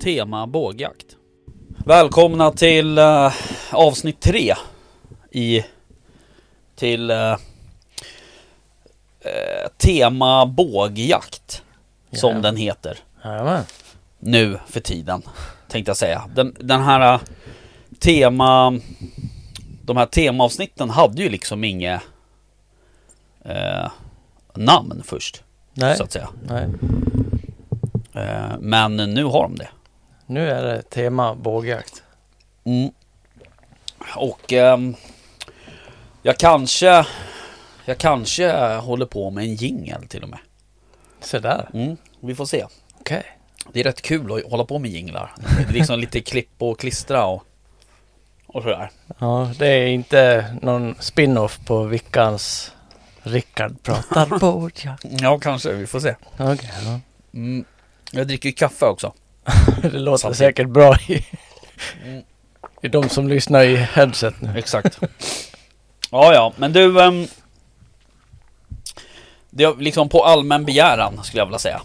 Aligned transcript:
tema 0.00 0.46
bågjakt. 0.46 1.16
Välkomna 1.86 2.50
till 2.50 2.98
eh, 2.98 3.32
avsnitt 3.72 4.20
tre 4.20 4.54
i 5.30 5.64
till 6.76 7.10
eh, 7.10 7.32
eh, 9.20 9.68
tema 9.78 10.46
bågjakt 10.46 11.62
som 12.12 12.34
Ja. 12.36 12.40
den 12.42 12.56
heter 12.56 12.98
Jajamän. 13.24 13.64
nu 14.18 14.58
för 14.66 14.80
tiden 14.80 15.22
tänkte 15.68 15.90
jag 15.90 15.96
säga. 15.96 16.22
Den, 16.34 16.56
den 16.60 16.80
här 16.80 17.20
tema 17.98 18.78
de 19.84 19.96
här 19.96 20.06
temaavsnitten 20.06 20.90
hade 20.90 21.22
ju 21.22 21.28
liksom 21.28 21.64
inget 21.64 22.00
namn 24.54 25.02
först 25.04 25.42
Nej. 25.74 25.96
så 25.96 26.02
att 26.02 26.12
säga. 26.12 26.28
Nej. 26.48 26.68
Men 28.60 28.96
nu 28.96 29.24
har 29.24 29.42
de 29.42 29.54
det. 29.56 29.68
Nu 30.30 30.50
är 30.50 30.62
det 30.62 30.82
tema 30.82 31.34
bågjakt. 31.34 32.02
Mm. 32.64 32.90
Och 34.16 34.52
ehm, 34.52 34.94
jag 36.22 36.38
kanske 36.38 37.06
Jag 37.84 37.98
kanske 37.98 38.52
håller 38.76 39.06
på 39.06 39.30
med 39.30 39.44
en 39.44 39.54
jingel 39.54 40.08
till 40.08 40.22
och 40.22 40.28
med. 40.28 40.38
Så 41.20 41.38
där. 41.38 41.70
Mm, 41.74 41.96
vi 42.20 42.34
får 42.34 42.44
se. 42.44 42.66
Okej. 43.00 43.22
Det 43.72 43.80
är 43.80 43.84
rätt 43.84 44.02
kul 44.02 44.32
att 44.32 44.50
hålla 44.50 44.64
på 44.64 44.78
med 44.78 44.90
jinglar. 44.90 45.34
Det 45.36 45.68
är 45.68 45.72
liksom 45.72 45.98
lite 45.98 46.20
klipp 46.20 46.54
och 46.58 46.78
klistra 46.78 47.26
och, 47.26 47.44
och 48.46 48.62
sådär. 48.62 48.90
Ja, 49.18 49.52
det 49.58 49.66
är 49.66 49.86
inte 49.86 50.44
någon 50.62 50.94
spin-off 51.00 51.60
på 51.66 51.84
Vickans 51.84 52.72
Rickard 53.22 53.82
pratar 53.82 54.38
bågjakt. 54.40 55.04
Ja, 55.08 55.38
kanske. 55.38 55.72
Vi 55.72 55.86
får 55.86 56.00
se. 56.00 56.14
Okej, 56.38 56.70
ja. 56.84 57.00
Mm. 57.34 57.64
Jag 58.12 58.26
dricker 58.26 58.48
ju 58.48 58.52
kaffe 58.52 58.86
också. 58.86 59.12
Det 59.82 59.88
låter 59.98 60.16
Samtidigt. 60.18 60.38
säkert 60.38 60.68
bra 60.68 60.96
i, 61.08 61.24
Mm. 62.04 62.22
i 62.82 62.88
de 62.88 63.08
som 63.08 63.28
lyssnar 63.28 63.62
i 63.64 63.76
headset 63.76 64.34
nu. 64.40 64.58
Exakt. 64.58 64.98
ja, 66.10 66.34
ja, 66.34 66.52
men 66.56 66.72
du. 66.72 67.00
Um, 67.00 67.26
det 69.50 69.64
är 69.64 69.76
liksom 69.76 70.08
på 70.08 70.24
allmän 70.24 70.64
begäran 70.64 71.24
skulle 71.24 71.40
jag 71.40 71.46
vilja 71.46 71.58
säga. 71.58 71.80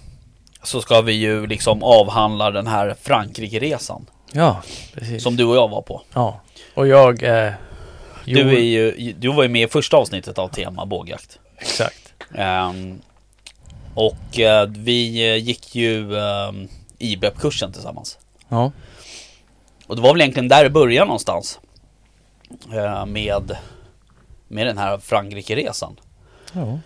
Så 0.64 0.82
ska 0.82 1.02
vi 1.02 1.14
ju 1.14 1.48
liksom 1.48 1.84
avhandla 1.84 2.52
den 2.52 2.68
här 2.68 2.96
Frankrike-resan. 3.02 4.06
Ja, 4.32 4.62
precis. 4.94 5.24
Som 5.24 5.36
du 5.36 5.44
och 5.46 5.56
jag 5.56 5.68
var 5.68 5.82
på. 5.82 6.02
Ja. 6.14 6.42
Och 6.74 6.88
jag 6.88 7.24
eh, 7.24 7.52
Du, 8.26 8.56
är 8.56 8.60
ju, 8.60 9.14
du 9.20 9.28
var 9.34 9.44
ju 9.44 9.50
med 9.50 9.62
i 9.64 9.68
första 9.68 9.98
avsnittet 9.98 10.38
av 10.38 10.48
tema 10.48 10.86
bågjakt. 10.86 11.40
Exakt. 11.58 12.14
Ehm, 12.36 13.02
och 13.94 14.40
eh, 14.40 14.68
vi 14.70 15.30
eh, 15.30 15.36
gick 15.36 15.76
ju 15.76 16.12
um, 16.12 16.68
IBEP-kursen 17.00 17.72
tillsammans. 17.72 18.20
Ja. 18.50 18.72
Och 19.88 19.96
det 19.96 20.02
var 20.02 20.14
väl 20.14 20.22
egentligen 20.22 20.48
där 20.48 20.64
det 20.64 20.70
började 20.70 21.06
någonstans. 21.06 21.60
Eh, 22.74 23.06
med, 23.06 23.58
med 24.48 24.68
den 24.68 24.78
här 24.78 24.98
Frankrike-resan. 24.98 26.00
Ja. 26.54 26.80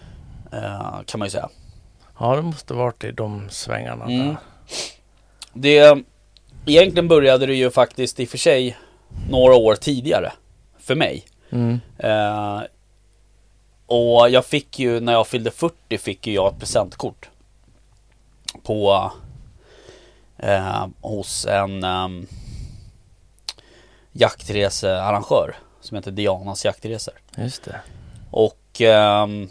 eh, 0.58 1.02
kan 1.06 1.20
man 1.20 1.26
ju 1.26 1.30
säga. 1.30 1.50
Ja, 2.20 2.36
det 2.36 2.42
måste 2.42 2.74
varit 2.74 3.04
i 3.04 3.12
de 3.12 3.50
svängarna. 3.50 4.06
Mm. 4.06 4.28
där. 4.28 4.38
Det, 5.54 6.04
egentligen 6.66 7.08
började 7.08 7.46
det 7.46 7.56
ju 7.56 7.72
faktiskt 7.72 8.20
i 8.20 8.26
och 8.26 8.30
för 8.30 8.38
sig 8.38 8.78
några 9.30 9.56
år 9.56 9.76
tidigare. 9.76 10.32
För 10.80 10.96
mig. 10.96 11.26
Mm. 11.50 11.80
Eh, 11.98 12.62
och 13.86 14.30
jag 14.30 14.46
fick 14.46 14.80
ju, 14.80 15.00
när 15.00 15.14
jag 15.14 15.28
fyllde 15.28 15.52
40 15.52 15.98
fick 15.98 16.28
ju 16.28 16.34
jag 16.34 16.54
ett 16.54 16.60
presentkort. 16.60 17.30
På 18.64 19.12
eh, 20.40 20.88
hos 21.02 21.46
en 21.46 21.84
um, 21.84 22.28
jaktresearrangör 24.12 25.56
som 25.82 25.96
heter 25.98 26.12
Dianas 26.12 26.66
jaktresor. 26.66 27.14
Just 27.38 27.64
det. 27.64 27.82
Och 28.32 28.82
ehm, 28.82 29.50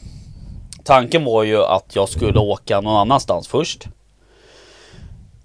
tanken 0.85 1.25
var 1.25 1.43
ju 1.43 1.65
att 1.65 1.97
jag 1.97 2.09
skulle 2.09 2.39
åka 2.39 2.81
någon 2.81 2.97
annanstans 2.97 3.49
först. 3.49 3.89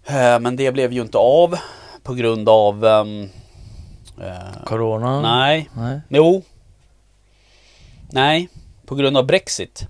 Eh, 0.05 0.39
men 0.39 0.55
det 0.55 0.71
blev 0.71 0.93
ju 0.93 1.01
inte 1.01 1.17
av 1.17 1.57
på 2.03 2.13
grund 2.13 2.49
av 2.49 2.85
ehm, 2.85 3.29
eh, 4.21 4.63
Corona? 4.65 5.21
Nej, 5.21 5.69
Nej. 5.73 6.01
jo. 6.09 6.43
Nej, 8.09 8.49
på 8.85 8.95
grund 8.95 9.17
av 9.17 9.25
Brexit 9.25 9.87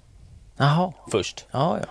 Jaha. 0.58 0.94
först. 1.12 1.46
Ja, 1.52 1.78
ja. 1.81 1.88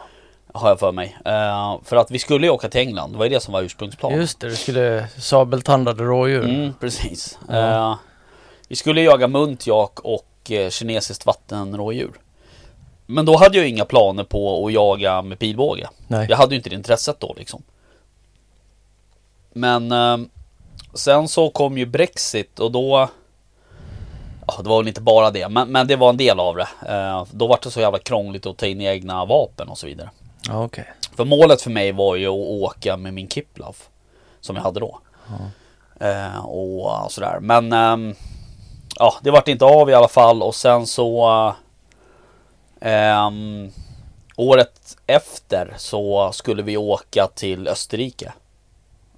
Har 0.54 0.68
jag 0.68 0.80
för 0.80 0.92
mig. 0.92 1.18
Eh, 1.24 1.78
för 1.84 1.96
att 1.96 2.10
vi 2.10 2.18
skulle 2.18 2.46
ju 2.46 2.50
åka 2.50 2.68
till 2.68 2.80
England. 2.80 3.12
Det 3.12 3.18
var 3.18 3.24
ju 3.24 3.30
det 3.30 3.40
som 3.40 3.52
var 3.52 3.62
ursprungsplanen. 3.62 4.18
Just 4.18 4.40
det, 4.40 4.48
du 4.48 4.56
skulle 4.56 5.08
sabeltandade 5.18 6.04
rådjur. 6.04 6.44
Mm, 6.44 6.74
precis. 6.80 7.38
Ja. 7.48 7.90
Eh, 7.92 7.96
vi 8.68 8.76
skulle 8.76 9.02
jaga 9.02 9.28
muntjak 9.28 10.00
och 10.00 10.50
eh, 10.50 10.70
kinesiskt 10.70 11.26
vattenrådjur. 11.26 12.12
Men 13.06 13.24
då 13.24 13.36
hade 13.36 13.58
jag 13.58 13.68
inga 13.68 13.84
planer 13.84 14.24
på 14.24 14.66
att 14.66 14.72
jaga 14.72 15.22
med 15.22 15.38
pilbåge. 15.38 15.88
Nej. 16.08 16.26
Jag 16.30 16.36
hade 16.36 16.54
ju 16.54 16.56
inte 16.56 16.70
det 16.70 16.76
intresset 16.76 17.20
då 17.20 17.34
liksom. 17.38 17.62
Men 19.52 19.92
sen 20.94 21.28
så 21.28 21.50
kom 21.50 21.78
ju 21.78 21.86
Brexit 21.86 22.58
och 22.58 22.72
då 22.72 23.08
Ja 24.46 24.62
det 24.62 24.68
var 24.68 24.78
väl 24.78 24.88
inte 24.88 25.00
bara 25.00 25.30
det 25.30 25.48
men, 25.48 25.72
men 25.72 25.86
det 25.86 25.96
var 25.96 26.10
en 26.10 26.16
del 26.16 26.40
av 26.40 26.56
det. 26.56 26.68
Då 27.30 27.46
var 27.46 27.58
det 27.62 27.70
så 27.70 27.80
jävla 27.80 27.98
krångligt 27.98 28.46
att 28.46 28.56
ta 28.56 28.66
in 28.66 28.80
egna 28.80 29.24
vapen 29.24 29.68
och 29.68 29.78
så 29.78 29.86
vidare. 29.86 30.10
Ja, 30.48 30.64
okej. 30.64 30.92
För 31.16 31.24
målet 31.24 31.62
för 31.62 31.70
mig 31.70 31.92
var 31.92 32.16
ju 32.16 32.26
att 32.26 32.32
åka 32.62 32.96
med 32.96 33.14
min 33.14 33.28
Kiplav 33.28 33.76
Som 34.40 34.56
jag 34.56 34.62
hade 34.62 34.80
då 34.80 34.98
eh, 36.00 36.44
Och 36.46 37.12
sådär 37.12 37.38
men 37.40 37.72
ehm, 37.72 38.14
Ja 38.98 39.14
det 39.22 39.30
vart 39.30 39.48
inte 39.48 39.64
av 39.64 39.90
i 39.90 39.94
alla 39.94 40.08
fall 40.08 40.42
och 40.42 40.54
sen 40.54 40.86
så 40.86 41.54
ehm, 42.80 43.70
Året 44.36 44.96
efter 45.06 45.74
så 45.76 46.32
skulle 46.32 46.62
vi 46.62 46.76
åka 46.76 47.28
till 47.34 47.68
Österrike 47.68 48.32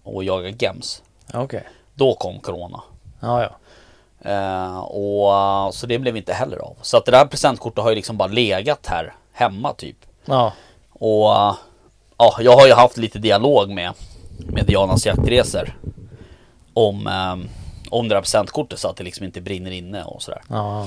Och 0.03 0.25
jaga 0.25 0.49
gems 0.49 1.03
Ja, 1.33 1.43
okej. 1.43 1.69
Då 1.95 2.15
kom 2.15 2.41
Corona 2.41 2.83
Ja, 3.21 3.43
ja. 3.43 3.51
Eh, 4.31 4.79
och 4.79 5.75
så 5.75 5.87
det 5.87 5.99
blev 5.99 6.17
inte 6.17 6.33
heller 6.33 6.57
av. 6.59 6.77
Så 6.83 6.97
att 6.97 7.05
det 7.05 7.11
där 7.11 7.27
presentkortet 7.27 7.85
har 7.85 7.91
ju 7.91 7.97
liksom 7.97 8.17
bara 8.17 8.29
legat 8.29 8.87
här 8.87 9.15
hemma 9.33 9.73
typ. 9.73 9.97
Ja, 10.25 10.53
Och 10.99 11.33
eh, 11.37 11.55
ja, 12.19 12.37
jag 12.41 12.57
har 12.57 12.67
ju 12.67 12.73
haft 12.73 12.97
lite 12.97 13.19
dialog 13.19 13.71
med, 13.71 13.93
med 14.39 14.67
Dianas 14.67 15.07
jaktresor. 15.07 15.79
Om, 16.75 17.07
eh, 17.07 17.37
om 17.91 18.09
det 18.09 18.15
där 18.15 18.21
presentkortet 18.23 18.79
så 18.79 18.89
att 18.89 18.97
det 18.97 19.05
liksom 19.05 19.25
inte 19.27 19.41
brinner 19.41 19.71
inne 19.71 20.05
och 20.05 20.23
sådär. 20.23 20.43
ja. 20.49 20.87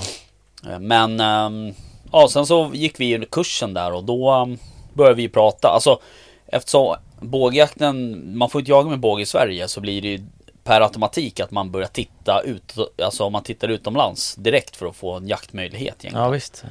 Eh, 0.70 0.80
Men 0.80 1.20
ehm, 1.20 1.74
ja, 2.12 2.28
sen 2.30 2.46
så 2.46 2.72
gick 2.74 3.00
vi 3.00 3.06
ju 3.06 3.26
kursen 3.26 3.74
där 3.74 3.94
och 3.94 4.04
då 4.04 4.30
ehm, 4.32 4.58
började 4.94 5.16
vi 5.16 5.30
prata. 5.30 5.68
Alltså 5.68 6.00
eftersom 6.48 6.96
bågjakten, 7.20 8.22
man 8.38 8.50
får 8.50 8.62
inte 8.62 8.72
jaga 8.72 8.90
med 8.90 9.00
båge 9.00 9.22
i 9.22 9.26
Sverige 9.26 9.68
så 9.68 9.82
blir 9.82 10.02
det 10.02 10.08
ju 10.08 10.26
per 10.64 10.82
automatik 10.82 11.40
att 11.40 11.52
man 11.52 11.72
börjar 11.72 11.88
titta 11.88 12.42
ut, 12.42 12.76
alltså 13.04 13.24
om 13.24 13.32
man 13.34 13.44
tittar 13.44 13.68
utomlands 13.68 14.36
direkt 14.36 14.76
för 14.76 14.86
att 14.86 14.96
få 14.96 15.14
en 15.14 15.28
jaktmöjlighet 15.28 15.96
egentligen. 16.00 16.18
ja 16.26 16.30
visst. 16.30 16.64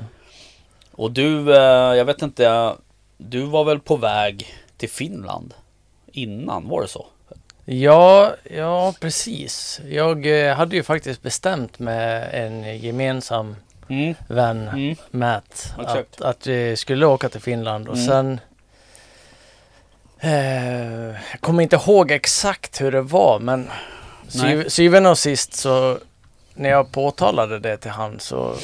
Och 0.92 1.10
du, 1.10 1.56
eh, 1.56 1.94
jag 1.96 2.04
vet 2.04 2.22
inte, 2.22 2.72
du 3.16 3.43
var 3.43 3.65
väl 3.65 3.81
på 3.81 3.97
väg 3.97 4.54
till 4.77 4.91
Finland 4.91 5.54
innan, 6.12 6.69
var 6.69 6.82
det 6.82 6.88
så? 6.88 7.06
Ja, 7.65 8.34
ja 8.56 8.94
precis. 9.00 9.81
Jag 9.88 10.47
eh, 10.49 10.54
hade 10.56 10.77
ju 10.77 10.82
faktiskt 10.82 11.22
bestämt 11.22 11.78
med 11.78 12.28
en 12.32 12.79
gemensam 12.79 13.56
Mm. 13.88 14.14
vän, 14.29 14.69
Mm. 14.69 14.96
Matt, 15.11 15.75
att, 15.79 16.20
att 16.20 16.46
vi 16.46 16.76
skulle 16.76 17.06
åka 17.06 17.29
till 17.29 17.40
Finland 17.40 17.88
och 17.88 17.94
Mm. 17.96 18.06
sen 18.06 18.40
eh, 20.19 21.06
Jag 21.31 21.40
kommer 21.40 21.62
inte 21.62 21.76
ihåg 21.76 22.11
exakt 22.11 22.81
hur 22.81 22.93
det 22.93 23.00
var 23.02 23.38
men 23.38 23.70
sy, 24.29 24.38
Nej. 24.43 24.70
syvende 24.70 25.11
och 25.11 25.19
sist 25.19 25.55
så 25.55 25.99
när 26.55 26.70
jag 26.70 26.93
påtalade 26.93 27.58
det 27.58 27.76
till 27.76 27.90
han 27.90 28.20
så 28.20 28.55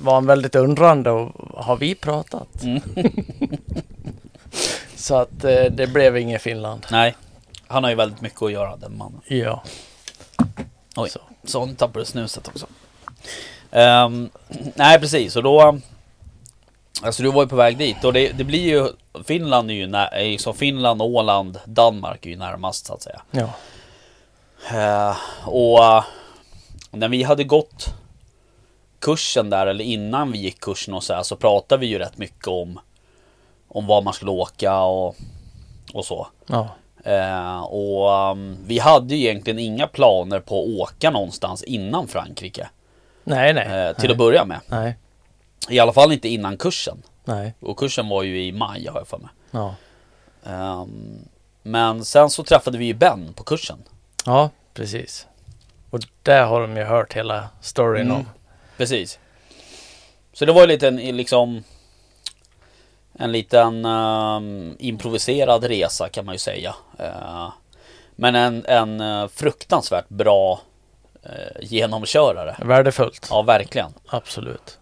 var 0.00 0.14
han 0.14 0.26
väldigt 0.26 0.54
undrande 0.54 1.10
och 1.10 1.64
har 1.64 1.76
vi 1.76 1.94
pratat? 1.94 2.62
Mm. 2.62 2.82
Så 4.96 5.16
att 5.16 5.44
eh, 5.44 5.64
det 5.64 5.86
blev 5.86 6.16
inget 6.16 6.42
Finland. 6.42 6.86
Nej, 6.90 7.16
han 7.66 7.84
har 7.84 7.90
ju 7.90 7.96
väldigt 7.96 8.20
mycket 8.20 8.42
att 8.42 8.52
göra 8.52 8.76
den 8.76 8.96
mannen. 8.96 9.20
Ja. 9.26 9.62
Oj. 10.96 11.10
Så. 11.10 11.20
Så 11.44 11.66
nu 11.66 11.74
tappade 11.74 12.00
du 12.00 12.04
snuset 12.04 12.48
också. 12.48 12.66
Ehm, 13.70 14.30
nej 14.74 15.00
precis, 15.00 15.36
och 15.36 15.42
då 15.42 15.78
Alltså 17.02 17.22
du 17.22 17.30
var 17.30 17.42
ju 17.42 17.48
på 17.48 17.56
väg 17.56 17.78
dit 17.78 18.04
och 18.04 18.12
det, 18.12 18.32
det 18.32 18.44
blir 18.44 18.62
ju 18.62 18.88
Finland 19.24 19.70
är 19.70 19.74
ju 19.74 19.86
när, 19.86 20.06
är 20.06 20.24
ju 20.24 20.38
som 20.38 20.54
Finland, 20.54 21.02
Åland, 21.02 21.58
Danmark 21.64 22.26
är 22.26 22.30
ju 22.30 22.36
närmast 22.36 22.86
så 22.86 22.94
att 22.94 23.02
säga. 23.02 23.22
Ja. 23.30 23.50
Eh, 24.72 25.16
och 25.48 26.04
när 26.90 27.08
vi 27.08 27.22
hade 27.22 27.44
gått 27.44 27.94
kursen 29.00 29.50
där 29.50 29.66
eller 29.66 29.84
innan 29.84 30.32
vi 30.32 30.38
gick 30.38 30.60
kursen 30.60 30.94
och 30.94 31.02
så 31.04 31.14
här 31.14 31.22
så 31.22 31.36
pratade 31.36 31.80
vi 31.80 31.86
ju 31.86 31.98
rätt 31.98 32.18
mycket 32.18 32.48
om 32.48 32.80
om 33.68 33.86
var 33.86 34.02
man 34.02 34.12
skulle 34.14 34.30
åka 34.30 34.80
och, 34.80 35.16
och 35.94 36.04
så. 36.04 36.26
Ja. 36.46 36.68
Eh, 37.04 37.60
och 37.62 38.30
um, 38.32 38.56
vi 38.66 38.78
hade 38.78 39.14
ju 39.16 39.24
egentligen 39.26 39.58
inga 39.58 39.86
planer 39.86 40.40
på 40.40 40.62
att 40.62 40.68
åka 40.68 41.10
någonstans 41.10 41.62
innan 41.62 42.08
Frankrike. 42.08 42.68
Nej, 43.24 43.54
nej. 43.54 43.64
Eh, 43.88 43.92
till 43.96 44.04
nej. 44.08 44.12
att 44.12 44.18
börja 44.18 44.44
med. 44.44 44.60
Nej, 44.66 44.96
I 45.68 45.78
alla 45.78 45.92
fall 45.92 46.12
inte 46.12 46.28
innan 46.28 46.56
kursen. 46.56 47.02
nej. 47.24 47.54
Och 47.60 47.78
kursen 47.78 48.08
var 48.08 48.22
ju 48.22 48.44
i 48.44 48.52
maj 48.52 48.86
har 48.86 48.98
jag 49.00 49.08
för 49.08 49.18
mig. 49.18 49.30
Ja. 49.50 49.74
Ehm, 50.46 51.18
men 51.62 52.04
sen 52.04 52.30
så 52.30 52.42
träffade 52.44 52.78
vi 52.78 52.84
ju 52.84 52.94
Ben 52.94 53.32
på 53.36 53.44
kursen. 53.44 53.78
ja, 54.26 54.50
precis. 54.74 55.26
Och 55.90 56.00
där 56.22 56.44
har 56.46 56.60
de 56.60 56.76
ju 56.76 56.84
hört 56.84 57.12
hela 57.12 57.48
storyn 57.60 58.06
Mm. 58.06 58.16
om. 58.16 58.26
Precis. 58.78 59.18
Så 60.32 60.44
det 60.44 60.52
var 60.52 60.60
ju 60.60 60.66
lite 60.66 60.88
en 60.88 60.96
liksom 60.96 61.64
En 63.20 63.32
liten 63.32 63.84
ehm, 63.84 64.76
improviserad 64.78 65.64
resa 65.64 66.08
kan 66.08 66.24
man 66.24 66.34
ju 66.34 66.38
säga. 66.38 66.74
Eh, 66.98 67.48
men 68.16 68.34
en, 68.34 68.64
en 68.66 69.00
eh, 69.00 69.28
fruktansvärt 69.28 70.08
bra 70.08 70.60
uh, 71.26 71.62
genomkörare. 71.62 72.56
Värdefullt. 72.64 73.26
Ja, 73.30 73.42
verkligen. 73.42 73.90
Absolut. 74.08 74.78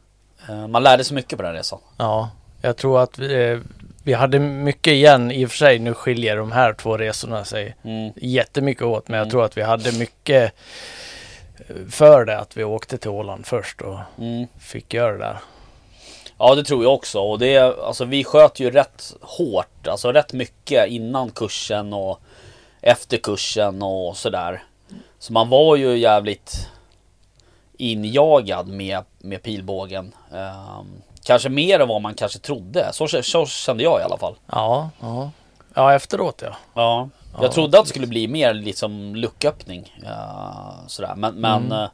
Man 0.69 0.83
lärde 0.83 1.05
sig 1.05 1.15
mycket 1.15 1.37
på 1.39 1.43
den 1.43 1.53
resan. 1.55 1.79
Ja, 1.97 2.31
jag 2.63 2.77
tror 2.77 3.01
att 3.03 3.19
vi, 3.19 3.61
vi 4.03 4.13
hade 4.13 4.39
mycket 4.39 4.93
igen 4.93 5.31
i 5.31 5.47
och 5.47 5.51
för 5.51 5.57
sig. 5.57 5.79
Nu 5.79 5.95
skiljer 5.95 6.37
de 6.37 6.53
här 6.53 6.73
två 6.73 6.97
resorna 6.97 7.45
sig 7.45 7.77
Mm. 7.85 8.13
jättemycket 8.17 8.83
åt. 8.83 9.09
Men 9.09 9.19
jag 9.19 9.25
Mm. 9.25 9.31
tror 9.31 9.45
att 9.45 9.57
vi 9.57 9.63
hade 9.63 9.93
mycket 9.93 10.53
för 11.91 12.25
det 12.25 12.39
att 12.39 12.57
vi 12.57 12.65
åkte 12.65 12.99
till 12.99 13.11
Åland 13.11 13.47
först 13.47 13.81
och 13.81 13.99
Mm. 14.19 14.47
fick 14.59 14.95
göra 14.95 15.13
det 15.13 15.19
där. 15.19 15.39
Ja 16.39 16.55
det 16.55 16.65
tror 16.65 16.83
jag 16.85 16.95
också 16.95 17.21
och 17.21 17.39
det 17.39 17.59
alltså 17.59 18.05
vi 18.05 18.25
sköt 18.25 18.61
ju 18.61 18.71
rätt 18.71 19.15
hårt, 19.21 19.87
alltså 19.89 20.13
rätt 20.13 20.33
mycket 20.33 20.89
innan 20.89 21.31
kursen 21.31 21.93
och 21.93 22.21
efter 22.81 23.17
kursen 23.17 23.83
och 23.83 24.17
sådär. 24.17 24.63
Så 25.19 25.33
man 25.33 25.49
var 25.49 25.77
ju 25.77 25.97
jävligt 25.99 26.69
injagad 27.77 28.69
med, 28.69 29.05
med 29.19 29.43
pilbågen. 29.43 30.13
Ehm, 30.33 31.03
kanske 31.25 31.49
mer 31.49 31.81
än 31.81 31.89
vad 31.89 32.03
man 32.03 32.15
kanske 32.15 32.39
trodde. 32.39 32.93
Så, 32.93 33.09
så 33.23 33.47
kände 33.47 33.83
jag 33.83 34.01
i 34.01 34.03
alla 34.03 34.19
fall. 34.19 34.35
Ja, 34.47 34.91
ja. 35.01 35.31
Ja, 35.75 35.95
efteråt 35.95 36.43
ja. 36.45 36.57
Ja, 36.75 37.09
jag 37.37 37.45
Ja, 37.45 37.53
trodde 37.53 37.79
att 37.79 37.85
det 37.85 37.89
skulle 37.89 38.07
bli 38.07 38.29
mer 38.29 38.55
liksom 38.55 39.15
lucköppning. 39.17 39.95
Uh, 40.03 40.87
sådär. 40.87 41.15
Men, 41.17 41.35
men 41.35 41.63
Mm. 41.67 41.73
eh, 41.83 41.89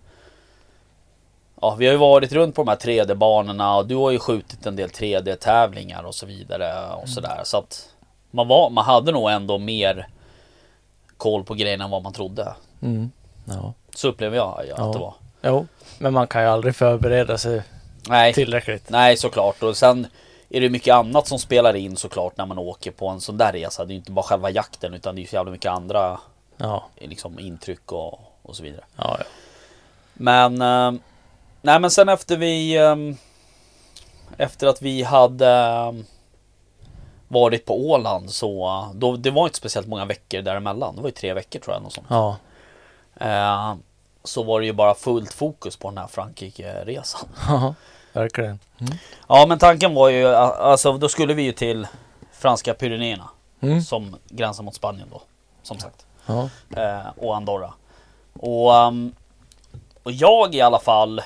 Ja, 1.61 1.75
vi 1.75 1.87
har 1.87 1.93
ju 1.93 1.99
varit 1.99 2.33
runt 2.33 2.55
på 2.55 2.63
de 2.65 2.69
här 2.69 2.77
3D-banorna 2.77 3.77
och 3.77 3.87
du 3.87 3.95
har 3.97 4.11
ju 4.11 4.19
skjutit 4.19 4.67
en 4.67 4.77
del 4.77 4.89
3D-tävlingar 4.91 6.03
och 6.03 6.15
så 6.15 6.27
vidare 6.27 6.93
och 6.95 7.09
sådär. 7.09 7.41
Så 7.45 7.57
att 7.59 7.89
man, 8.31 8.49
var, 8.49 8.71
man 8.71 8.85
hade 8.85 9.13
nog 9.13 9.31
ändå 9.31 9.59
mer 9.59 10.09
koll 11.17 11.45
på 11.45 11.55
grejerna 11.55 11.85
än 11.85 11.91
vad 11.91 12.03
man 12.03 12.13
trodde. 12.13 12.55
Mm. 12.83 13.11
Ja. 13.45 13.73
Så 13.95 14.09
upplever 14.09 14.37
jag 14.37 14.59
att 14.61 14.67
Ja. 14.69 14.85
det 14.93 14.99
var. 14.99 15.15
Jo, 15.43 15.67
men 15.99 16.13
man 16.13 16.27
kan 16.27 16.43
ju 16.43 16.49
aldrig 16.49 16.77
förbereda 16.77 17.39
sig 17.39 17.63
Nej, 18.09 18.33
tillräckligt. 18.35 18.91
nej 18.91 19.17
såklart. 19.17 19.63
Och 19.63 19.77
sen 19.77 20.07
är 20.53 20.61
det 20.61 20.69
mycket 20.71 20.95
annat 20.95 21.27
som 21.29 21.39
spelar 21.39 21.77
in 21.77 21.97
såklart 21.97 22.37
när 22.37 22.47
man 22.47 22.59
åker 22.59 22.91
på 22.91 23.09
en 23.09 23.21
sån 23.21 23.37
där 23.39 23.53
resa. 23.53 23.85
Det 23.85 23.95
är 23.95 23.97
inte 23.97 24.13
bara 24.13 24.23
själva 24.23 24.51
jakten 24.51 24.95
utan 24.95 25.15
det 25.17 25.23
är 25.23 25.27
så 25.27 25.37
jävla 25.37 25.51
mycket 25.53 25.71
andra 25.73 26.21
Ja, 26.57 26.85
liksom, 26.99 27.39
intryck 27.39 27.93
och, 27.93 28.21
och 28.43 28.57
så 28.57 28.63
vidare. 28.63 28.85
ja, 28.97 29.17
ja. 29.19 29.25
Men 30.15 30.63
eh, 30.63 31.01
Nej 31.63 31.81
men 31.81 31.91
sen 31.91 32.09
efter 32.09 32.37
vi 32.37 32.77
eh, 32.77 32.97
Efter 34.37 34.67
att 34.67 34.83
vi 34.83 35.03
hade 35.03 35.49
eh, 35.51 35.93
Varit 37.29 37.65
på 37.67 37.91
Åland 37.91 38.31
så 38.31 38.67
eh, 38.67 38.95
då, 38.95 39.17
Det 39.17 39.31
var 39.31 39.45
inte 39.47 39.57
speciellt 39.59 39.87
många 39.89 40.05
veckor 40.05 40.43
däremellan 40.43 40.97
Det 40.97 41.03
var 41.03 41.09
ju 41.09 41.13
tre 41.15 41.35
veckor 41.35 41.61
tror 41.61 41.75
jag 41.75 41.83
något 41.83 41.93
sånt. 41.93 42.07
ja. 42.11 42.37
Eh, 43.21 43.75
Så 44.25 44.43
var 44.43 44.61
det 44.61 44.67
ju 44.67 44.73
bara 44.73 44.95
fullt 44.95 45.33
fokus 45.33 45.77
på 45.77 45.89
den 45.91 45.99
här 45.99 46.07
Frankrike-resan 46.07 47.29
verkligen. 48.13 48.59
Mm. 48.81 48.93
Ja 49.29 49.47
men 49.49 49.59
tanken 49.59 49.95
var 49.95 50.09
ju 50.09 50.27
Alltså 50.35 50.93
då 50.99 51.09
skulle 51.09 51.35
vi 51.35 51.43
ju 51.43 51.53
till 51.53 51.87
Franska 52.33 52.75
Pyrenéerna 52.75 53.31
Mm. 53.61 53.81
Som 53.83 54.17
gränsar 54.29 54.63
mot 54.65 54.75
Spanien 54.75 55.09
då 55.13 55.23
Som 55.63 55.79
sagt 55.79 56.07
Ja. 56.27 56.49
eh, 56.77 57.07
och 57.17 57.37
Andorra. 57.37 57.75
Och, 58.33 58.75
ehm, 58.77 59.15
och 60.03 60.13
jag 60.13 60.55
i 60.55 60.61
alla 60.61 60.79
fall 60.79 61.23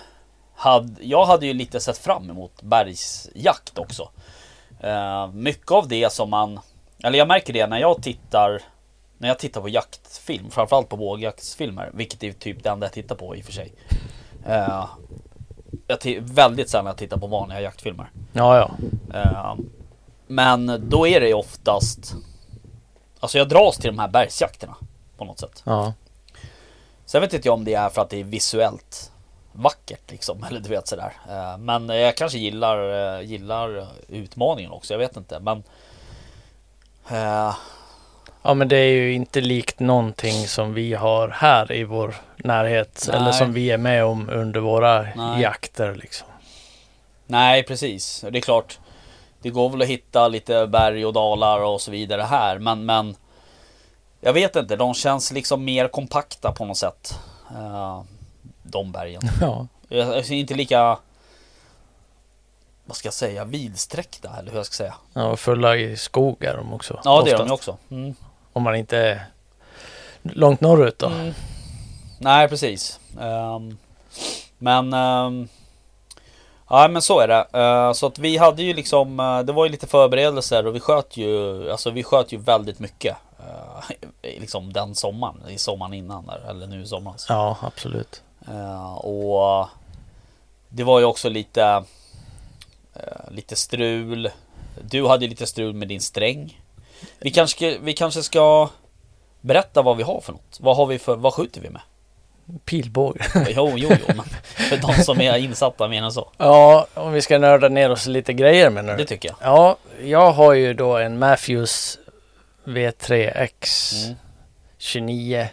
hade, 0.55 1.05
jag 1.05 1.27
hade 1.27 1.47
ju 1.47 1.53
lite 1.53 1.81
sett 1.81 1.99
fram 1.99 2.31
emot 2.31 2.63
bergsjakt 2.63 3.79
också. 3.79 4.09
Eh, 4.81 5.29
mycket 5.29 5.71
av 5.71 5.89
det 5.89 6.13
som 6.13 6.31
man, 6.31 6.61
eller 7.05 7.19
jag 7.19 7.29
märker 7.29 7.53
det 7.53 7.67
när 7.67 7.79
jag 7.79 8.03
tittar 8.03 8.63
när 9.19 9.29
jag 9.29 9.39
tittar 9.39 9.61
på 9.61 9.69
jaktfilm, 9.69 10.51
framförallt 10.51 10.89
på 10.89 10.97
vågjaktsfilmer, 10.97 11.91
vilket 11.95 12.23
är 12.23 12.33
typ 12.33 12.63
det 12.63 12.69
enda 12.69 12.87
jag 12.87 12.93
tittar 12.93 13.15
på 13.15 13.37
i 13.37 13.41
och 13.41 13.45
för 13.45 13.53
sig. 13.53 13.73
Eh, 14.47 14.87
jag 15.87 16.21
väldigt 16.21 16.71
sällan 16.71 16.87
jag 16.87 16.97
tittar 16.97 17.17
på 17.17 17.27
vanliga 17.27 17.61
jaktfilmer. 17.61 18.11
Ja, 18.33 18.57
ja. 18.57 18.71
Eh, 19.21 19.55
men 20.27 20.89
då 20.89 21.07
är 21.07 21.21
det 21.21 21.27
ju 21.29 21.35
oftast 21.35 22.15
Alltså 23.21 23.39
jag 23.39 23.49
dras 23.49 23.77
till 23.77 23.91
de 23.91 23.99
här 23.99 24.09
bergsjakterna 24.09 24.77
På 25.17 25.25
något 25.25 25.39
sätt 25.39 25.63
Ja. 25.65 25.93
Sen 27.07 27.21
vet 27.21 27.33
inte 27.33 27.49
jag 27.49 27.55
om 27.55 27.65
det 27.65 27.75
är 27.75 27.89
för 27.89 28.03
att 28.03 28.11
det 28.11 28.21
är 28.21 28.25
visuellt 28.25 29.13
Vackert 29.53 30.11
liksom 30.11 30.45
Eller 30.49 30.61
du 30.61 30.69
vet 30.69 30.89
sådär 30.89 31.13
Eh, 31.29 31.59
Men 31.59 31.89
jag 31.89 32.17
kanske 32.17 32.39
gillar 32.39 33.17
eh, 33.19 33.23
Gillar 33.23 33.87
utmaningen 34.09 34.71
också 34.73 34.95
Jag 34.95 34.99
vet 34.99 35.17
inte 35.17 35.41
men 35.41 35.63
Ja, 38.47 38.55
men 38.55 38.69
det 38.69 38.77
är 38.77 38.93
ju 38.93 39.13
inte 39.13 39.41
likt 39.41 39.81
någonting 39.81 40.47
som 40.47 40.75
vi 40.75 40.95
har 40.95 41.29
här 41.29 41.73
i 41.73 41.85
vår 41.85 42.15
närhet. 42.37 43.05
Nej. 43.09 43.17
Eller 43.17 43.33
som 43.33 43.53
vi 43.53 43.71
är 43.71 43.79
med 43.79 44.05
om 44.05 44.31
under 44.31 44.61
våra 44.61 45.03
Nej. 45.03 45.43
jakter 45.43 45.95
liksom. 45.95 46.29
Nej 47.27 47.63
precis 47.63 48.25
Det 48.31 48.39
är 48.39 48.43
klart 48.43 48.79
Det 49.43 49.51
går 49.51 49.69
väl 49.71 49.83
att 49.83 49.89
hitta 49.89 50.29
lite 50.29 50.67
berg 50.67 51.07
och 51.07 51.13
dalar 51.13 51.61
och 51.61 51.81
så 51.81 51.91
vidare 51.91 52.23
här 52.23 52.59
men 52.59 52.87
men 52.87 53.17
Jag 54.21 54.33
vet 54.33 54.57
inte 54.57 54.77
De 54.77 54.95
känns 54.95 55.33
liksom 55.33 55.65
mer 55.65 55.89
kompakta 55.89 56.53
på 56.53 56.65
något 56.65 56.77
sätt 56.77 57.19
eh, 57.51 58.03
De 58.63 58.93
bergen 58.93 59.23
Ja. 59.41 59.67
Jag 59.89 60.25
ser 60.25 60.35
inte 60.35 60.55
lika 60.55 60.99
Vad 62.85 62.97
ska 62.97 63.07
jag 63.07 63.15
säga? 63.15 63.45
Vidsträckta 63.45 64.31
eller 64.39 64.51
hur 64.51 64.59
jag 64.59 64.67
ska 64.67 64.75
säga 64.75 64.95
ja 65.13 65.25
och 65.25 65.41
fulla 65.41 65.77
i 65.77 65.97
skog 65.97 66.45
är 66.45 66.57
de 66.57 66.73
också. 66.73 67.01
Ja 67.05 67.23
det 67.25 67.31
är 67.31 67.39
de 67.39 67.43
oftast. 67.43 67.69
också 67.69 67.77
mm. 67.95 68.15
Om 68.57 68.63
man 68.63 68.75
inte 68.77 68.99
är 68.99 69.27
långt 70.23 70.61
norrut 70.61 70.99
då. 70.99 71.07
Mm. 71.07 71.35
Nej 72.19 72.49
precis 72.49 73.01
Ehm, 73.21 73.77
Men 74.59 74.93
ehm, 74.93 75.49
Ja 76.71 76.89
men 76.89 77.03
så 77.03 77.21
är 77.21 77.29
det 77.29 77.47
Eh, 77.61 77.93
Så 77.93 78.07
att 78.07 78.19
vi 78.19 78.37
hade 78.37 78.63
ju 78.63 78.75
liksom 78.75 79.21
eh, 79.21 79.39
Det 79.41 79.53
var 79.53 79.65
ju 79.65 79.71
lite 79.71 79.87
förberedelser 79.87 80.67
och 80.67 80.75
vi 80.75 80.81
sköt 80.81 81.17
ju 81.17 81.71
Alltså 81.71 81.91
vi 81.91 82.03
sköt 82.05 82.33
ju 82.33 82.37
väldigt 82.37 82.79
mycket 82.79 83.17
eh, 83.39 83.97
Liksom 84.41 84.73
den 84.73 84.95
sommaren 84.95 85.41
I 85.49 85.59
sommaren 85.59 85.95
innan 85.95 86.27
där, 86.27 86.51
eller 86.51 86.67
nu 86.67 86.83
i 86.83 86.87
somras 86.87 87.27
Ja, 87.29 87.57
absolut. 87.61 88.23
Och 88.97 89.69
Det 90.69 90.85
var 90.85 90.99
ju 90.99 91.05
också 91.05 91.29
lite 91.29 91.85
eh, 92.95 93.31
Lite 93.31 93.57
strul 93.57 94.31
Du 94.83 95.07
hade 95.07 95.27
lite 95.27 95.47
strul 95.47 95.75
med 95.75 95.89
din 95.89 96.01
sträng 96.01 96.61
Vi 97.19 97.31
kanske, 97.31 97.79
vi 97.79 97.93
kanske 97.93 98.23
ska 98.23 98.69
Berätta 99.41 99.83
vad 99.83 99.97
vi 99.97 100.03
har 100.03 100.21
för 100.21 100.33
något 100.33 100.59
Vad 100.61 100.77
har 100.77 100.87
vi 100.87 100.99
för, 100.99 101.17
vad 101.17 101.35
skjuter 101.35 101.61
vi 101.61 101.71
med? 101.71 101.83
Pilbåge. 102.65 103.25
Jo, 103.57 103.73
jo, 103.77 103.89
jo 103.91 104.15
men 104.17 104.25
För 104.45 104.77
de 104.77 105.05
som 105.05 105.21
är 105.21 105.37
insatta 105.37 105.95
än 105.95 106.13
så 106.13 106.31
ja, 106.37 106.87
om 106.95 107.13
vi 107.13 107.23
ska 107.23 107.39
nörda 107.39 107.69
ner 107.69 107.91
oss 107.91 108.07
lite 108.07 108.33
grejer 108.33 108.71
menar 108.71 108.93
Det 108.93 108.99
du? 108.99 109.05
tycker 109.05 109.29
jag 109.29 109.37
Ja, 109.41 109.77
jag 110.03 110.33
har 110.33 110.53
ju 110.53 110.75
då 110.75 110.97
en 110.97 111.19
Matthews 111.19 111.99
V3X 112.65 113.93
mm. 114.07 114.17
29 114.79 115.49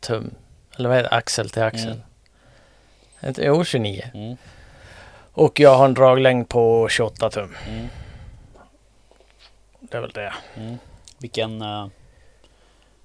tum. 0.00 0.34
Eller 0.76 0.88
vad 0.88 0.98
heter 0.98 1.10
det? 1.10 1.16
Axel 1.16 1.50
till 1.50 1.62
axel. 1.62 2.00
Mm. 3.20 3.34
Jo, 3.36 3.64
29. 3.64 4.10
Mm. 4.14 4.36
Och 5.32 5.60
jag 5.60 5.74
har 5.74 5.84
en 5.84 5.94
draglängd 5.94 6.48
på 6.48 6.88
28 6.90 7.30
tum. 7.30 7.56
Mm. 7.68 7.88
Det 9.90 9.96
är 9.96 10.00
väl 10.00 10.10
det. 10.10 10.32
Mm. 10.56 10.78
Vilken 11.18 11.62
eh, 11.62 11.86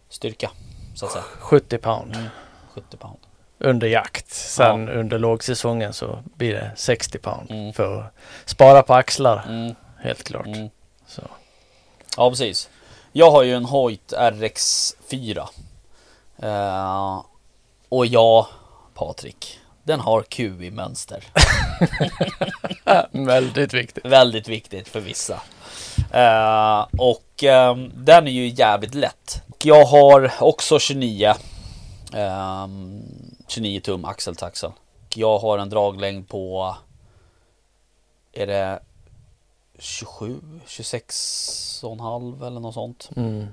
Styrka 0.10 0.52
Så 0.96 1.06
att 1.06 1.12
säga 1.12 1.24
70 1.40 1.78
pound 1.78 2.16
mm. 2.16 2.28
70 2.74 2.98
pound 2.98 3.18
under 3.58 3.88
jakt. 3.88 4.32
Sen 4.34 4.90
under 4.90 5.20
lågsäsongen 5.20 5.94
så 5.94 6.24
blir 6.36 6.54
det 6.54 6.72
60 6.76 7.20
pound. 7.20 7.52
Mm. 7.52 7.74
För 7.74 8.00
att 8.00 8.14
spara 8.46 8.84
på 8.84 8.94
axlar, 8.94 9.44
mm. 9.48 9.76
helt 10.00 10.24
klart. 10.24 10.46
Mm. 10.46 10.70
Så. 11.08 11.22
Ja 12.18 12.30
precis 12.30 12.70
Jag 13.12 13.32
har 13.32 13.44
ju 13.44 13.56
en 13.56 13.66
Hoyt 13.66 14.14
RX4 14.18 15.48
eh, 16.38 17.26
Och 17.90 18.06
jag 18.06 18.48
Patrik 18.94 19.60
Den 19.84 20.00
har 20.00 20.22
QI-mönster 20.22 21.24
Väldigt 23.26 23.74
viktigt. 23.74 24.06
Väldigt 24.06 24.48
viktigt 24.48 24.88
för 24.88 25.00
vissa 25.00 25.42
Eh, 26.14 26.88
och 26.98 27.44
eh, 27.44 27.76
den 27.94 28.28
är 28.28 28.32
ju 28.32 28.48
jävligt 28.48 28.96
lätt. 28.96 29.42
Jag 29.64 29.86
har 29.86 30.34
också 30.40 30.80
29. 30.80 31.34
Eh, 32.14 32.68
29 33.48 33.80
tum 33.80 34.06
axeltaxel. 34.06 34.72
Och 35.06 35.18
Jag 35.18 35.40
har 35.40 35.58
en 35.58 35.70
draglängd 35.70 36.30
på 36.30 36.76
Är 38.34 38.48
det 38.48 38.80
27, 39.80 40.40
26 40.68 41.80
och 41.84 41.92
en 41.92 42.00
halv 42.00 42.44
eller 42.44 42.60
något 42.60 42.74
sånt. 42.74 43.10
Mm. 43.16 43.48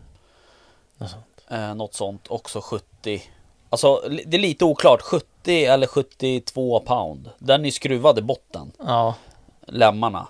Något 0.99 1.11
sånt. 1.11 1.25
Eh, 1.49 1.75
något 1.75 1.95
sånt. 1.95 2.27
Också 2.29 2.61
70. 2.61 3.23
Alltså 3.71 4.03
det 4.27 4.37
är 4.37 4.41
lite 4.41 4.65
oklart. 4.65 5.03
70 5.03 5.65
eller 5.65 5.87
72 5.87 6.81
pound. 6.81 7.31
Den 7.39 7.65
är 7.65 7.71
skruvad 7.71 8.19
i 8.19 8.23
botten. 8.23 8.73
Ja. 8.79 9.15
Lemmarna. 9.67 10.27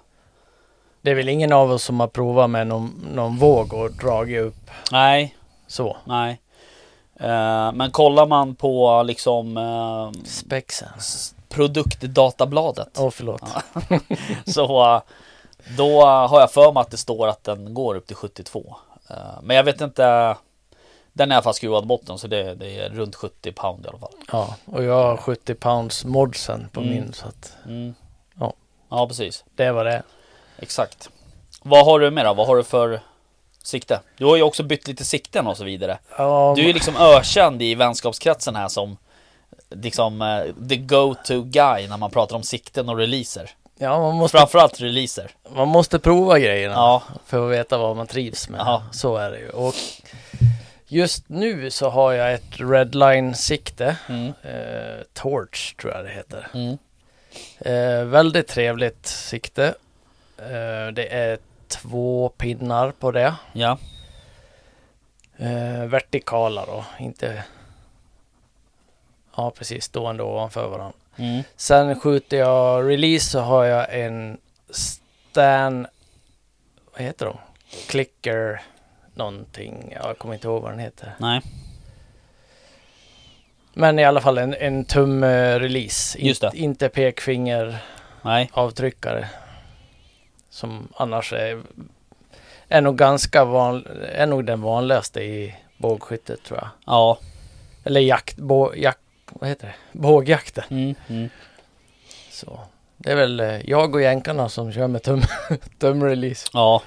Det 1.02 1.10
är 1.10 1.14
väl 1.14 1.28
ingen 1.28 1.52
av 1.52 1.70
oss 1.70 1.84
som 1.84 2.00
har 2.00 2.06
provat 2.06 2.50
med 2.50 2.66
någon, 2.66 3.06
någon 3.14 3.36
våg 3.36 3.72
och 3.74 3.90
dragit 3.92 4.40
upp 4.40 4.70
Nej, 4.92 5.36
så. 5.66 5.96
nej. 6.04 6.40
Eh, 7.20 7.72
men 7.72 7.90
kollar 7.90 8.26
man 8.26 8.54
på 8.54 9.02
liksom 9.02 9.56
eh, 9.56 10.22
Spexen. 10.24 10.88
produktdatabladet. 11.48 12.88
Åh 12.98 13.10
förlåt. 13.10 13.42
Så 14.46 14.94
eh, 14.94 15.02
då 15.76 16.04
har 16.04 16.40
jag 16.40 16.52
för 16.52 16.72
mig 16.72 16.80
att 16.80 16.90
det 16.90 16.96
står 16.96 17.28
att 17.28 17.44
den 17.44 17.74
går 17.74 17.94
upp 17.94 18.06
till 18.06 18.16
72. 18.16 18.76
Eh, 19.10 19.16
men 19.42 19.56
jag 19.56 19.64
vet 19.64 19.80
inte. 19.80 20.36
Den 21.12 21.30
är 21.30 21.34
i 21.34 21.36
alla 21.36 21.42
fall 21.42 21.54
skruvad 21.54 21.86
botten 21.86 22.18
så 22.18 22.26
det, 22.26 22.54
det 22.54 22.78
är 22.78 22.90
runt 22.90 23.14
70 23.14 23.52
pound 23.52 23.84
i 23.84 23.88
alla 23.88 23.98
fall. 23.98 24.12
Ja, 24.32 24.54
och 24.64 24.84
jag 24.84 24.94
har 25.02 25.16
70 25.16 25.54
pounds 25.54 26.04
modsen 26.04 26.68
på 26.72 26.80
Mm. 26.80 26.92
min 26.92 27.12
så 27.12 27.26
att 27.28 27.52
Mm. 27.66 27.94
Ja. 28.40 28.52
Ja, 28.90 29.06
precis. 29.08 29.44
det 29.54 29.72
var 29.72 29.84
det. 29.84 30.02
Exakt. 30.60 31.08
Vad 31.62 31.84
har 31.84 32.00
du 32.00 32.10
med 32.10 32.24
då? 32.26 32.34
Vad 32.34 32.46
har 32.46 32.56
du 32.56 32.64
för 32.64 33.00
sikte? 33.62 34.00
Du 34.16 34.24
har 34.24 34.36
ju 34.36 34.42
också 34.42 34.62
bytt 34.62 34.88
lite 34.88 35.04
sikten 35.04 35.46
och 35.46 35.56
så 35.56 35.64
vidare. 35.64 35.98
Ja, 36.18 36.52
Du 36.56 36.62
är 36.62 36.66
ju 36.66 36.72
liksom 36.72 36.96
ökänd 36.96 37.62
i 37.62 37.74
vänskapskretsen 37.74 38.56
här 38.56 38.68
som 38.68 38.96
liksom 39.70 40.22
eh, 40.22 40.66
the 40.68 40.76
go-to 40.76 41.42
guy 41.42 41.88
när 41.88 41.96
man 41.96 42.10
pratar 42.10 42.36
om 42.36 42.42
sikten 42.42 42.88
och 42.88 42.96
releaser. 42.96 43.50
ja 43.78 44.00
man, 44.00 44.14
måste, 44.16 44.38
Framförallt 44.38 44.80
releaser. 44.80 45.30
man 45.54 45.68
måste 45.68 45.98
prova 45.98 46.38
grejerna 46.38 46.74
Ja, 46.74 47.02
för 47.26 47.46
att 47.46 47.52
veta 47.52 47.78
vad 47.78 47.96
man 47.96 48.06
trivs 48.06 48.48
med. 48.48 48.60
Ja. 48.60 48.82
Så 48.92 49.16
är 49.16 49.30
det 49.30 49.38
ju. 49.38 49.48
Och 49.50 49.74
just 50.86 51.28
nu 51.28 51.70
så 51.70 51.88
har 51.90 52.12
jag 52.12 52.34
ett 52.34 52.60
redline-sikte. 52.60 53.96
mm. 54.08 54.26
Eh, 54.26 55.02
Torch 55.14 55.76
tror 55.76 55.92
jag 55.94 56.04
det 56.04 56.10
heter. 56.10 56.48
Mm. 56.54 56.78
Eh, 57.58 58.04
väldigt 58.04 58.48
trevligt 58.48 59.06
sikte. 59.06 59.74
Eh, 60.42 60.92
det 60.92 61.14
är 61.14 61.38
två 61.68 62.28
pinnar 62.28 62.90
på 62.90 63.10
det. 63.10 63.34
ja, 63.52 63.78
Eh, 65.36 65.84
vertikala 65.84 66.66
då, 66.66 66.84
inte... 66.98 67.44
Ja 69.36 69.50
precis, 69.50 69.84
stående 69.84 70.22
ovanför 70.22 70.68
varandra. 70.68 70.98
mm. 71.16 71.42
Sen 71.56 72.00
skjuter 72.00 72.36
jag 72.36 72.88
release 72.88 73.30
så 73.30 73.40
har 73.40 73.64
jag 73.64 74.00
en 74.00 74.38
Stan... 74.70 75.86
Vad 76.92 77.02
heter 77.02 77.26
de? 77.26 77.36
Clicker 77.88 78.62
någonting. 79.14 79.92
Ja, 79.94 80.06
Jag 80.06 80.18
kommer 80.18 80.34
inte 80.34 80.46
ihåg 80.48 80.62
vad 80.62 80.72
den 80.72 80.78
heter. 80.78 81.14
nej, 81.18 81.40
Men 83.72 83.98
i 83.98 84.04
alla 84.04 84.20
fall 84.20 84.38
en, 84.38 84.54
en 84.54 84.84
tum 84.84 85.22
eh, 85.22 85.58
Just 86.18 86.40
det. 86.40 86.50
Inte 86.54 86.88
pekfingeravtryckare. 86.88 89.28
Som 90.50 90.88
annars 90.96 91.32
är, 91.32 91.62
är 92.68 92.80
nog 92.80 92.96
ganska 92.98 93.44
van, 93.44 93.86
är 94.12 94.26
nog 94.26 94.44
den 94.44 94.62
vanligaste 94.62 95.20
i 95.20 95.54
bågskyttet 95.76 96.42
tror 96.42 96.58
jag. 96.58 96.68
ja, 96.86 97.18
Eller 97.84 98.00
jakt, 98.00 98.36
bå, 98.36 98.72
jakt, 98.76 98.98
vad 99.32 99.48
heter 99.48 99.66
det? 99.66 99.98
Bågjakten. 99.98 100.64
mm. 100.70 100.94
Mm. 101.08 101.28
Så 102.30 102.60
det 102.96 103.10
är 103.12 103.16
väl 103.16 103.40
eh, 103.40 103.70
jag 103.70 103.94
och 103.94 104.02
jänkarna 104.02 104.48
som 104.48 104.72
kör 104.72 104.88
med 104.88 105.02
tum, 105.02 105.22
tumrelease. 105.78 106.48
ja, 106.52 106.82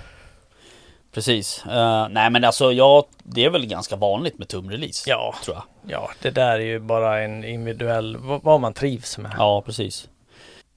precis. 1.12 1.66
Eh, 1.66 2.08
nej 2.10 2.30
men 2.30 2.44
alltså 2.44 2.72
ja, 2.72 3.06
det 3.24 3.46
är 3.46 3.50
väl 3.50 3.66
ganska 3.66 3.96
vanligt 3.96 4.38
med 4.40 4.48
tumrelease. 4.48 5.10
Ja, 5.10 5.36
Tror 5.46 5.58
jag. 5.58 5.64
ja, 5.92 6.10
det 6.22 6.30
där 6.32 6.52
är 6.60 6.60
ju 6.66 6.80
bara 6.80 7.22
en 7.22 7.44
individuell, 7.44 8.18
vad, 8.18 8.44
vad 8.44 8.60
man 8.62 8.74
trivs 8.74 9.18
med. 9.18 9.32
Ja, 9.38 9.62
precis. 9.62 10.10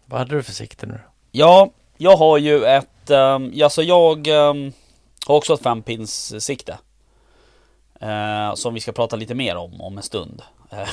Vad 0.05 0.19
hade 0.19 0.35
du 0.37 0.43
för 0.43 0.52
sikte 0.52 0.87
nu? 0.87 0.99
Ja, 1.33 1.71
jag 1.97 2.17
har 2.17 2.38
ju 2.38 2.65
ett, 2.65 3.11
um, 3.11 3.53
alltså 3.62 3.83
jag 3.83 4.26
um, 4.26 4.73
har 5.26 5.35
också 5.35 5.55
ett 5.55 5.62
fempins 5.62 6.45
sikte. 6.45 6.79
Eh, 8.00 8.55
som 8.55 8.75
vi 8.75 8.81
ska 8.81 8.93
prata 8.93 9.17
lite 9.17 9.35
mer 9.35 9.57
om 9.57 9.81
om 9.81 9.97
en 9.97 10.03
stund. 10.03 10.43
Eh, 10.71 10.88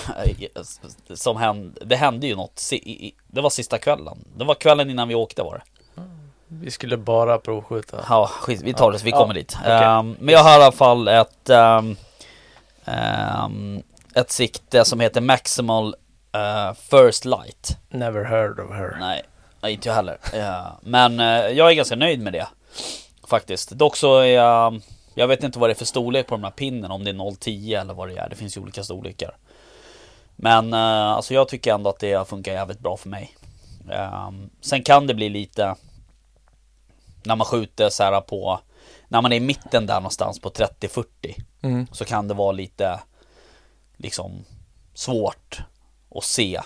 som 1.15 1.37
hände, 1.37 1.85
det 1.85 1.95
hände 1.95 2.27
ju 2.27 2.35
något, 2.35 2.61
det 3.27 3.41
var 3.41 3.49
sista 3.49 3.77
kvällen. 3.77 4.17
Det 4.37 4.43
var 4.43 4.55
kvällen 4.55 4.89
innan 4.89 5.07
vi 5.07 5.15
åkte 5.15 5.43
var 5.43 5.53
det. 5.53 5.63
Vi 6.47 6.71
skulle 6.71 6.97
bara 6.97 7.37
provskjuta. 7.37 8.05
Ja, 8.09 8.27
skit, 8.27 8.61
vi 8.61 8.73
tar 8.73 8.91
det 8.91 9.03
vi 9.03 9.09
Ja, 9.11 9.17
kommer 9.17 9.33
dit. 9.33 9.57
okej. 9.59 9.71
Ehm, 9.83 10.15
men 10.19 10.33
jag 10.33 10.43
har 10.43 10.51
i 10.51 10.63
alla 10.63 10.71
fall 10.71 11.07
ett, 11.07 11.49
ehm, 11.49 11.95
ehm, 12.85 13.83
ett 14.15 14.31
sikte 14.31 14.85
som 14.85 14.99
heter 14.99 15.21
Maximal 15.21 15.95
eh, 16.33 16.73
First 16.73 17.25
Light. 17.25 17.77
Never 17.89 18.23
heard 18.23 18.59
of 18.59 18.71
her. 18.71 18.97
Nej, 18.99 19.21
nej, 19.63 19.73
inte 19.73 19.89
jag 19.89 19.95
heller. 19.95 20.17
Eh, 20.33 20.71
men 20.81 21.19
eh, 21.19 21.25
jag 21.25 21.71
är 21.71 21.73
ganska 21.73 21.95
nöjd 21.95 22.19
med 22.19 22.33
det. 22.33 22.47
Faktiskt. 23.27 23.69
Dock 23.69 23.95
så 23.95 24.19
är 24.19 24.25
jag... 24.25 24.81
Jag 25.15 25.27
vet 25.27 25.43
inte 25.43 25.59
vad 25.59 25.69
det 25.69 25.73
är 25.73 25.77
för 25.77 25.85
storlek 25.85 26.27
på 26.27 26.35
de 26.35 26.43
här 26.43 26.51
pinnen. 26.51 26.91
Om 26.91 27.03
det 27.03 27.09
är 27.09 27.13
0,10 27.13 27.81
eller 27.81 27.93
vad 27.93 28.09
det 28.09 28.17
är. 28.17 28.29
Det 28.29 28.35
finns 28.35 28.57
ju 28.57 28.61
olika 28.61 28.83
storlekar. 28.83 29.37
Men 30.35 30.73
eh, 30.73 31.11
alltså 31.11 31.33
jag 31.33 31.47
tycker 31.47 31.73
ändå 31.73 31.89
att 31.89 31.99
det 31.99 32.29
funkar 32.29 32.53
jävligt 32.53 32.79
bra 32.79 32.97
för 32.97 33.09
mig. 33.09 33.35
Ehm, 33.91 34.49
sen 34.61 34.83
kan 34.83 35.07
det 35.07 35.13
bli 35.13 35.29
lite... 35.29 35.75
När 37.23 37.35
man 37.35 37.45
skjuter 37.45 37.89
så 37.89 38.03
här 38.03 38.21
på... 38.21 38.59
När 39.07 39.21
man 39.21 39.31
är 39.31 39.35
i 39.35 39.39
mitten 39.39 39.85
där 39.85 39.95
någonstans 39.95 40.39
på 40.39 40.49
30-40. 40.49 41.05
Mm. 41.61 41.87
Så 41.91 42.05
kan 42.05 42.27
det 42.27 42.33
vara 42.33 42.51
lite... 42.51 42.99
Liksom 43.97 44.45
svårt 44.93 45.61
att 46.15 46.23
se. 46.23 46.61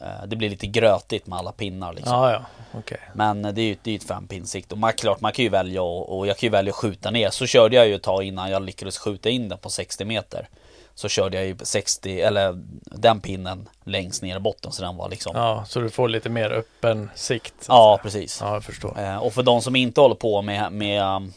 Eh, 0.00 0.26
Det 0.26 0.36
blir 0.36 0.50
lite 0.50 0.66
grötigt 0.66 1.26
med 1.26 1.38
alla 1.38 1.52
pinnar 1.52 1.92
liksom. 1.92 2.14
Ja, 2.16 2.32
ja, 2.32 2.40
okej. 2.78 3.00
Men 3.14 3.42
det 3.42 3.48
är 3.48 3.64
ju 3.64 3.76
det 3.82 3.90
är 3.90 3.92
ju 3.92 3.96
ett 3.96 4.04
fempinsikt 4.04 4.72
och 4.72 4.78
man, 4.78 4.92
klart 4.92 5.20
man 5.20 5.32
kan 5.32 5.42
ju 5.42 5.48
välja 5.48 5.82
och, 5.82 6.18
och 6.18 6.26
jag 6.26 6.36
kan 6.38 6.46
ju 6.46 6.50
välja 6.50 6.70
att 6.70 6.76
skjuta 6.76 7.10
ner. 7.10 7.30
Så 7.30 7.46
körde 7.46 7.76
jag 7.76 7.88
ju 7.88 7.94
ett 7.94 8.02
tag 8.02 8.22
innan 8.24 8.50
jag 8.50 8.62
lyckades 8.62 8.98
skjuta 8.98 9.28
in 9.28 9.48
den 9.48 9.58
på 9.58 9.70
60 9.70 10.04
meter. 10.04 10.48
Så 10.94 11.08
körde 11.08 11.36
jag 11.36 11.46
ju 11.46 11.56
60, 11.62 12.20
eller 12.20 12.62
den 12.84 13.20
pinnen 13.20 13.68
längst 13.84 14.22
ner 14.22 14.36
i 14.36 14.40
botten 14.40 14.72
så 14.72 14.82
den 14.82 14.96
var 14.96 15.08
liksom 15.08 15.32
Ja, 15.36 15.48
Ja, 15.48 15.64
så 15.64 15.80
du 15.80 15.90
får 15.90 16.08
lite 16.08 16.28
mer 16.28 16.50
öppen 16.50 17.10
sikt. 17.14 17.54
att 17.58 17.64
säga. 17.64 17.98
precis. 18.02 18.38
Ja, 18.40 18.52
jag 18.54 18.64
förstår. 18.64 18.98
Eh, 19.00 19.16
och 19.16 19.32
för 19.32 19.42
de 19.42 19.62
som 19.62 19.76
inte 19.76 20.00
håller 20.00 20.14
på 20.14 20.42
med, 20.42 20.72
med, 20.72 21.32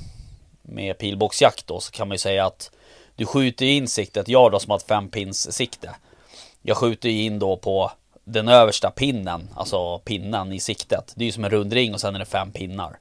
med 0.61 0.97
pilbågsjakt 0.97 1.67
då 1.67 1.79
så 1.79 1.91
kan 1.91 2.07
man 2.07 2.15
ju 2.15 2.19
säga 2.19 2.45
att 2.45 2.71
du 3.15 3.25
skjuter 3.25 3.65
ju 3.65 3.71
in 3.71 3.87
siktet, 3.87 4.27
jag 4.27 4.51
då 4.51 4.59
som 4.59 4.69
har 4.71 4.77
ett 4.77 4.87
fempins 4.87 5.53
sikte. 5.53 5.95
Jag 6.61 6.77
skjuter 6.77 7.09
ju 7.09 7.21
in 7.23 7.39
då 7.39 7.57
på 7.57 7.91
den 8.23 8.47
översta 8.47 8.91
pinnen, 8.91 9.49
alltså 9.55 9.99
pinnen 9.99 10.53
i 10.53 10.59
siktet. 10.59 11.13
Det 11.15 11.23
är 11.23 11.25
ju 11.25 11.31
som 11.31 11.43
en 11.43 11.49
rund 11.49 11.73
ring 11.73 11.93
och 11.93 12.01
sen 12.01 12.15
är 12.15 12.19
det 12.19 12.25
fem 12.25 12.51
pinnar. 12.51 12.99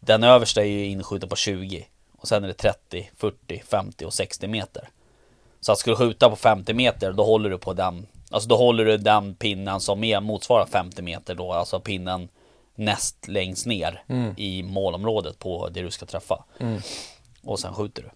Den 0.00 0.24
översta 0.24 0.60
är 0.60 0.66
ju 0.66 0.84
inskjuten 0.86 1.28
på 1.28 1.36
20 1.36 1.86
och 2.18 2.28
sen 2.28 2.44
är 2.44 2.48
det 2.48 2.54
30, 2.54 3.10
40, 3.16 3.62
50 3.66 4.04
och 4.04 4.14
60 4.14 4.46
meter. 4.46 4.88
Så 5.60 5.72
att 5.72 5.78
ska 5.78 5.90
du 5.90 5.96
skjuta 5.96 6.30
på 6.30 6.36
50 6.36 6.74
meter 6.74 7.12
då 7.12 7.24
håller 7.24 7.50
du 7.50 7.58
på 7.58 7.72
den, 7.72 8.06
alltså 8.30 8.48
då 8.48 8.56
håller 8.56 8.84
du 8.84 8.96
den 8.96 9.34
pinnen 9.34 9.80
som 9.80 10.04
är, 10.04 10.20
motsvarar 10.20 10.66
50 10.66 11.02
meter 11.02 11.34
då, 11.34 11.52
alltså 11.52 11.80
pinnen 11.80 12.28
näst 12.74 13.28
längst 13.28 13.66
ner 13.66 14.02
Mm. 14.08 14.34
i 14.36 14.62
målområdet 14.62 15.38
på 15.38 15.68
det 15.68 15.82
du 15.82 15.90
ska 15.90 16.06
träffa. 16.06 16.44
Mm. 16.60 16.80
Och 17.42 17.58
sen 17.60 17.74
skjuter 17.74 18.02
du. 18.02 18.08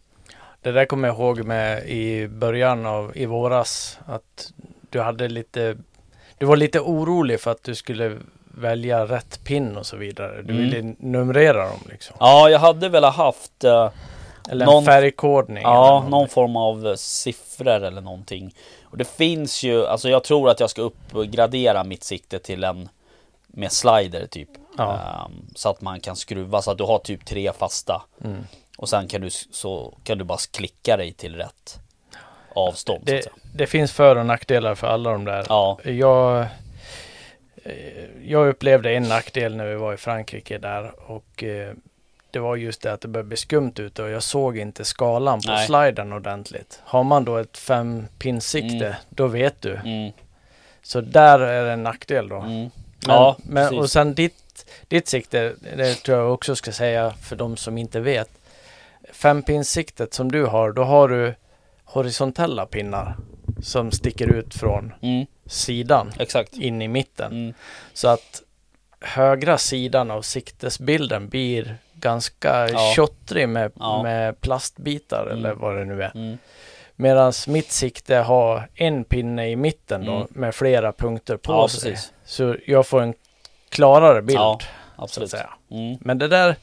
Det 0.60 0.72
där 0.72 0.84
kommer 0.84 1.08
jag 1.08 1.16
ihåg 1.16 1.44
med 1.44 1.88
i 1.88 2.28
början 2.28 2.86
av 2.86 3.16
i 3.16 3.26
våras 3.26 3.98
att 4.06 4.52
du 4.90 5.00
hade 5.00 5.28
lite 5.28 5.76
Du 6.38 6.46
var 6.46 6.56
lite 6.56 6.80
orolig 6.80 7.40
för 7.40 7.50
att 7.50 7.62
du 7.64 7.74
skulle 7.74 8.18
välja 8.58 9.06
rätt 9.06 9.44
pin 9.44 9.76
och 9.76 9.86
så 9.86 9.96
vidare. 9.96 10.42
Du 10.42 10.52
Mm. 10.54 10.56
ville 10.56 10.94
numrera 10.98 11.68
dem 11.68 11.80
liksom. 11.90 12.16
Ja, 12.20 12.50
jag 12.50 12.58
hade 12.58 12.88
väl 12.88 13.04
haft 13.04 13.64
eh, 13.64 13.90
Eller 14.50 14.66
Någon- 14.66 14.78
en 14.78 14.84
färgkodning. 14.84 15.62
Ja, 15.62 16.06
någon 16.08 16.28
form 16.28 16.56
av 16.56 16.86
eh, 16.86 16.94
siffror 16.94 17.68
eller 17.84 18.00
någonting. 18.00 18.54
Och 18.84 18.96
det 18.96 19.04
finns 19.04 19.62
ju, 19.62 19.86
alltså 19.86 20.08
jag 20.08 20.24
tror 20.24 20.50
att 20.50 20.60
jag 20.60 20.70
ska 20.70 20.82
uppgradera 20.82 21.84
mitt 21.84 22.04
sikte 22.04 22.38
till 22.38 22.64
en 22.64 22.88
med 23.46 23.72
slider 23.72 24.26
typ. 24.26 24.48
Ja. 24.78 24.92
Ehm, 24.94 25.32
så 25.54 25.68
att 25.68 25.80
man 25.80 26.00
kan 26.00 26.16
skruva 26.16 26.62
så 26.62 26.70
att 26.70 26.78
du 26.78 26.84
har 26.84 26.98
typ 26.98 27.24
tre 27.26 27.52
fasta. 27.52 28.02
Mm. 28.24 28.46
Och 28.78 28.88
sen 28.88 29.08
kan 29.08 29.20
du, 29.20 29.30
så 29.30 29.94
kan 30.04 30.18
du 30.18 30.24
bara 30.24 30.38
klicka 30.52 30.96
dig 30.96 31.12
till 31.12 31.34
rätt 31.36 31.78
avstånd. 32.56 33.02
Det, 33.06 33.26
det 33.54 33.66
finns 33.66 33.92
för 33.92 34.16
och 34.16 34.26
nackdelar 34.26 34.74
för 34.74 34.86
alla 34.86 35.10
de 35.10 35.24
där. 35.24 35.46
Ja, 35.48 35.78
Jag, 35.84 36.46
eh, 37.64 37.72
jag 38.24 38.48
upplevde 38.48 38.90
en 38.92 39.02
nackdel 39.02 39.56
när 39.56 39.66
vi 39.66 39.74
var 39.74 39.94
i 39.94 39.96
Frankrike 39.96 40.58
där 40.58 40.92
och 41.10 41.42
eh, 41.42 41.72
det 42.30 42.38
var 42.38 42.56
just 42.56 42.82
det 42.82 42.92
att 42.92 43.00
det 43.00 43.08
började 43.08 43.28
bli 43.28 43.36
skumt 43.36 43.72
ute 43.76 44.02
och 44.02 44.10
jag 44.10 44.22
såg 44.22 44.58
inte 44.58 44.84
skalan 44.84 45.40
på 45.40 45.50
Nej. 45.52 45.66
sliden 45.66 46.12
ordentligt. 46.12 46.80
Har 46.84 47.04
man 47.04 47.24
då 47.24 47.36
ett 47.36 47.58
fem 47.58 48.06
pinsikte, 48.18 48.86
Mm. 48.86 48.94
då 49.08 49.26
vet 49.26 49.62
du. 49.62 49.74
Mm, 49.74 50.12
Så 50.82 51.00
där 51.00 51.38
är 51.40 51.64
det 51.64 51.72
en 51.72 51.82
nackdel 51.82 52.28
då. 52.28 52.36
mm. 52.36 52.70
Men, 53.06 53.16
ja, 53.16 53.36
men, 53.38 53.78
och 53.78 53.90
sen 53.90 54.14
ditt, 54.14 54.66
ditt 54.88 55.08
sikte, 55.08 55.54
det 55.76 55.94
tror 55.94 56.18
jag 56.18 56.32
också 56.34 56.56
ska 56.56 56.72
säga 56.72 57.10
för 57.22 57.36
de 57.36 57.56
som 57.56 57.78
inte 57.78 58.00
vet. 58.00 58.28
Fempinsiktet 59.12 60.14
som 60.14 60.32
du 60.32 60.44
har, 60.46 60.72
då 60.72 60.82
har 60.84 61.08
du 61.08 61.34
horisontella 61.86 62.66
pinnar 62.66 63.16
som 63.62 63.90
sticker 63.90 64.26
ut 64.34 64.54
från 64.54 64.92
Mm, 65.02 65.26
sidan 65.46 66.12
exakt. 66.18 66.54
in 66.54 66.82
i 66.82 66.88
mitten. 66.88 67.32
Mm, 67.32 67.54
Så 67.92 68.08
att 68.08 68.42
högra 69.00 69.58
sidan 69.58 70.10
av 70.10 70.22
siktesbilden 70.22 71.28
blir 71.28 71.76
ganska 71.94 72.68
Ja. 72.68 72.92
tjottrig 72.96 73.48
med, 73.48 73.72
Ja. 73.78 74.02
med 74.02 74.40
plastbitar 74.40 75.26
Mm. 75.26 75.38
eller 75.38 75.54
vad 75.54 75.76
det 75.76 75.84
nu 75.84 76.02
är. 76.02 76.12
mm, 76.14 76.38
Medan 76.98 77.32
mitt 77.48 77.72
sikte 77.72 78.16
har 78.16 78.68
en 78.74 79.04
pinne 79.04 79.48
i 79.50 79.56
mitten 79.56 80.04
då 80.04 80.12
Mm. 80.16 80.26
med 80.30 80.54
flera 80.54 80.92
punkter 80.92 81.36
på 81.36 81.52
ja, 81.52 81.68
sig. 81.68 81.90
precis. 81.92 82.12
Så 82.24 82.56
jag 82.66 82.86
får 82.86 83.02
en 83.02 83.14
klarare 83.68 84.22
bild. 84.22 84.38
Ja, 84.38 84.58
absolut. 84.96 85.30
säga. 85.30 85.50
Mm. 85.70 85.96
Men 86.00 86.18
det 86.18 86.28
där 86.28 86.56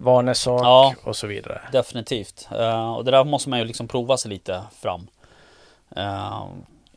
vanesak 0.00 0.60
Ja. 0.62 0.94
och 1.04 1.16
så 1.16 1.26
vidare. 1.26 1.60
Definitivt. 1.72 2.48
Eh, 2.52 2.90
och 2.94 3.04
det 3.04 3.10
där 3.10 3.24
måste 3.24 3.48
man 3.50 3.58
ju 3.58 3.64
liksom 3.64 3.88
prova 3.88 4.16
sig 4.16 4.30
lite 4.30 4.62
fram. 4.80 5.08
Eh, 5.96 6.46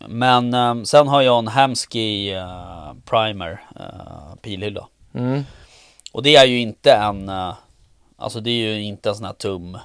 men 0.08 0.54
eh, 0.54 0.84
sen 0.84 1.08
har 1.08 1.22
jag 1.22 1.40
en 1.40 1.48
Hamsky 1.48 2.32
eh, 2.32 2.94
Primer 3.06 3.52
uh, 3.80 4.36
pilhylla. 4.42 4.88
Mm. 5.14 5.44
Och 6.12 6.24
det 6.24 6.36
är 6.36 6.46
ju 6.46 6.60
inte 6.60 6.92
en, 6.94 7.32
alltså 8.18 8.40
det 8.40 8.50
är 8.50 8.74
ju 8.74 8.82
inte 8.84 9.10
en 9.10 9.16
sån 9.16 9.26
här 9.26 9.34
tum 9.34 9.78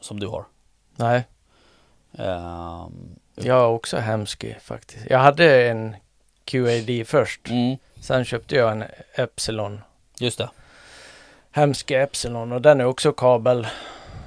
som 0.00 0.20
du 0.20 0.26
har. 0.26 0.44
Nej, 0.96 1.24
jag 3.34 3.54
har 3.54 3.66
också 3.66 3.96
Hemsky 3.96 4.54
faktiskt. 4.60 5.06
Jag 5.10 5.18
hade 5.18 5.68
en 5.68 5.96
QAD 6.44 7.06
först. 7.06 7.48
mm, 7.48 7.76
Sen 8.00 8.24
köpte 8.24 8.56
jag 8.56 8.72
en 8.72 8.84
Epsilon. 9.14 9.80
just 10.18 10.38
det. 10.38 10.50
Hemsky 11.56 11.94
Epsilon 11.94 12.52
och 12.52 12.62
den 12.62 12.80
är 12.80 12.84
också 12.84 13.12
kabel. 13.12 13.66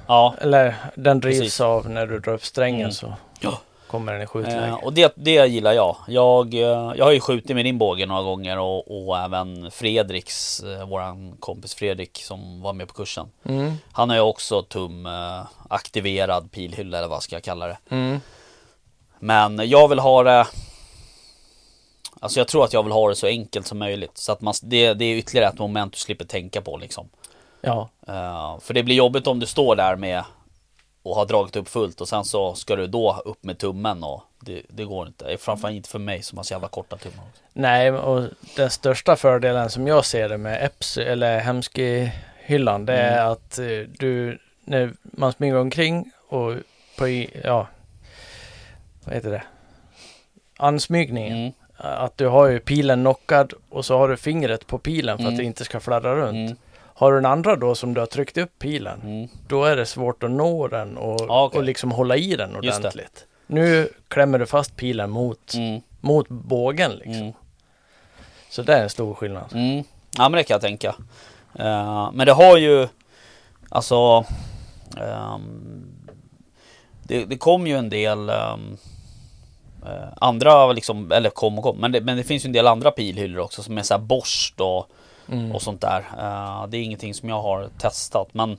Ja, 0.06 0.34
Eller 0.40 0.74
den 0.94 1.20
drivs 1.20 1.38
Precis. 1.38 1.60
av 1.60 1.90
när 1.90 2.06
du 2.06 2.18
drar 2.18 2.32
upp 2.32 2.44
strängen 2.44 2.80
Mm. 2.80 2.92
så 2.92 3.14
Ja. 3.40 3.60
kommer 3.86 4.12
den 4.12 4.22
i 4.22 4.26
skjutläge. 4.26 4.66
Eh, 4.66 4.74
och 4.74 4.92
det, 4.92 5.12
det 5.16 5.46
gillar 5.46 5.72
jag. 5.72 5.96
jag. 6.08 6.54
eh, 6.54 6.92
Jag 6.96 7.04
har 7.04 7.12
ju 7.12 7.20
skjutit 7.20 7.56
med 7.56 7.64
din 7.64 7.78
båge 7.78 8.06
några 8.06 8.22
gånger 8.22 8.58
och, 8.58 9.08
och 9.08 9.18
även 9.18 9.70
Fredriks, 9.70 10.60
eh, 10.62 10.88
våran 10.88 11.36
kompis 11.40 11.74
Fredrik 11.74 12.22
som 12.24 12.62
var 12.62 12.72
med 12.72 12.88
på 12.88 12.94
kursen. 12.94 13.30
Mm. 13.44 13.74
Han 13.92 14.08
har 14.10 14.16
ju 14.16 14.22
också 14.22 14.62
tum 14.62 15.06
eh, 15.06 15.42
aktiverad 15.68 16.52
pilhylla 16.52 16.98
eller 16.98 17.08
vad 17.08 17.22
ska 17.22 17.36
jag 17.36 17.42
kalla 17.44 17.66
det. 17.66 17.78
Mm. 17.90 18.20
Men 19.18 19.68
jag 19.68 19.88
vill 19.88 19.98
ha 19.98 20.22
det 20.22 20.46
Alltså 22.22 22.40
jag 22.40 22.48
tror 22.48 22.64
att 22.64 22.72
jag 22.72 22.82
vill 22.82 22.92
ha 22.92 23.08
det 23.08 23.16
så 23.16 23.26
enkelt 23.26 23.66
som 23.66 23.78
möjligt. 23.78 24.18
Så 24.18 24.32
att 24.32 24.40
man, 24.40 24.54
det, 24.62 24.94
det 24.94 25.04
är 25.04 25.16
ytterligare 25.16 25.48
ett 25.48 25.58
moment 25.58 25.92
du 25.92 25.98
slipper 25.98 26.24
tänka 26.24 26.60
på 26.60 26.76
liksom. 26.76 27.08
Ja, 27.60 27.88
Eh, 28.08 28.58
för 28.60 28.74
det 28.74 28.82
blir 28.82 28.94
jobbigt 28.96 29.26
om 29.26 29.40
du 29.40 29.46
står 29.46 29.76
där 29.76 29.96
med 29.96 30.24
och 31.02 31.14
har 31.16 31.26
dragit 31.26 31.56
upp 31.56 31.68
fullt 31.68 32.00
och 32.00 32.08
sen 32.08 32.24
så 32.24 32.54
ska 32.54 32.76
du 32.76 32.86
då 32.86 33.22
upp 33.24 33.44
med 33.44 33.58
tummen 33.58 34.04
och 34.04 34.22
det, 34.40 34.62
det 34.68 34.84
går 34.84 35.06
inte. 35.06 35.36
Framförallt 35.38 35.74
inte 35.76 35.88
för 35.88 35.98
mig 35.98 36.22
som 36.22 36.38
har 36.38 36.42
så 36.44 36.54
jävla 36.54 36.68
korta 36.68 36.96
tummar. 36.96 37.24
nej 37.52 37.90
och 37.92 38.28
den 38.56 38.70
största 38.70 39.16
fördelen 39.16 39.70
som 39.70 39.86
jag 39.86 40.04
ser 40.04 40.28
det 40.28 40.38
med 40.38 40.64
Epsi 40.64 41.02
eller 41.02 41.40
Hemsky-hyllan 41.40 42.86
det 42.86 42.92
är 42.96 43.18
Mm. 43.20 43.32
att 43.32 43.58
eh, 43.58 43.66
du, 43.98 44.38
när 44.64 44.92
man 45.02 45.32
springer 45.32 45.56
omkring 45.56 46.10
och 46.28 46.54
på, 46.98 47.08
i- 47.08 47.40
ja, 47.44 47.66
vad 49.04 49.14
heter 49.14 49.30
det? 49.30 49.42
Ansmygningen. 50.56 51.38
Mm, 51.38 51.52
Att 51.76 52.16
du 52.18 52.26
har 52.26 52.46
ju 52.46 52.60
pilen 52.60 53.00
knockad 53.00 53.52
och 53.70 53.84
så 53.84 53.98
har 53.98 54.08
du 54.08 54.16
fingret 54.16 54.66
på 54.66 54.78
pilen 54.78 55.16
för 55.18 55.24
att 55.24 55.28
Mm. 55.28 55.38
det 55.38 55.44
inte 55.44 55.64
ska 55.64 55.80
fladdra 55.80 56.16
runt. 56.16 56.58
Har 57.00 57.12
du 57.12 57.16
den 57.18 57.26
andra 57.26 57.56
då 57.56 57.74
som 57.74 57.94
du 57.94 58.00
har 58.00 58.06
tryckt 58.06 58.38
upp 58.38 58.58
pilen, 58.58 59.00
mm. 59.02 59.28
då 59.48 59.64
är 59.64 59.76
det 59.76 59.86
svårt 59.86 60.22
att 60.22 60.30
nå 60.30 60.68
den 60.68 60.96
och, 60.96 61.20
Ja, 61.28 61.44
okej. 61.44 61.58
och 61.58 61.64
liksom 61.64 61.90
hålla 61.90 62.16
i 62.16 62.36
den 62.36 62.56
ordentligt. 62.56 63.26
Nu 63.46 63.88
klämmer 64.08 64.38
du 64.38 64.46
fast 64.46 64.76
pilen 64.76 65.10
mot, 65.10 65.54
Mm, 65.54 65.80
mot 66.00 66.28
bågen 66.28 66.92
liksom. 66.92 67.14
mm, 67.22 67.32
Så 68.50 68.62
det 68.62 68.74
är 68.74 68.82
en 68.82 68.90
stor 68.90 69.14
skillnad. 69.14 69.52
mm. 69.54 69.84
Ja 70.16 70.28
men 70.28 70.32
det 70.32 70.44
kan 70.44 70.54
jag 70.54 70.60
tänka. 70.60 70.88
Eh, 71.54 72.10
men 72.12 72.26
det 72.26 72.32
har 72.32 72.56
ju 72.56 72.88
Alltså 73.68 74.24
ehm, 74.96 75.86
det, 77.02 77.24
det 77.24 77.38
kom 77.38 77.66
ju 77.66 77.76
en 77.76 77.90
del 77.90 78.30
ehm, 78.30 78.76
eh, 79.86 80.08
andra 80.16 80.72
liksom, 80.72 81.12
eller 81.12 81.30
kom 81.30 81.58
och 81.58 81.64
kom, 81.64 81.76
men 81.76 81.92
det, 81.92 82.00
men 82.00 82.16
det 82.16 82.24
finns 82.24 82.44
ju 82.44 82.46
en 82.46 82.52
del 82.52 82.66
andra 82.66 82.90
pilhyllor 82.90 83.40
också 83.42 83.62
som 83.62 83.78
är 83.78 83.82
så 83.82 83.94
här 83.94 84.00
borst 84.00 84.60
och, 84.60 84.90
Mm. 85.30 85.52
och 85.52 85.62
sånt 85.62 85.80
där. 85.80 85.98
Eh, 86.18 86.66
det 86.66 86.76
är 86.76 86.82
ingenting 86.82 87.14
som 87.14 87.28
jag 87.28 87.42
har 87.42 87.68
testat 87.78 88.28
men 88.32 88.58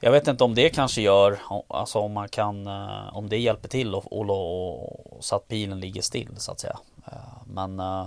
jag 0.00 0.12
vet 0.12 0.28
inte 0.28 0.44
om 0.44 0.54
det 0.54 0.68
kanske 0.68 1.02
gör, 1.02 1.38
alltså 1.68 1.98
om 1.98 2.12
man 2.12 2.28
kan, 2.28 2.66
eh, 2.66 3.16
om 3.16 3.28
det 3.28 3.38
hjälper 3.38 3.68
till 3.68 3.94
och, 3.94 4.12
och, 4.12 5.16
och, 5.16 5.24
så 5.24 5.36
att 5.36 5.48
pilen 5.48 5.80
ligger 5.80 6.02
still 6.02 6.28
så 6.36 6.52
att 6.52 6.60
säga. 6.60 6.78
Eh, 7.06 7.42
men 7.46 7.80
eh, 7.80 8.06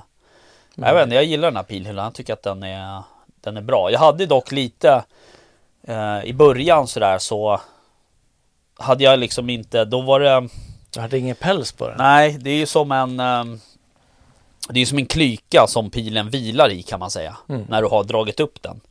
jag 0.75 0.93
vet 0.93 1.03
inte, 1.03 1.15
jag 1.15 1.25
gillar 1.25 1.47
den 1.47 1.55
här 1.55 1.63
pilhyllan. 1.63 2.03
Jag 2.03 2.13
tycker 2.13 2.33
att 2.33 2.43
den 2.43 2.63
är, 2.63 3.03
den 3.41 3.57
är 3.57 3.61
bra. 3.61 3.91
Jag 3.91 3.99
hade 3.99 4.25
dock 4.25 4.51
lite 4.51 5.03
i 6.23 6.33
början 6.33 6.87
sådär 6.87 7.17
så 7.17 7.61
hade 8.75 9.03
jag 9.03 9.19
liksom 9.19 9.49
inte, 9.49 9.85
då 9.85 10.01
var 10.01 10.19
det 10.19 10.49
Du 10.93 10.99
hade 10.99 11.17
ingen 11.17 11.35
päls 11.35 11.71
på 11.71 11.87
den? 11.87 11.97
Nej, 11.97 12.37
det 12.41 12.49
är 12.49 12.55
ju 12.55 12.65
som 12.65 12.91
en 12.91 13.19
Det 14.69 14.77
är 14.77 14.79
ju 14.79 14.85
som 14.85 14.97
en 14.97 15.05
klyka 15.05 15.67
som 15.67 15.89
pilen 15.89 16.29
vilar 16.29 16.69
i 16.71 16.81
kan 16.81 16.99
man 16.99 17.11
säga 17.11 17.37
Mm. 17.49 17.65
När 17.69 17.81
du 17.81 17.87
har 17.87 18.03
dragit 18.03 18.39
upp 18.39 18.61
den 18.61 18.81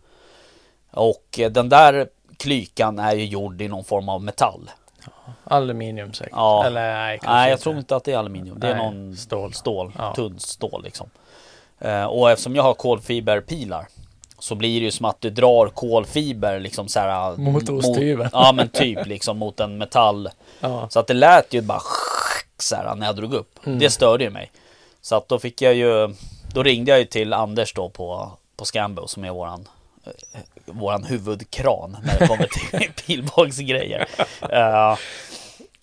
Och 0.91 1.39
eh, 1.39 1.51
den 1.51 1.69
där 1.69 2.09
klykan 2.37 2.99
är 2.99 3.15
ju 3.15 3.25
gjord 3.27 3.63
i 3.63 3.69
någon 3.69 3.85
form 3.85 4.09
av 4.09 4.23
metall 4.23 4.71
Aluminium 5.45 6.13
säkert? 6.13 6.33
Ja. 6.37 6.67
Eller 6.67 6.95
nej, 6.95 7.19
Nej 7.23 7.49
jag 7.49 7.55
inte. 7.55 7.63
tror 7.63 7.79
inte 7.79 7.97
att 7.97 8.05
det 8.05 8.13
är 8.13 8.19
aluminium 8.19 8.61
Det 8.61 8.69
är 8.69 8.75
Nej, 8.75 8.85
någon 8.91 9.17
stål. 9.17 9.53
stål 9.55 9.93
Ja. 9.99 10.15
Tunn 10.15 10.39
stål 10.39 10.83
liksom 10.85 11.11
eh, 11.79 12.05
Och 12.05 12.31
eftersom 12.31 12.57
jag 12.57 12.63
har 12.63 12.75
kolfiberpilar 12.75 13.89
Så 14.39 14.55
blir 14.55 14.81
det 14.81 14.85
ju 14.85 14.91
som 14.91 15.05
att 15.07 15.21
du 15.21 15.31
drar 15.31 15.69
kolfiber 15.69 16.61
liksom 16.61 16.89
så 16.89 17.01
här 17.01 17.37
Mot 17.41 17.69
osthyveln. 17.69 18.31
Ja 18.33 18.53
men 18.53 18.69
typ 18.69 19.07
liksom 19.07 19.39
mot 19.39 19.61
en 19.61 19.79
metall 19.79 20.29
Ja. 20.61 20.89
Så 20.91 21.01
att 21.01 21.07
det 21.07 21.15
lät 21.15 21.55
ju 21.55 21.61
bara 21.61 21.81
så 22.59 22.77
här 22.77 22.95
när 22.95 23.07
jag 23.07 23.17
drog 23.17 23.35
upp. 23.35 23.67
Mm. 23.67 23.79
Det 23.79 23.91
störde 23.91 24.25
ju 24.25 24.31
mig. 24.31 24.51
Så 25.01 25.17
att 25.17 25.29
då 25.29 25.39
fick 25.39 25.63
jag 25.63 25.75
ju, 25.75 26.15
då 26.55 26.63
ringde 26.63 26.91
jag 26.91 26.99
ju 26.99 27.05
till 27.05 27.33
Anders 27.33 27.75
då 27.75 27.89
på, 27.89 28.31
på 28.57 28.65
Scambo 28.65 29.07
som 29.07 29.25
är 29.25 29.31
våran, 29.31 29.69
eh, 30.07 30.41
våran 30.67 31.05
huvudkran 31.05 31.97
när 32.05 32.19
det 32.19 32.27
kommer 32.27 32.47
till 32.47 32.93
pilbågsgrejer. 33.07 34.09
Eh, 34.51 34.97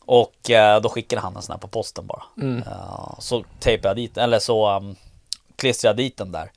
och 0.06 0.50
eh, 0.50 0.82
då 0.82 0.90
skickade 0.90 1.22
han 1.22 1.36
en 1.36 1.42
sån 1.42 1.54
här 1.54 1.60
på 1.60 1.68
posten 1.68 2.08
bara. 2.08 2.24
Mm. 2.42 2.64
Eh, 2.68 3.20
så 3.20 3.44
tejpade 3.60 3.88
jag 3.90 3.96
dit, 3.98 4.18
eller 4.18 4.40
så 4.40 4.76
um, 4.78 4.96
klistrade 5.56 5.90
jag 6.02 6.08
dit 6.10 6.18
den 6.18 6.32
där. 6.32 6.52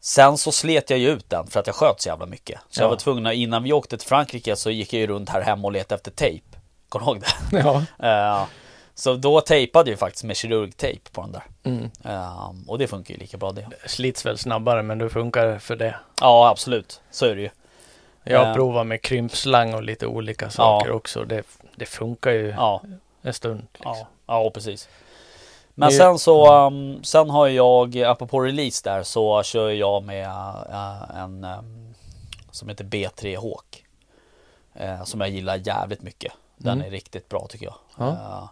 Sen 0.00 0.38
så 0.38 0.52
slet 0.52 0.90
jag 0.90 0.98
ju 0.98 1.08
ut 1.10 1.30
den 1.30 1.46
för 1.46 1.60
att 1.60 1.66
jag 1.66 1.76
sköt 1.76 2.00
så 2.02 2.08
jävla 2.08 2.26
mycket. 2.26 2.60
Så 2.70 2.80
jag 2.80 2.86
Ja. 2.86 2.90
var 2.90 2.96
tvungen 2.96 3.32
innan 3.32 3.62
vi 3.62 3.72
åkte 3.72 3.98
till 3.98 4.08
Frankrike 4.08 4.56
så 4.56 4.70
gick 4.70 4.92
jag 4.92 5.00
ju 5.00 5.06
runt 5.06 5.28
här 5.28 5.40
hemma 5.40 5.68
och 5.68 5.72
letade 5.72 5.94
efter 5.94 6.10
tejp. 6.10 6.44
Kommer 6.88 7.06
du 7.06 7.12
ihåg 7.12 7.20
det? 7.50 7.58
Ja. 7.98 8.46
Så 9.00 9.14
då 9.16 9.40
tejpade 9.40 9.90
jag 9.90 9.98
faktiskt 9.98 10.24
med 10.24 10.36
kirurgtejp 10.36 11.10
på 11.12 11.20
den 11.22 11.32
där. 11.32 11.42
Mm. 11.62 11.90
Eh, 12.04 12.52
och 12.66 12.78
det 12.78 12.86
funkar 12.86 13.14
ju 13.14 13.20
lika 13.20 13.36
bra 13.36 13.52
det. 13.52 13.66
Slits 13.86 14.26
väl 14.26 14.38
snabbare 14.38 14.82
men 14.82 14.98
det 14.98 15.10
funkar 15.10 15.58
för 15.58 15.76
det. 15.76 15.94
Ja 16.20 16.48
absolut, 16.48 17.00
så 17.10 17.26
är 17.26 17.34
det 17.36 17.40
ju. 17.42 17.50
Jag 18.24 18.38
har 18.38 18.46
Eh. 18.46 18.54
provat 18.54 18.86
med 18.86 19.02
krympslang 19.02 19.74
och 19.74 19.82
lite 19.82 20.06
olika 20.06 20.50
saker 20.50 20.90
också. 20.90 21.24
Det, 21.24 21.42
det 21.76 21.86
funkar 21.86 22.30
ju 22.30 22.48
Ja, 22.48 22.82
en 23.22 23.34
stund. 23.34 23.66
Liksom. 23.72 23.92
ja, 23.96 24.06
ja 24.26 24.50
precis. 24.50 24.88
Men 25.74 25.88
Det- 25.90 25.94
sen 25.96 26.18
så, 26.18 26.66
um, 26.66 27.04
sen 27.04 27.30
har 27.30 27.48
jag, 27.48 27.98
apropå 28.02 28.40
release 28.40 28.80
där, 28.84 29.02
så 29.02 29.42
kör 29.42 29.70
jag 29.70 30.02
med 30.02 30.24
eh, 30.26 31.16
en 31.16 31.44
um, 31.44 31.94
som 32.50 32.68
heter 32.68 32.84
B3 32.84 33.36
Hawk. 33.36 33.84
Eh, 34.74 35.04
som 35.04 35.20
jag 35.20 35.30
gillar 35.30 35.56
jävligt 35.56 36.02
mycket. 36.02 36.32
Den 36.56 36.72
Mm. 36.74 36.86
är 36.86 36.90
riktigt 36.90 37.28
bra 37.28 37.46
tycker 37.50 37.66
jag. 37.66 37.74
Ja. 37.98 38.48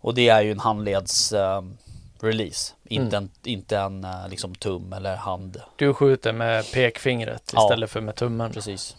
Eh, 0.00 0.06
och 0.06 0.14
det 0.14 0.28
är 0.28 0.40
ju 0.42 0.50
en 0.52 0.60
handleds 0.60 1.32
um, 1.32 1.76
release. 2.20 2.74
Inte 2.84 3.16
Mm. 3.16 3.30
en, 3.44 3.50
inte 3.50 3.78
en 3.78 4.04
eh, 4.04 4.28
liksom 4.28 4.54
tum 4.54 4.92
eller 4.92 5.16
hand. 5.16 5.60
Du 5.76 5.94
skjuter 5.94 6.32
med 6.32 6.72
pekfingret 6.72 7.50
Ja. 7.54 7.64
istället 7.64 7.90
för 7.90 8.00
med 8.00 8.14
tummen. 8.14 8.52
Precis. 8.52 8.96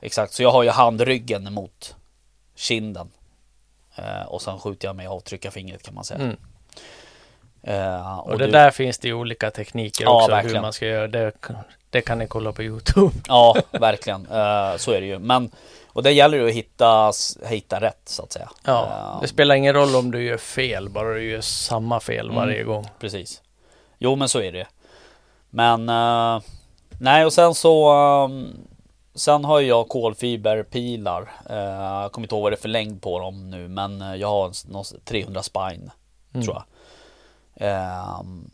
Exakt, 0.00 0.32
så 0.32 0.42
jag 0.42 0.50
har 0.50 0.62
ju 0.62 0.70
handryggen 0.70 1.52
mot 1.52 1.96
kinden. 2.54 3.10
Eh, 3.96 4.22
och 4.26 4.42
sen 4.42 4.58
skjuter 4.58 4.88
jag 4.88 4.96
med 4.96 5.08
avtryckarfingret 5.08 5.82
kan 5.82 5.94
man 5.94 6.04
säga. 6.04 6.20
Mm. 6.20 6.36
Eh, 7.62 8.18
och, 8.18 8.26
och, 8.30 8.38
det 8.38 8.46
du... 8.46 8.52
där 8.52 8.70
finns 8.70 8.98
det 8.98 9.08
ju 9.08 9.14
olika 9.14 9.50
tekniker 9.50 10.04
ja, 10.04 10.16
också 10.16 10.30
verkligen. 10.30 10.56
hur 10.56 10.62
man 10.62 10.72
ska 10.72 10.86
göra. 10.86 11.08
Det, 11.08 11.32
det 11.94 12.00
kan 12.00 12.18
ni 12.18 12.26
kolla 12.26 12.52
på 12.52 12.62
Youtube. 12.62 13.14
Ja, 13.28 13.56
verkligen. 13.70 14.20
Uh, 14.26 14.76
så 14.76 14.92
är 14.92 15.00
det 15.00 15.06
ju. 15.06 15.18
Men 15.18 15.50
och 15.86 16.02
det 16.02 16.12
gäller 16.12 16.38
ju 16.38 16.48
att 16.48 16.54
hitta, 16.54 17.12
hitta 17.46 17.80
rätt 17.80 18.02
så 18.04 18.22
att 18.22 18.32
säga. 18.32 18.50
Ja, 18.64 19.12
uh, 19.14 19.20
det 19.20 19.28
spelar 19.28 19.54
ingen 19.54 19.74
roll 19.74 19.96
om 19.96 20.10
du 20.10 20.22
gör 20.22 20.36
fel, 20.36 20.88
bara 20.88 21.14
du 21.14 21.30
gör 21.30 21.40
samma 21.40 22.00
fel 22.00 22.26
mm, 22.26 22.36
varje 22.36 22.62
gång. 22.62 22.86
Precis. 23.00 23.42
Jo, 23.98 24.16
men 24.16 24.28
så 24.28 24.40
är 24.40 24.52
det. 24.52 24.66
Men 25.50 25.88
uh, 25.88 26.40
nej, 27.00 27.24
och 27.24 27.32
sen 27.32 27.54
så 27.54 27.94
um, 28.24 28.66
Sen 29.14 29.44
har 29.44 29.60
jag 29.60 29.88
kolfiberpilar. 29.88 31.32
Jag 31.48 32.12
kommer 32.12 32.24
inte 32.24 32.34
ihåg 32.34 32.42
vad 32.42 32.52
det 32.52 32.56
är 32.56 32.60
för 32.60 32.68
längd 32.68 33.02
på 33.02 33.18
dem 33.18 33.50
nu, 33.50 33.68
men 33.68 34.00
jag 34.18 34.28
har 34.28 34.52
300 35.04 35.42
spine 35.42 35.90
mm. 36.32 36.46
tror 36.46 36.56
jag. 36.56 36.64
Um, 38.20 38.50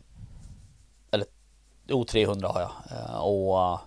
O300 1.91 2.53
har 2.53 2.61
jag. 2.61 2.71
Uh, 2.91 3.15
och 3.15 3.55
uh, 3.55 3.79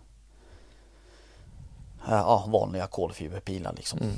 ja, 2.08 2.44
vanliga 2.48 2.86
kolfiberpilar 2.86 3.72
liksom. 3.76 3.98
Mm. 3.98 4.14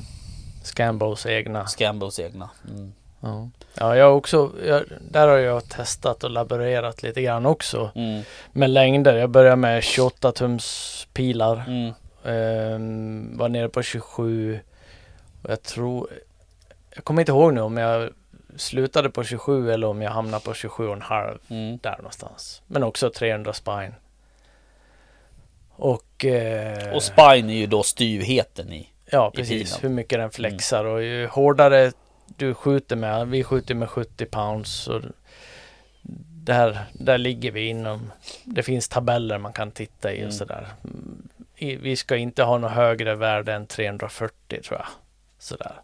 Scambos 0.63 1.27
egna. 1.27 1.67
Scambos 1.67 2.21
egna. 2.21 2.51
Mm. 2.69 2.93
Ja. 3.21 3.49
ja, 3.75 3.97
jag 3.97 4.17
också. 4.17 4.53
Jag, 4.67 4.83
där 5.11 5.29
har 5.29 5.37
jag 5.37 5.69
testat 5.69 6.25
och 6.25 6.31
laborerat 6.31 7.03
lite 7.03 7.23
grann 7.23 7.47
också. 7.47 7.91
Mm. 7.95 8.23
Med 8.53 8.71
längder. 8.71 9.17
Jag 9.17 9.31
började 9.31 9.57
med 9.57 9.83
28 9.83 10.33
tums 10.33 11.09
pilar. 11.13 11.65
Mm. 11.67 11.93
Um, 12.23 13.39
var 13.39 13.49
nere 13.49 13.69
på 13.69 13.83
27. 13.83 14.61
Och 15.43 15.51
jag 15.51 15.63
tror. 15.63 16.09
Jag 16.95 17.05
kommer 17.05 17.23
inte 17.23 17.33
ihåg 17.33 17.55
nu 17.55 17.61
om 17.61 17.77
jag 17.77 18.11
slutade 18.57 19.11
på 19.11 19.25
27 19.25 19.73
eller 19.73 19.87
om 19.87 20.03
jag 20.03 20.11
hamnade 20.11 20.45
på 20.45 20.53
27,5 20.53 21.39
mm. 21.49 21.79
där 21.83 21.97
någonstans. 21.97 22.63
Men 22.67 22.83
också 22.83 23.11
300 23.11 23.53
spine. 23.53 23.95
Och, 25.71 26.25
eh, 26.25 26.95
och 26.95 27.03
spine 27.03 27.53
är 27.53 27.57
ju 27.57 27.67
då 27.67 27.83
styvheten 27.83 28.73
i 28.73 28.89
Ja, 29.11 29.33
precis. 29.35 29.79
I 29.79 29.83
hur 29.83 29.89
mycket 29.89 30.19
den 30.19 30.31
flexar 30.31 30.81
mm. 30.81 30.93
och 30.93 31.03
ju 31.03 31.27
hårdare 31.27 31.93
du 32.37 32.55
skjuter 32.55 32.97
med. 32.97 33.29
Vi 33.29 33.45
skjuter 33.45 33.75
med 33.75 33.91
70 33.91 34.27
pounds. 34.27 34.89
Och 34.89 35.03
där, 36.47 36.79
där 36.93 37.19
ligger 37.19 37.51
vi 37.51 37.69
inom. 37.69 38.13
Det 38.45 38.63
finns 38.63 38.89
tabeller 38.89 39.39
man 39.39 39.53
kan 39.53 39.71
titta 39.71 40.13
i 40.13 40.17
och 40.17 40.21
mm. 40.21 40.33
sådär. 40.33 40.69
Vi 41.59 41.97
ska 41.97 42.17
inte 42.17 42.43
ha 42.43 42.59
något 42.59 42.73
högre 42.73 43.15
värde 43.15 43.53
än 43.53 43.67
340 43.67 44.63
tror 44.63 44.79
jag. 44.79 44.89
Sådär. 45.39 45.81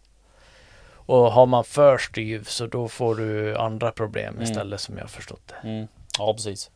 Och 1.05 1.31
har 1.31 1.45
man 1.45 1.63
för 1.63 1.97
styv 1.97 2.43
så 2.43 2.67
då 2.67 2.87
får 2.87 3.15
du 3.15 3.57
andra 3.57 3.91
problem 3.91 4.33
mm. 4.33 4.43
istället 4.43 4.81
som 4.81 4.97
jag 4.97 5.09
förstått 5.09 5.41
det. 5.47 5.67
Mm. 5.67 5.87
Ja, 6.19 6.33
precis. 6.33 6.69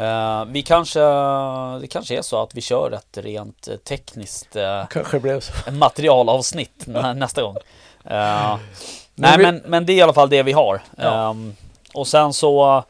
Uh, 0.00 0.44
vi 0.44 0.62
kanske, 0.62 1.00
det 1.80 1.86
kanske 1.90 2.18
är 2.18 2.22
så 2.22 2.42
att 2.42 2.54
vi 2.54 2.60
kör 2.60 2.90
ett 2.90 3.18
rent 3.18 3.68
eh, 3.68 3.76
tekniskt 3.76 4.56
uh, 4.56 5.72
materialavsnitt 5.72 6.86
nästa 7.16 7.42
gång. 7.42 7.56
Uh, 8.10 8.58
nej, 9.14 9.38
men, 9.38 9.62
men 9.66 9.86
det 9.86 9.92
är 9.92 9.96
i 9.96 10.02
alla 10.02 10.12
fall 10.12 10.30
det 10.30 10.42
vi 10.42 10.52
har. 10.52 10.82
Ja. 10.96 11.28
Um, 11.30 11.56
och 11.94 12.06
sen 12.06 12.32
så 12.32 12.84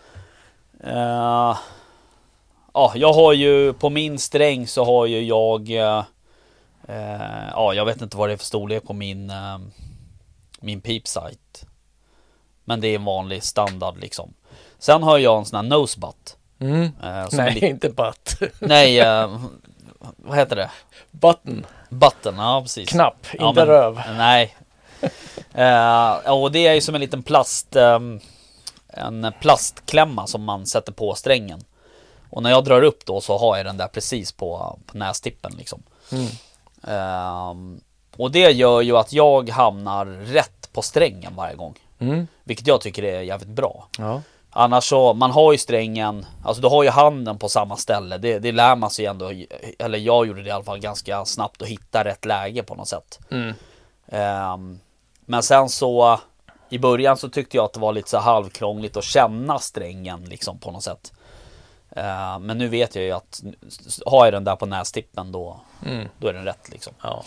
Ja, 2.72 2.92
jag 2.94 3.12
har 3.12 3.32
ju 3.32 3.72
på 3.72 3.90
min 3.90 4.18
sträng 4.18 4.66
så 4.66 4.84
har 4.84 5.06
ju 5.06 5.22
jag 5.22 5.68
Ja, 7.52 7.74
jag 7.74 7.84
vet 7.84 8.02
inte 8.02 8.16
vad 8.16 8.28
det 8.28 8.32
är 8.32 8.36
för 8.36 8.44
storlek 8.44 8.84
på 8.84 8.92
min 8.92 9.32
min 10.64 10.80
peep-sight. 10.80 11.66
Men 12.64 12.80
det 12.80 12.88
är 12.88 12.94
en 12.94 13.04
vanlig 13.04 13.42
standard 13.42 13.98
liksom. 13.98 14.34
Sen 14.78 15.02
har 15.02 15.18
jag 15.18 15.38
en 15.38 15.44
sån 15.44 15.56
här 15.56 15.62
nosebutt. 15.62 16.36
Mm. 16.58 16.82
Eh, 17.02 17.26
nej, 17.32 17.64
inte 17.64 17.90
butt. 17.90 18.38
nej, 18.58 19.00
eh, 19.00 19.40
vad 20.16 20.38
heter 20.38 20.56
det? 20.56 20.70
Button. 21.10 21.66
Button, 21.88 22.36
ja 22.36 22.60
precis. 22.62 22.88
Knapp, 22.88 23.26
ja, 23.38 23.48
inte 23.48 23.60
men, 23.60 23.68
röv. 23.68 24.00
Nej. 24.16 24.56
eh, 25.52 26.32
och 26.32 26.52
det 26.52 26.66
är 26.66 26.74
ju 26.74 26.80
som 26.80 26.94
en 26.94 27.00
liten 27.00 27.22
plast, 27.22 27.76
ehm, 27.76 28.20
en 28.88 29.32
plastklämma 29.40 30.26
som 30.26 30.44
man 30.44 30.66
sätter 30.66 30.92
på 30.92 31.14
strängen. 31.14 31.60
Och 32.30 32.42
när 32.42 32.50
jag 32.50 32.64
drar 32.64 32.82
upp 32.82 33.06
då 33.06 33.20
så 33.20 33.38
har 33.38 33.56
jag 33.56 33.66
den 33.66 33.76
där 33.76 33.88
precis 33.88 34.32
på, 34.32 34.78
på 34.86 34.98
nästippen 34.98 35.52
liksom. 35.58 35.82
Mm. 36.12 36.26
Och 38.16 38.30
det 38.30 38.50
gör 38.50 38.80
ju 38.80 38.96
att 38.96 39.12
jag 39.12 39.50
hamnar 39.50 40.06
rätt 40.06 40.72
på 40.72 40.82
strängen 40.82 41.32
varje 41.36 41.56
gång. 41.56 41.74
Mm. 41.98 42.26
Vilket 42.44 42.66
jag 42.66 42.80
tycker 42.80 43.02
är 43.02 43.20
jävligt 43.20 43.48
bra. 43.48 43.88
Ja. 43.98 44.22
Annars 44.50 44.84
så, 44.84 45.14
man 45.14 45.30
har 45.30 45.52
ju 45.52 45.58
strängen, 45.58 46.26
alltså 46.44 46.62
du 46.62 46.68
har 46.68 46.82
ju 46.82 46.90
handen 46.90 47.38
på 47.38 47.48
samma 47.48 47.76
ställe. 47.76 48.18
Det, 48.18 48.38
det 48.38 48.52
lär 48.52 48.76
man 48.76 48.90
sig 48.90 49.06
ändå, 49.06 49.32
eller 49.78 49.98
jag 49.98 50.26
gjorde 50.26 50.42
det 50.42 50.48
i 50.48 50.52
alla 50.52 50.64
fall 50.64 50.78
ganska 50.78 51.24
snabbt 51.24 51.62
att 51.62 51.68
hitta 51.68 52.04
rätt 52.04 52.24
läge 52.24 52.62
på 52.62 52.74
något 52.74 52.88
sätt. 52.88 53.18
Mm. 53.30 53.54
Um, 54.54 54.80
men 55.20 55.42
sen 55.42 55.68
så, 55.68 56.20
i 56.68 56.78
början 56.78 57.16
så 57.16 57.28
tyckte 57.28 57.56
jag 57.56 57.64
att 57.64 57.72
det 57.72 57.80
var 57.80 57.92
lite 57.92 58.10
så 58.10 58.18
halvkrångligt 58.18 58.96
att 58.96 59.04
känna 59.04 59.58
strängen 59.58 60.24
liksom 60.24 60.58
på 60.58 60.70
något 60.70 60.82
sätt. 60.82 61.12
Uh, 61.96 62.38
men 62.38 62.58
nu 62.58 62.68
vet 62.68 62.94
jag 62.94 63.04
ju 63.04 63.12
att 63.12 63.42
har 64.06 64.24
jag 64.24 64.32
den 64.32 64.44
där 64.44 64.56
på 64.56 64.66
nästippen 64.66 65.32
då, 65.32 65.60
mm. 65.86 66.08
då 66.18 66.28
är 66.28 66.32
den 66.32 66.44
rätt 66.44 66.68
liksom. 66.70 66.92
Ja. 67.02 67.24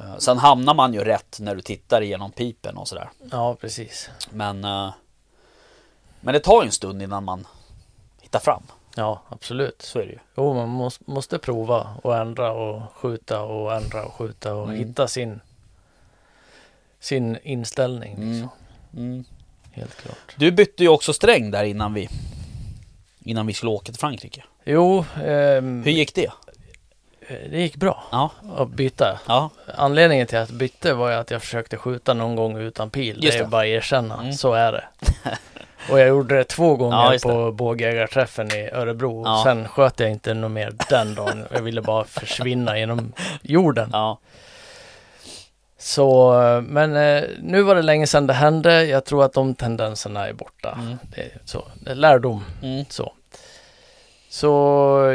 Eh, 0.00 0.16
sen 0.18 0.38
hamnar 0.38 0.74
man 0.74 0.94
ju 0.94 1.04
rätt 1.04 1.38
när 1.40 1.54
du 1.54 1.60
tittar 1.60 2.00
igenom 2.00 2.32
pipen 2.32 2.76
och 2.76 2.88
sådär. 2.88 3.10
Ja, 3.30 3.54
precis. 3.54 4.10
Men, 4.30 4.64
eh, 4.64 4.94
men 6.20 6.34
det 6.34 6.40
tar 6.40 6.62
ju 6.62 6.66
en 6.66 6.72
stund 6.72 7.02
innan 7.02 7.24
man 7.24 7.46
hittar 8.20 8.40
fram. 8.40 8.62
Ja, 8.96 9.22
absolut. 9.28 9.82
Så 9.82 9.98
är 9.98 10.06
det 10.06 10.12
ju. 10.12 10.18
Jo, 10.36 10.54
man 10.54 10.68
måste, 10.68 11.04
måste 11.06 11.38
prova 11.38 11.94
och 12.02 12.16
ändra 12.16 12.52
och 12.52 12.82
skjuta 12.94 13.42
och 13.42 13.74
ändra 13.74 14.04
och 14.04 14.12
skjuta 14.12 14.54
och 14.54 14.64
mm. 14.64 14.76
hitta 14.76 15.08
sin, 15.08 15.40
sin 17.00 17.38
inställning. 17.42 18.14
Mm. 18.14 18.28
Liksom. 18.28 18.48
Mm. 18.92 19.12
Mm. 19.12 19.24
Helt 19.72 19.96
klart. 19.96 20.34
Du 20.36 20.50
bytte 20.50 20.82
ju 20.82 20.88
också 20.88 21.12
sträng 21.12 21.50
där 21.50 21.64
innan 21.64 21.94
vi, 21.94 22.08
innan 23.20 23.46
vi 23.46 23.54
skulle 23.54 23.72
åka 23.72 23.92
till 23.92 24.00
Frankrike. 24.00 24.44
Jo. 24.64 25.04
Ehm, 25.24 25.82
Hur 25.82 25.92
gick 25.92 26.14
det? 26.14 26.32
Eh, 27.28 27.50
det 27.50 27.60
gick 27.60 27.76
bra 27.76 28.04
ja. 28.12 28.30
att 28.56 28.68
byta. 28.68 29.20
Ja. 29.26 29.50
Anledningen 29.74 30.26
till 30.26 30.38
att 30.38 30.50
jag 30.50 30.58
bytte 30.58 30.94
var 30.94 31.10
att 31.10 31.30
jag 31.30 31.42
försökte 31.42 31.76
skjuta 31.76 32.14
någon 32.14 32.36
gång 32.36 32.58
utan 32.58 32.90
pil. 32.90 33.24
Just 33.24 33.32
det 33.32 33.38
är 33.38 33.44
det. 33.44 33.50
bara 33.50 33.62
att 33.62 33.66
erkänna, 33.66 34.20
mm. 34.20 34.32
så 34.32 34.52
är 34.52 34.72
det. 34.72 34.84
Och 35.90 36.00
jag 36.00 36.08
gjorde 36.08 36.36
det 36.36 36.44
två 36.44 36.76
gånger 36.76 37.12
ja, 37.12 37.18
på 37.22 37.52
bågjägarträffen 37.52 38.50
i 38.50 38.70
Örebro. 38.72 39.22
Ja. 39.24 39.40
Sen 39.44 39.68
sköt 39.68 40.00
jag 40.00 40.10
inte 40.10 40.34
något 40.34 40.50
mer 40.50 40.72
den 40.88 41.14
dagen. 41.14 41.44
Jag 41.52 41.62
ville 41.62 41.82
bara 41.82 42.04
försvinna 42.04 42.78
genom 42.78 43.12
jorden. 43.42 43.90
Ja. 43.92 44.18
Så, 45.78 46.32
men 46.66 46.96
eh, 46.96 47.24
nu 47.42 47.62
var 47.62 47.74
det 47.74 47.82
länge 47.82 48.06
sedan 48.06 48.26
det 48.26 48.32
hände. 48.32 48.84
Jag 48.84 49.04
tror 49.04 49.24
att 49.24 49.32
de 49.32 49.54
tendenserna 49.54 50.28
är 50.28 50.32
borta. 50.32 50.78
Mm. 50.80 50.98
Det 51.14 51.20
är 51.20 51.30
så, 51.44 51.64
det 51.80 51.90
är 51.90 51.94
lärdom. 51.94 52.44
Mm. 52.62 52.84
Så. 52.88 53.12
så 54.28 54.50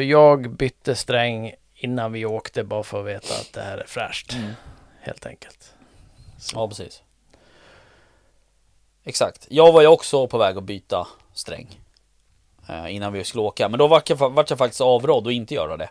jag 0.03 0.49
bytte 0.49 0.95
sträng 0.95 1.53
innan 1.79 2.11
vi 2.11 2.25
åkte 2.25 2.63
bara 2.63 2.83
för 2.83 2.99
att 2.99 3.05
veta 3.05 3.33
att 3.33 3.53
det 3.53 3.61
här 3.61 3.77
är 3.77 3.87
fräscht. 3.87 4.33
Mm. 4.33 4.51
Helt 5.01 5.25
enkelt. 5.25 5.73
Så. 6.37 6.57
Ja, 6.57 6.67
precis. 6.67 7.03
Exakt. 9.03 9.47
Jag 9.49 9.71
var 9.71 9.81
ju 9.81 9.87
också 9.87 10.27
på 10.27 10.37
väg 10.37 10.57
att 10.57 10.63
byta 10.63 11.07
sträng. 11.33 11.79
Eh, 12.69 12.95
innan 12.95 13.13
vi 13.13 13.23
skulle 13.23 13.41
åka. 13.41 13.69
Men 13.69 13.79
då 13.79 13.87
vart 13.87 14.09
jag, 14.09 14.15
var 14.15 14.45
jag 14.49 14.57
faktiskt 14.57 14.81
avrådd 14.81 15.27
att 15.27 15.33
inte 15.33 15.53
göra 15.53 15.77
det. 15.77 15.89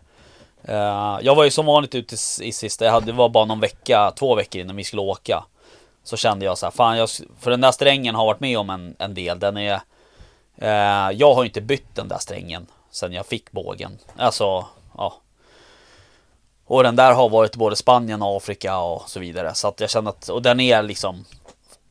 Eh, 0.62 1.18
jag 1.22 1.34
var 1.34 1.44
ju 1.44 1.50
som 1.50 1.66
vanligt 1.66 1.94
ute 1.94 2.14
i, 2.44 2.52
sista, 2.52 2.84
jag 2.84 2.92
hade, 2.92 3.06
det 3.06 3.12
var 3.12 3.28
bara 3.28 3.44
någon 3.44 3.60
vecka, 3.60 4.12
två 4.16 4.34
veckor 4.34 4.60
innan 4.60 4.76
vi 4.76 4.84
skulle 4.84 5.02
åka. 5.02 5.44
Så 6.04 6.16
kände 6.16 6.44
jag 6.44 6.58
så 6.58 6.66
här, 6.66 6.70
fan 6.70 6.98
jag, 6.98 7.08
för 7.38 7.50
den 7.50 7.60
där 7.60 7.72
strängen 7.72 8.14
har 8.14 8.26
varit 8.26 8.40
med 8.40 8.58
om 8.58 8.70
en, 8.70 8.96
en 8.98 9.14
del. 9.14 9.38
Den 9.38 9.56
är, 9.56 9.80
eh, 10.56 11.10
jag 11.12 11.34
har 11.34 11.44
inte 11.44 11.60
bytt 11.60 11.94
den 11.94 12.08
där 12.08 12.18
strängen 12.18 12.66
sen 12.90 13.12
jag 13.12 13.26
fick 13.26 13.50
bågen. 13.50 13.98
Alltså, 14.16 14.66
ja, 14.96 15.14
och 16.68 16.82
den 16.82 16.96
där 16.96 17.12
har 17.12 17.28
varit 17.28 17.56
både 17.56 17.76
Spanien 17.76 18.22
och 18.22 18.36
Afrika 18.36 18.78
och 18.78 19.08
så 19.08 19.20
vidare. 19.20 19.54
Så 19.54 19.68
att 19.68 19.80
jag 19.80 19.90
känner 19.90 20.10
att, 20.10 20.28
och 20.28 20.42
den 20.42 20.60
är 20.60 20.82
liksom 20.82 21.24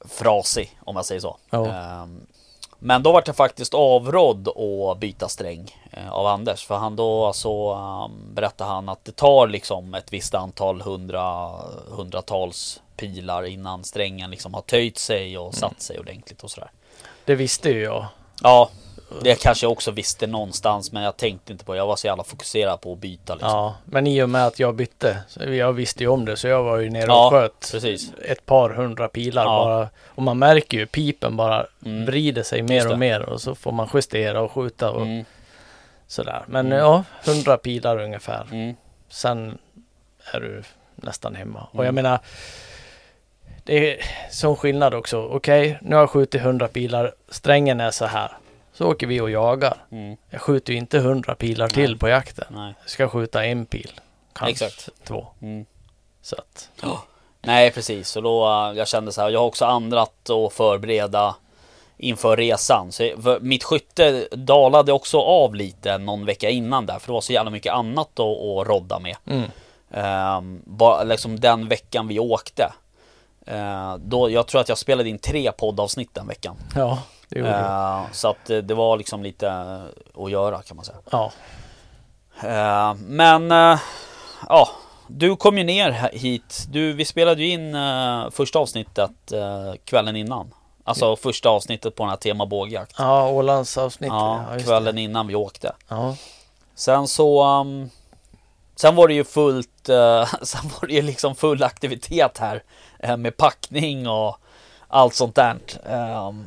frasig 0.06 0.78
om 0.86 0.96
jag 0.96 1.06
säger 1.06 1.22
så. 1.22 1.38
Oh. 1.52 2.06
Men 2.80 3.04
då 3.04 3.12
vart 3.12 3.28
jag 3.28 3.36
faktiskt 3.36 3.74
avrådd 3.74 4.48
att 4.48 5.00
byta 5.00 5.30
sträng 5.30 5.76
eh, 5.92 6.12
av 6.12 6.28
Anders. 6.28 6.66
För 6.66 6.76
han 6.76 6.96
då 6.96 7.34
så 7.34 7.76
um, 7.76 8.34
berättade 8.34 8.70
han 8.70 8.90
att 8.90 9.06
det 9.06 9.12
tar 9.12 9.48
liksom 9.48 9.94
ett 9.94 10.14
visst 10.14 10.36
antal 10.36 10.82
hundra, 10.82 11.52
hundratals 11.90 12.82
pilar 12.98 13.44
innan 13.44 13.84
strängen 13.84 14.32
liksom 14.32 14.54
har 14.54 14.62
töjt 14.62 14.98
sig 14.98 15.38
och 15.38 15.56
satt 15.56 15.82
sig 15.82 16.00
ordentligt 16.00 16.44
och 16.44 16.52
sådär. 16.52 16.72
Det 17.26 17.36
visste 17.36 17.70
ju 17.70 17.82
jag. 17.82 18.06
Ja. 18.44 18.70
Det 19.22 19.42
kanske 19.42 19.66
jag 19.66 19.72
också 19.72 19.92
visste 19.92 20.28
någonstans 20.28 20.92
men 20.92 21.04
jag 21.04 21.18
tänkte 21.18 21.52
inte 21.52 21.66
på 21.66 21.72
det. 21.72 21.78
Jag 21.78 21.88
var 21.88 21.96
så 21.96 22.08
jävla 22.08 22.24
fokuserad 22.24 22.82
på 22.82 22.94
att 22.94 23.00
byta 23.00 23.34
liksom. 23.36 23.50
Ja, 23.52 23.76
men 23.86 24.08
i 24.08 24.22
och 24.24 24.30
med 24.30 24.46
att 24.48 24.60
jag 24.60 24.76
bytte, 24.76 25.18
jag 25.40 25.74
visste 25.74 26.04
ju 26.04 26.10
om 26.10 26.26
det, 26.26 26.38
så 26.38 26.48
jag 26.48 26.64
var 26.64 26.78
ju 26.78 26.90
nere 26.90 27.04
och 27.04 27.10
Ja, 27.10 27.30
sköt 27.32 27.72
Precis. 27.72 28.12
ett 28.26 28.46
par 28.46 28.70
hundra 28.70 29.08
pilar 29.08 29.44
Ja. 29.44 29.48
bara. 29.66 29.90
Och 30.08 30.24
man 30.24 30.40
märker 30.40 30.78
ju 30.78 30.86
pipen 30.86 31.38
bara 31.38 31.68
Mm. 31.86 32.06
vrider 32.06 32.44
sig 32.44 32.62
mer 32.62 32.92
och 32.92 33.00
mer 33.00 33.22
och 33.22 33.42
så 33.42 33.56
får 33.56 33.72
man 33.72 33.90
justera 33.94 34.42
och 34.42 34.52
skjuta 34.52 34.92
och 34.92 35.02
Mm. 35.02 35.26
sådär. 36.08 36.44
Men 36.48 36.66
Mm. 36.66 36.78
ja, 36.78 37.04
hundra 37.26 37.58
pilar 37.58 38.00
ungefär. 38.04 38.48
Mm. 38.52 38.76
Sen 39.10 39.58
är 40.34 40.40
du 40.40 40.64
nästan 40.96 41.36
hemma. 41.36 41.64
Och 41.72 41.74
Mm. 41.76 41.86
jag 41.86 41.96
menar, 41.96 42.20
det 43.64 43.94
är 43.94 44.06
sån 44.32 44.56
skillnad 44.56 44.94
också. 44.94 45.24
Okej, 45.28 45.78
nu 45.82 45.96
har 45.96 46.02
jag 46.02 46.10
skjutit 46.10 46.42
hundra 46.42 46.68
pilar, 46.68 47.14
strängen 47.30 47.80
är 47.82 47.92
så 47.92 48.06
här. 48.06 48.32
Så 48.78 48.92
åker 48.92 49.08
vi 49.08 49.22
och 49.22 49.30
jagar. 49.30 49.78
Mm. 49.92 50.18
Jag 50.30 50.42
skjuter 50.42 50.74
ju 50.74 50.80
inte 50.80 51.00
hundra 51.00 51.36
pilar 51.36 51.68
till 51.68 51.90
Nej. 51.90 52.00
på 52.00 52.08
jakten. 52.08 52.46
Nej. 52.50 52.74
Jag 52.82 52.90
ska 52.90 53.10
skjuta 53.10 53.46
en 53.46 53.66
pil. 53.66 53.92
Kanske 54.34 54.66
Exakt. 54.66 54.90
två. 55.04 55.28
Mm. 55.42 55.66
Så 56.22 56.36
att, 56.36 56.70
Nej 57.42 57.72
precis, 57.72 58.16
och 58.16 58.24
då 58.24 58.46
äh, 58.46 58.78
jag 58.78 58.88
kände 58.88 59.12
så 59.12 59.22
här, 59.22 59.30
jag 59.30 59.40
har 59.40 59.46
också 59.48 59.66
andrat 59.66 60.30
och 60.30 60.54
förbereda 60.54 61.36
inför 61.98 62.38
resan. 62.38 62.92
Så 62.92 63.12
mitt 63.42 63.64
skytte 63.64 64.28
dalade 64.32 64.94
också 64.94 65.20
av 65.20 65.56
lite 65.56 65.98
någon 65.98 66.26
vecka 66.26 66.50
innan 66.50 66.86
där, 66.86 67.00
för 67.00 67.08
det 67.08 67.14
var 67.14 67.22
så 67.22 67.34
jävla 67.34 67.52
mycket 67.52 67.74
annat 67.74 68.20
att, 68.20 68.20
att 68.20 68.68
rodda 68.68 69.00
med. 69.00 69.16
mm. 69.26 69.52
Ehm, 69.92 70.62
bara 70.66 71.04
liksom 71.04 71.40
den 71.40 71.68
veckan 71.68 72.08
vi 72.08 72.20
åkte. 72.20 72.74
Eh, 73.46 73.96
då, 73.98 74.30
jag 74.30 74.48
tror 74.48 74.62
att 74.62 74.70
jag 74.70 74.78
spelade 74.78 75.10
in 75.10 75.20
tre 75.20 75.52
poddavsnitt 75.52 76.14
den 76.14 76.28
veckan. 76.28 76.56
Ja, 76.76 77.00
det. 77.30 77.40
Eh, 77.50 78.02
så 78.12 78.28
att 78.30 78.46
det 78.46 78.74
var 78.74 78.98
liksom 78.98 79.24
lite 79.24 79.52
att 80.16 80.32
göra 80.32 80.62
kan 80.62 80.76
man 80.78 80.86
säga. 80.86 80.98
Ja, 81.12 81.32
Eh, 82.44 82.94
men 82.94 83.52
eh, 83.52 83.80
ja, 84.50 84.70
du 85.08 85.36
kom 85.36 85.58
ju 85.58 85.64
ner 85.64 86.10
hit. 86.14 86.66
Du, 86.70 86.94
vi 86.94 87.06
spelade 87.06 87.44
ju 87.44 87.50
in 87.50 87.76
eh, 87.76 88.30
första 88.30 88.60
avsnittet 88.60 89.32
eh, 89.32 89.74
kvällen 89.86 90.16
innan. 90.16 90.54
Alltså 90.84 91.16
första 91.16 91.50
avsnittet 91.50 91.96
på 91.96 92.04
den 92.04 92.10
här 92.10 92.18
tema 92.18 92.46
bågjakt. 92.46 92.96
ja 92.98 93.30
Ålandsavsnittet. 93.30 94.14
Ja, 94.14 94.46
kvällen 94.66 94.96
det. 94.96 95.02
innan 95.02 95.28
vi 95.28 95.36
åkte. 95.36 95.76
Ja, 95.88 96.16
Sen 96.76 97.08
så 97.08 97.60
um, 97.60 97.90
Sen 98.76 98.96
var 98.96 99.08
det 99.08 99.14
ju 99.14 99.24
fullt 99.24 99.90
eh, 99.90 100.26
Sen 100.42 100.62
var 100.82 100.88
det 100.88 100.94
ju 100.94 101.02
liksom 101.02 101.36
full 101.36 101.64
aktivitet 101.64 102.38
här 102.38 102.64
eh, 103.00 103.18
Med 103.18 103.38
packning 103.38 104.08
och 104.08 104.38
Allt 104.88 105.16
sånt 105.16 105.36
där 105.36 105.58
Ehm, 105.90 106.46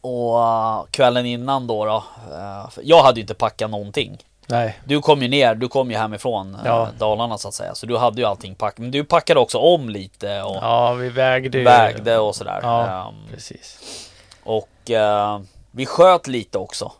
Och 0.00 0.40
eh, 0.42 0.82
kvällen 0.90 1.26
innan 1.26 1.66
då, 1.66 1.84
då 1.84 2.04
eh, 2.32 2.68
Jag 2.82 3.02
hade 3.02 3.16
ju 3.16 3.20
inte 3.20 3.34
packat 3.34 3.70
någonting 3.70 4.18
nej. 4.46 4.78
Du 4.84 5.00
kom 5.00 5.22
ju 5.22 5.28
ner, 5.28 5.54
du 5.54 5.68
kom 5.68 5.90
ju 5.90 5.96
hemifrån 5.96 6.54
eh, 6.54 6.60
Ja. 6.64 6.88
Dalarna 6.98 7.38
så 7.38 7.48
att 7.48 7.54
säga 7.54 7.74
Så 7.74 7.86
du 7.86 7.96
hade 7.96 8.20
ju 8.20 8.26
allting 8.26 8.54
packat 8.54 8.78
Men 8.78 8.90
du 8.90 9.04
packade 9.04 9.40
också 9.40 9.58
om 9.58 9.88
lite 9.88 10.42
och 10.42 10.56
Ja, 10.56 10.92
vi 10.92 11.08
vägde 11.08 11.62
vägde 11.62 12.18
och 12.18 12.36
sådär 12.36 12.60
Ja. 12.62 13.08
Ehm, 13.08 13.14
Precis. 13.34 13.78
Och 14.44 14.90
eh, 14.90 15.40
Vi 15.70 15.86
sköt 15.86 16.26
lite 16.26 16.58
också 16.58 16.92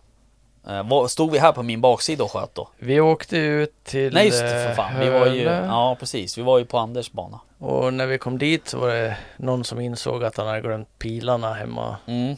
Stod 1.08 1.30
vi 1.32 1.38
här 1.38 1.52
på 1.52 1.62
min 1.62 1.80
baksida 1.80 2.24
och 2.24 2.32
sköt 2.32 2.54
då? 2.54 2.68
Vi 2.78 3.00
åkte 3.00 3.36
ut 3.36 3.84
till 3.84 4.14
Nej 4.14 4.26
just 4.26 4.40
det 4.40 4.48
för 4.48 4.74
fan, 4.74 5.00
vi 5.00 5.08
var 5.08 5.26
ju, 5.26 5.42
ja 5.42 5.96
precis, 6.00 6.38
vi 6.38 6.42
var 6.42 6.58
ju 6.58 6.64
på 6.64 6.78
Anders 6.78 7.12
bana. 7.12 7.40
Och 7.58 7.94
när 7.94 8.06
vi 8.06 8.18
kom 8.18 8.38
dit 8.38 8.68
så 8.68 8.78
var 8.78 8.88
det 8.88 9.16
någon 9.36 9.64
som 9.64 9.80
insåg 9.80 10.24
att 10.24 10.36
han 10.36 10.46
hade 10.46 10.60
glömt 10.60 10.98
pilarna 10.98 11.54
hemma 11.54 11.96
Mm, 12.06 12.36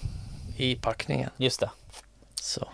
i 0.62 0.74
packningen. 0.76 1.30
just 1.36 1.60
det. 1.60 1.70
Så 2.40 2.66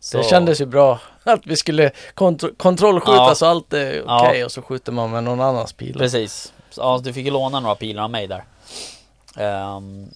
Så, 0.00 0.18
det 0.18 0.24
kändes 0.24 0.60
ju 0.60 0.66
bra 0.66 1.00
att 1.24 1.46
vi 1.46 1.56
skulle 1.56 1.90
kontro- 2.14 2.56
kontrollskjuta 2.56 3.16
Ja. 3.16 3.34
så 3.34 3.46
allt 3.46 3.72
är 3.72 4.02
okej 4.06 4.38
Ja. 4.38 4.44
och 4.44 4.52
så 4.52 4.62
skjuter 4.62 4.92
man 4.92 5.10
med 5.10 5.24
någon 5.24 5.40
annans 5.40 5.72
pilar. 5.72 5.98
Precis. 5.98 6.52
Ja, 6.76 7.00
du 7.04 7.12
fick 7.12 7.24
ju 7.24 7.30
låna 7.30 7.60
några 7.60 7.74
pilar 7.74 8.02
av 8.02 8.10
mig 8.10 8.26
där. 8.26 8.44
Ehm, 9.36 10.08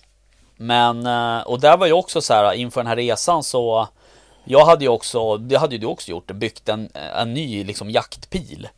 men, 0.57 1.07
eh, 1.07 1.41
och 1.47 1.61
där 1.61 1.77
var 1.77 1.87
ju 1.87 1.93
också 1.93 2.21
så 2.21 2.35
här 2.35 2.53
inför 2.53 2.81
den 2.81 2.87
här 2.87 2.97
resan 2.97 3.43
så 3.43 3.89
Jag 4.47 4.67
hade 4.67 4.85
ju 4.85 4.89
också, 4.89 5.37
det 5.37 5.57
hade 5.57 5.75
ju 5.75 5.81
du 5.81 5.87
också 5.87 6.11
gjort, 6.11 6.27
byggt 6.31 6.69
en, 6.69 6.91
en 6.95 7.35
ny 7.35 7.65
liksom 7.65 7.91
jaktpil 7.91 8.69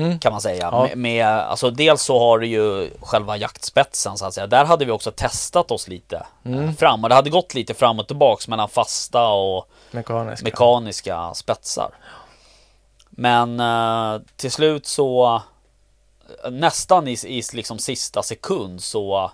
Mm. 0.00 0.18
kan 0.18 0.32
man 0.32 0.40
säga. 0.40 0.68
Ja. 0.72 0.82
Med, 0.82 0.98
med, 0.98 1.26
alltså 1.26 1.70
dels 1.70 2.02
så 2.02 2.18
har 2.18 2.38
du 2.38 2.46
ju 2.46 2.90
själva 3.00 3.36
jaktspetsen 3.36 4.18
så 4.18 4.26
att 4.26 4.34
säga. 4.34 4.46
Där 4.46 4.64
hade 4.64 4.84
vi 4.84 4.90
också 4.92 5.10
testat 5.10 5.70
oss 5.70 5.88
lite 5.88 6.26
Mm. 6.44 6.64
eh, 6.68 6.74
fram 6.74 7.02
och 7.02 7.08
det 7.08 7.14
hade 7.14 7.30
gått 7.30 7.54
lite 7.54 7.74
fram 7.74 7.98
och 7.98 8.06
tillbaks 8.06 8.48
mellan 8.48 8.68
fasta 8.68 9.28
och 9.28 9.68
Mekaniska. 9.90 10.44
mekaniska 10.44 11.34
spetsar. 11.34 11.90
Men 13.10 13.60
eh, 13.60 14.20
till 14.36 14.50
slut 14.50 14.86
så 14.86 15.42
nästan 16.50 17.08
i, 17.08 17.12
i 17.26 17.42
liksom 17.52 17.78
sista 17.78 18.22
sekund 18.22 18.82
så 18.82 19.30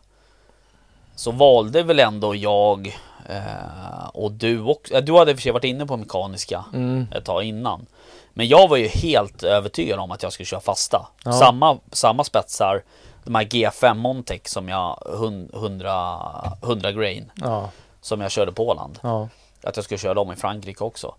så 1.16 1.30
valde 1.30 1.82
väl 1.82 1.98
ändå 2.00 2.34
jag 2.34 2.98
eh, 3.28 4.06
och 4.14 4.32
du 4.32 4.62
också. 4.62 4.94
eh, 4.94 5.00
Du 5.02 5.18
hade 5.18 5.30
i 5.30 5.34
och 5.34 5.38
för 5.38 5.42
sig 5.42 5.52
varit 5.52 5.64
inne 5.64 5.86
på 5.86 5.96
mekaniska 5.96 6.64
Mm. 6.74 7.06
ett 7.14 7.24
tag 7.24 7.42
innan. 7.44 7.86
Men 8.32 8.48
jag 8.48 8.68
var 8.68 8.76
ju 8.76 8.88
helt 8.88 9.42
övertygad 9.42 9.98
om 9.98 10.10
att 10.10 10.22
jag 10.22 10.32
skulle 10.32 10.46
köra 10.46 10.60
fasta. 10.60 11.08
Ja. 11.24 11.32
Samma, 11.32 11.78
samma 11.92 12.24
spetsar, 12.24 12.82
de 13.24 13.34
här 13.34 13.44
G5 13.44 13.94
Montec 13.94 14.40
som 14.44 14.68
jag, 14.68 14.98
hun- 15.06 15.50
100, 15.54 16.18
100 16.62 16.92
grain, 16.92 17.32
Ja, 17.34 17.70
som 18.00 18.20
jag 18.20 18.30
körde 18.30 18.52
på 18.52 18.68
Åland. 18.68 18.98
ja. 19.02 19.28
Att 19.62 19.76
jag 19.76 19.84
skulle 19.84 19.98
köra 19.98 20.14
dem 20.14 20.32
i 20.32 20.36
Frankrike 20.36 20.84
också. 20.84 21.14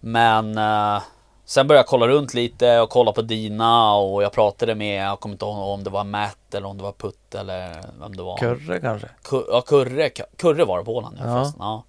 Men 0.00 0.58
eh, 0.58 1.02
sen 1.44 1.66
började 1.66 1.78
jag 1.80 1.86
kolla 1.86 2.08
runt 2.08 2.34
lite 2.34 2.80
och 2.80 2.90
kolla 2.90 3.12
på 3.12 3.22
dina 3.22 3.94
och 3.94 4.22
jag 4.22 4.32
pratade 4.32 4.74
med, 4.74 5.06
jag 5.06 5.20
kommer 5.20 5.32
inte 5.34 5.44
ihåg 5.44 5.58
om 5.58 5.84
det 5.84 5.90
var 5.90 6.04
Matt 6.04 6.54
eller 6.54 6.68
om 6.68 6.76
det 6.76 6.82
var 6.82 6.92
Putt 6.92 7.34
eller 7.34 7.82
vem 8.00 8.16
det 8.16 8.22
var. 8.22 8.36
Kurre 8.36 8.80
kanske? 8.80 9.08
Ku- 9.24 9.46
ja, 9.50 9.60
Kurre, 9.60 10.08
Kurre 10.10 10.64
var 10.64 10.78
det 10.78 10.84
på 10.84 10.96
Åland 10.96 11.16
ja. 11.20 11.26
Ja. 11.26 11.34
förresten, 11.34 11.60
ja. 11.60 11.82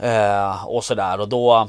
Eh, 0.00 0.66
och 0.66 0.84
sådär 0.84 1.20
och 1.20 1.28
då 1.28 1.68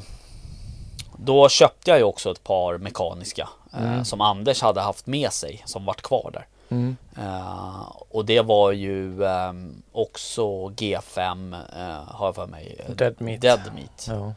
Då 1.20 1.48
köpte 1.48 1.90
jag 1.90 1.98
ju 1.98 2.04
också 2.04 2.30
ett 2.30 2.44
par 2.44 2.78
mekaniska 2.78 3.48
eh, 3.74 3.82
Mm. 3.82 4.04
Som 4.04 4.20
Anders 4.20 4.62
hade 4.62 4.80
haft 4.80 5.06
med 5.06 5.32
sig 5.32 5.62
som 5.64 5.84
vart 5.84 6.02
kvar 6.02 6.30
där 6.32 6.46
Mm. 6.70 6.96
Eh, 7.18 7.92
Och 8.10 8.24
det 8.24 8.40
var 8.40 8.72
ju 8.72 9.24
ehm, 9.24 9.82
också 9.92 10.42
G5 10.68 11.54
eh, 11.76 12.14
har 12.14 12.26
jag 12.26 12.34
för 12.34 12.46
mig 12.46 12.84
Dead 12.96 13.20
meat. 13.20 13.40
Dead 13.40 13.60
meat. 13.74 14.08
Ja. 14.08 14.32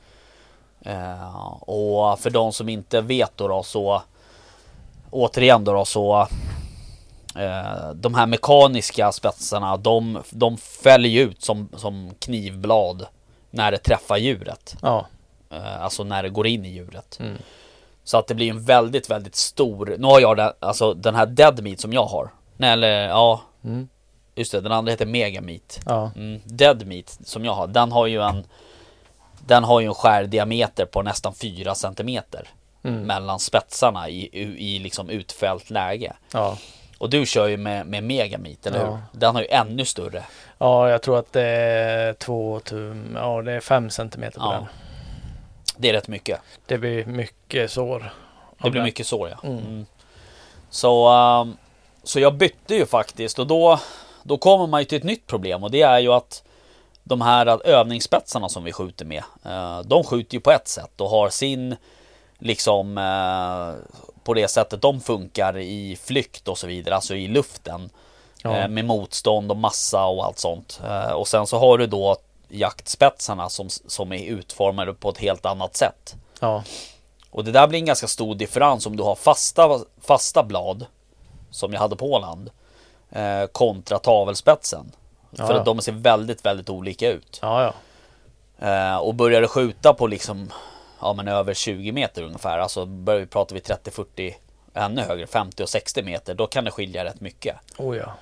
Eh, 0.91 1.45
och 1.61 2.19
för 2.19 2.29
de 2.29 2.53
som 2.53 2.69
inte 2.69 3.01
vet 3.01 3.31
då, 3.37 3.47
då 3.47 3.63
så 3.63 4.01
Återigen 5.11 5.63
då, 5.63 5.73
då 5.73 5.85
så 5.85 6.27
De 7.93 8.15
här 8.15 8.25
mekaniska 8.25 9.11
spetsarna 9.11 9.77
de, 9.77 10.23
de 10.29 10.57
fäller 10.57 11.09
ju 11.09 11.21
ut 11.21 11.43
som, 11.43 11.69
som 11.77 12.11
knivblad 12.19 13.05
När 13.49 13.71
det 13.71 13.77
träffar 13.77 14.17
djuret 14.17 14.75
Ja. 14.81 15.05
Eh, 15.51 15.83
Alltså 15.83 16.03
när 16.03 16.23
det 16.23 16.29
går 16.29 16.47
in 16.47 16.65
i 16.65 16.69
djuret 16.69 17.17
Mm. 17.19 17.37
Så 18.03 18.17
att 18.17 18.27
det 18.27 18.35
blir 18.35 18.49
en 18.49 18.63
väldigt 18.63 19.09
väldigt 19.09 19.35
stor 19.35 19.95
Nu 19.99 20.07
har 20.07 20.19
jag 20.19 20.37
den, 20.37 20.51
alltså 20.59 20.93
den 20.93 21.15
här 21.15 21.25
dead 21.25 21.63
meat 21.63 21.79
som 21.79 21.93
jag 21.93 22.05
har 22.05 22.29
Nej 22.57 22.71
eller 22.71 23.07
ja 23.07 23.41
Mm. 23.63 23.89
Just 24.35 24.51
det, 24.51 24.61
den 24.61 24.71
andra 24.71 24.91
heter 24.91 25.05
mega 25.05 25.41
meat 25.41 25.79
Ja. 25.85 26.11
Mm, 26.15 26.41
dead 26.45 26.87
meat 26.87 27.19
som 27.23 27.45
jag 27.45 27.53
har, 27.53 27.67
den 27.67 27.91
har 27.91 28.07
ju 28.07 28.21
en 28.21 28.43
Den 29.47 29.63
har 29.63 29.79
ju 29.79 29.87
en 29.87 29.93
skärdiameter 29.93 30.85
på 30.85 31.01
nästan 31.01 31.33
4 31.33 31.75
cm 31.75 32.19
Mm. 32.83 33.01
Mellan 33.01 33.39
spetsarna 33.39 34.09
i, 34.09 34.29
i, 34.41 34.75
i 34.75 34.79
liksom 34.79 35.09
utfällt 35.09 35.69
läge 35.69 36.13
Ja. 36.33 36.57
Och 36.97 37.09
du 37.09 37.25
kör 37.25 37.47
ju 37.47 37.57
med, 37.57 37.85
med 37.87 38.03
mega 38.03 38.37
meat, 38.37 38.65
eller 38.65 38.79
Ja. 38.79 38.85
hur? 38.85 38.99
Den 39.19 39.35
har 39.35 39.41
ju 39.41 39.47
ännu 39.47 39.85
större 39.85 40.23
ja, 40.57 40.89
jag 40.89 41.01
tror 41.01 41.19
att 41.19 41.33
det 41.33 41.41
är 41.47 42.13
två 42.13 42.59
tum, 42.59 43.17
ja 43.19 43.41
det 43.41 43.51
är 43.51 43.59
fem 43.59 43.89
centimeter 43.89 44.39
på 44.39 44.45
Ja. 44.45 44.51
den. 44.51 44.65
Det 45.77 45.89
är 45.89 45.93
rätt 45.93 46.07
mycket 46.07 46.39
Det 46.65 46.77
blir 46.77 47.05
mycket 47.05 47.71
sår. 47.71 48.13
Det 48.63 48.69
blir 48.69 48.83
mycket 48.83 49.07
så 49.07 49.27
ja 49.27 49.47
Mm. 49.49 49.57
mm. 49.59 49.85
Så 50.69 51.09
um, 51.41 51.57
Så 52.03 52.19
jag 52.19 52.35
bytte 52.35 52.75
ju 52.75 52.85
faktiskt 52.85 53.39
och 53.39 53.47
då 53.47 53.79
Då 54.23 54.37
kommer 54.37 54.67
man 54.67 54.81
ju 54.81 54.85
till 54.85 54.97
ett 54.97 55.03
nytt 55.03 55.27
problem 55.27 55.63
och 55.63 55.71
det 55.71 55.81
är 55.81 55.99
ju 55.99 56.13
att 56.13 56.43
De 57.03 57.21
här 57.21 57.67
övningsspetsarna 57.67 58.49
som 58.49 58.63
vi 58.63 58.71
skjuter 58.71 59.05
med 59.05 59.23
eh, 59.45 59.79
De 59.79 60.03
skjuter 60.03 60.33
ju 60.33 60.39
på 60.41 60.51
ett 60.51 60.67
sätt 60.67 61.01
och 61.01 61.09
har 61.09 61.29
sin 61.29 61.75
Liksom 62.39 62.97
eh, 62.97 63.73
På 64.23 64.33
det 64.33 64.47
sättet 64.47 64.81
de 64.81 65.01
funkar 65.01 65.57
i 65.57 65.97
flykt 66.03 66.47
och 66.47 66.57
så 66.57 66.67
vidare, 66.67 66.95
alltså 66.95 67.15
i 67.15 67.27
luften 67.27 67.89
Ja. 68.43 68.57
eh, 68.57 68.67
Med 68.67 68.85
motstånd 68.85 69.51
och 69.51 69.57
massa 69.57 70.05
och 70.05 70.25
allt 70.25 70.39
sånt 70.39 70.81
Och 71.13 71.27
sen 71.27 71.47
så 71.47 71.57
har 71.57 71.77
du 71.77 71.87
då 71.87 72.17
jaktspetsarna 72.51 73.49
som, 73.49 73.69
som 73.69 74.11
är 74.13 74.25
utformade 74.25 74.93
på 74.93 75.09
ett 75.09 75.17
helt 75.17 75.45
annat 75.45 75.75
sätt 75.75 76.15
Ja. 76.39 76.63
och 77.31 77.43
det 77.43 77.51
där 77.51 77.67
blir 77.67 77.79
en 77.79 77.85
ganska 77.85 78.07
stor 78.07 78.35
differens 78.35 78.85
om 78.85 78.97
du 78.97 79.03
har 79.03 79.15
fasta, 79.15 79.79
fasta 80.01 80.43
blad 80.43 80.85
Som 81.51 81.73
jag 81.73 81.79
hade 81.79 81.95
på 81.95 82.05
Åland 82.13 82.49
eh, 83.11 83.45
Kontra 83.51 83.99
tavelspetsen 83.99 84.91
Ja, 85.35 85.47
För 85.47 85.53
att 85.53 85.65
de 85.65 85.81
ser 85.81 85.91
väldigt, 85.91 86.45
väldigt 86.45 86.69
olika 86.69 87.11
ut 87.11 87.39
Ja. 87.41 87.73
Eh, 88.59 88.97
och 88.97 89.15
börjar 89.15 89.41
du 89.41 89.47
skjuta 89.47 89.93
på 89.93 90.07
liksom 90.07 90.51
ja, 91.01 91.13
men 91.13 91.27
över 91.27 91.53
20 91.53 91.91
meter 91.91 92.23
ungefär. 92.23 92.57
Alltså 92.59 92.85
börjar 92.85 93.19
vi 93.19 93.25
prata 93.25 93.55
vi 93.55 93.61
30-40 93.61 94.33
ännu 94.73 95.01
högre, 95.01 95.27
50 95.27 95.63
och 95.63 95.69
60 95.69 96.03
meter. 96.03 96.33
Då 96.33 96.47
kan 96.47 96.63
det 96.63 96.71
skilja 96.71 97.05
rätt 97.05 97.21
mycket. 97.21 97.55
Oh 97.77 97.97
ja. 97.97 98.13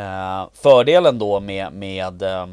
Eh, 0.00 0.48
fördelen 0.54 1.18
då 1.18 1.40
med, 1.40 1.72
med 1.72 2.22
eh, 2.22 2.46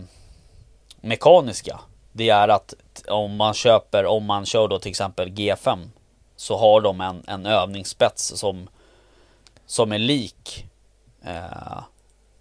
mekaniska. 1.01 1.79
Det 2.11 2.29
är 2.29 2.47
att 2.47 2.73
om 3.07 3.35
man 3.35 3.53
köper, 3.53 4.05
om 4.05 4.25
man 4.25 4.45
kör 4.45 4.67
då 4.67 4.79
till 4.79 4.89
exempel 4.89 5.29
G5. 5.29 5.89
Så 6.35 6.57
har 6.57 6.81
de 6.81 7.01
en, 7.01 7.23
en 7.27 7.45
övningsspets 7.45 8.27
som, 8.35 8.69
som 9.65 9.91
är 9.91 9.97
lik 9.99 10.65
eh, 11.25 11.79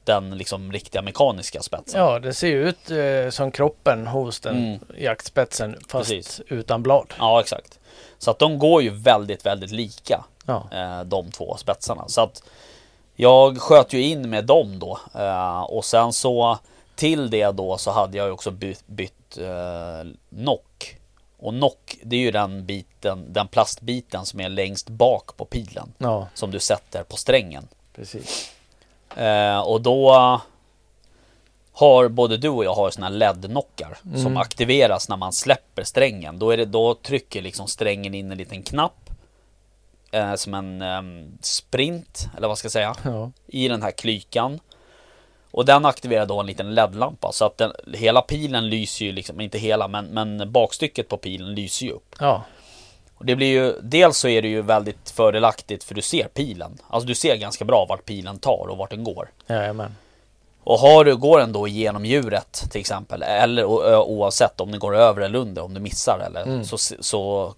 den 0.05 0.39
liksom 0.39 0.73
riktiga 0.73 1.03
mekaniska 1.03 1.63
spetsen. 1.63 2.01
Ja, 2.01 2.19
det 2.19 2.35
ser 2.35 2.49
ju 2.49 2.69
ut 2.69 2.91
eh, 2.91 3.31
som 3.31 3.51
kroppen 3.51 4.07
hos 4.07 4.41
den 4.41 4.57
Mm. 4.57 4.79
jaktspetsen 4.99 5.73
fast 5.89 6.11
Precis. 6.11 6.41
utan 6.49 6.83
blad. 6.83 7.15
Ja, 7.19 7.41
exakt. 7.41 7.79
Så 8.19 8.31
att 8.31 8.39
de 8.39 8.59
går 8.59 8.83
ju 8.83 8.91
väldigt, 8.91 9.47
väldigt 9.47 9.71
lika. 9.71 10.25
Ja. 10.47 10.63
eh, 10.73 11.01
de 11.05 11.31
två 11.31 11.57
spetsarna. 11.57 12.09
Så 12.09 12.21
att 12.21 12.43
jag 13.17 13.59
sköt 13.61 13.93
ju 13.93 14.03
in 14.03 14.31
med 14.31 14.45
dem 14.45 14.79
då. 14.79 14.99
Eh, 15.15 15.61
och 15.61 15.85
sen 15.85 16.13
så 16.13 16.59
till 16.99 17.31
det 17.31 17.51
då 17.51 17.79
så 17.79 17.91
hade 17.91 18.17
jag 18.19 18.27
ju 18.27 18.33
också 18.33 18.51
bytt, 18.51 18.87
bytt 18.87 19.39
eh, 19.39 20.11
nock. 20.29 20.97
Och 21.39 21.55
nock 21.55 21.97
det 22.03 22.17
är 22.17 22.21
ju 22.21 22.31
den 22.31 22.67
biten, 22.67 23.33
den 23.33 23.49
plastbiten 23.49 24.27
som 24.27 24.41
är 24.41 24.49
längst 24.49 24.89
bak 24.89 25.37
på 25.37 25.45
pilen. 25.45 25.93
ja, 25.99 26.29
Som 26.35 26.51
du 26.51 26.61
sätter 26.61 27.03
på 27.03 27.17
strängen. 27.17 27.69
precis. 27.95 28.53
Eh, 29.17 29.61
och 29.61 29.81
då 29.83 30.13
har 31.73 32.09
både 32.09 32.37
du 32.37 32.49
och 32.49 32.65
jag 32.65 32.75
har 32.75 32.91
såna 32.91 33.09
LED-nockar 33.09 33.99
som 34.03 34.27
Mm. 34.27 34.37
aktiveras 34.37 35.09
när 35.09 35.17
man 35.17 35.33
släpper 35.33 35.85
strängen. 35.85 36.39
Då, 36.39 36.51
är 36.51 36.57
det, 36.57 36.65
då 36.65 36.95
trycker 36.95 37.43
liksom 37.43 37.67
strängen 37.69 38.15
in 38.15 38.33
en 38.33 38.39
liten 38.39 38.63
knapp. 38.63 39.11
Eh, 40.11 40.35
som 40.35 40.55
en 40.55 40.83
ehm, 40.83 41.39
sprint, 41.43 42.27
eller 42.37 42.49
vad 42.49 42.59
ska 42.59 42.67
jag 42.67 42.73
säga, 42.73 42.97
Ja, 43.05 43.31
i 43.47 43.69
den 43.69 43.83
här 43.83 43.91
klykan. 43.91 44.61
Och 45.59 45.65
den 45.65 45.85
aktiverar 45.87 46.27
då 46.27 46.41
en 46.41 46.47
liten 46.47 46.75
LED-lampa 46.75 47.33
så 47.33 47.45
att 47.45 47.59
den, 47.59 47.73
hela 47.95 48.23
pilen 48.23 48.69
lyser 48.71 49.05
ju 49.05 49.13
liksom, 49.13 49.41
inte 49.41 49.59
hela 49.59 49.89
men, 49.89 50.07
men 50.07 50.53
bakstycket 50.53 51.09
på 51.09 51.17
pilen 51.17 51.55
lyser 51.55 51.87
ju 51.87 51.93
upp. 51.93 52.17
ja, 52.21 52.43
Och 53.15 53.25
det 53.27 53.37
blir 53.37 53.47
ju, 53.47 53.75
dels 53.83 54.19
så 54.19 54.29
är 54.29 54.43
det 54.43 54.49
ju 54.49 54.63
väldigt 54.63 55.11
fördelaktigt 55.11 55.85
för 55.85 55.95
du 55.95 56.03
ser 56.03 56.29
pilen. 56.29 56.79
Alltså 56.89 57.07
du 57.07 57.15
ser 57.15 57.37
ganska 57.37 57.65
bra 57.65 57.87
vart 57.89 58.05
pilen 58.05 58.39
tar 58.39 58.67
och 58.71 58.77
vart 58.79 58.91
den 58.91 59.05
går. 59.05 59.31
jajamän. 59.47 59.95
Och 60.65 60.79
har 60.79 61.05
du, 61.05 61.17
går 61.17 61.39
den 61.39 61.53
då 61.53 61.69
igenom 61.69 62.05
djuret 62.05 62.65
till 62.71 62.81
exempel, 62.81 63.23
eller 63.23 63.65
oavsett 64.05 64.61
om 64.61 64.71
den 64.71 64.81
går 64.81 64.97
över 64.97 65.23
eller 65.23 65.39
under, 65.39 65.63
om 65.63 65.75
du 65.75 65.81
missar 65.81 66.19
eller 66.27 66.43
Mm. 66.43 66.65
så, 66.65 66.79
så 67.01 67.55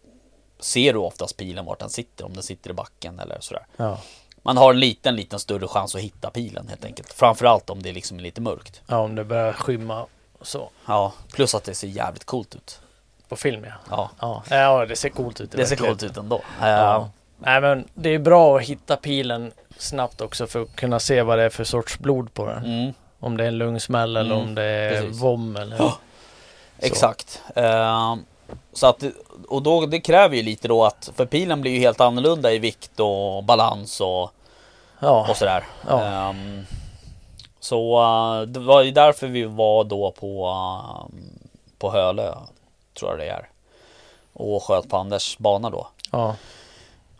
ser 0.60 0.92
du 0.92 0.98
oftast 0.98 1.36
pilen 1.36 1.64
vart 1.64 1.78
den 1.78 1.90
sitter, 1.90 2.24
om 2.26 2.34
den 2.34 2.42
sitter 2.42 2.70
i 2.70 2.72
backen 2.72 3.18
eller 3.20 3.36
sådär. 3.40 3.66
Ja. 3.76 3.98
Man 4.42 4.56
har 4.56 4.70
en 4.74 4.80
liten, 4.80 5.16
liten 5.16 5.38
större 5.38 5.68
chans 5.68 5.94
att 5.94 6.00
hitta 6.00 6.30
pilen 6.30 6.68
helt 6.68 6.84
enkelt. 6.84 7.12
Framförallt 7.12 7.70
om 7.70 7.82
det 7.82 7.92
liksom 7.92 8.18
är 8.18 8.22
lite 8.22 8.40
mörkt. 8.40 8.80
ja, 8.86 8.96
om 8.98 9.14
det 9.14 9.24
börjar 9.24 9.52
skymma 9.52 10.06
och 10.38 10.46
så. 10.46 10.70
Ja, 10.86 11.12
plus 11.32 11.54
att 11.54 11.64
det 11.64 11.74
ser 11.74 11.88
jävligt 11.88 12.24
coolt 12.24 12.54
ut. 12.54 12.80
På 13.28 13.36
film 13.36 13.64
ja. 13.64 13.72
Ja, 13.90 14.10
Ja, 14.20 14.42
ja 14.56 14.86
det 14.86 14.96
ser 14.96 15.08
coolt 15.08 15.40
ut. 15.40 15.54
i 15.54 15.56
det 15.56 15.66
ser 15.66 15.76
coolt 15.76 16.02
ut 16.02 16.16
ändå. 16.16 16.40
Ja. 16.60 16.68
Ja. 16.68 17.10
Nej 17.38 17.60
men 17.60 17.88
det 17.94 18.08
är 18.14 18.18
bra 18.18 18.56
att 18.56 18.62
hitta 18.62 18.96
pilen 18.96 19.52
snabbt 19.78 20.20
också 20.20 20.46
för 20.46 20.62
att 20.62 20.76
kunna 20.76 21.00
se 21.00 21.22
vad 21.22 21.38
det 21.38 21.44
är 21.44 21.50
för 21.50 21.64
sorts 21.64 21.98
blod 21.98 22.34
på 22.34 22.46
den. 22.46 22.64
Mm, 22.64 22.92
Om 23.20 23.36
det 23.36 23.44
är 23.44 23.48
en 23.48 23.58
lungsmäll 23.58 24.16
eller 24.16 24.34
Mm, 24.34 24.48
om 24.48 24.54
det 24.54 24.62
är 24.62 25.00
precis. 25.02 25.20
vom 25.22 25.56
eller... 25.56 25.76
Ja. 25.76 25.98
exakt. 26.78 27.42
Eh, 27.56 28.16
så 28.72 28.86
att, 28.86 29.04
och 29.48 29.62
då, 29.62 29.86
det 29.86 30.00
kräver 30.00 30.36
ju 30.36 30.42
lite 30.42 30.68
då 30.68 30.84
att, 30.84 31.10
för 31.16 31.26
pilen 31.26 31.60
blir 31.60 31.72
ju 31.72 31.78
helt 31.78 32.00
annorlunda 32.00 32.52
i 32.52 32.58
vikt 32.58 33.00
och 33.00 33.44
balans 33.44 34.00
och 34.00 34.32
Ja, 35.02 35.26
och 35.30 35.36
sådär. 35.36 35.64
Ja. 35.88 36.04
Ehm, 36.04 36.66
så 37.60 38.02
eh, 38.02 38.42
det 38.46 38.60
var 38.60 38.82
ju 38.82 38.90
därför 38.90 39.26
vi 39.26 39.44
var 39.44 39.84
då 39.84 40.10
på, 40.10 40.46
ehm, 40.46 41.38
på 41.78 41.90
Hölö, 41.90 42.34
tror 42.98 43.10
jag 43.10 43.18
det 43.18 43.28
är. 43.28 43.48
Och 44.32 44.62
sköt 44.62 44.88
på 44.88 44.96
Anders 44.96 45.38
bana 45.38 45.70
då. 45.70 45.88
ja, 46.10 46.36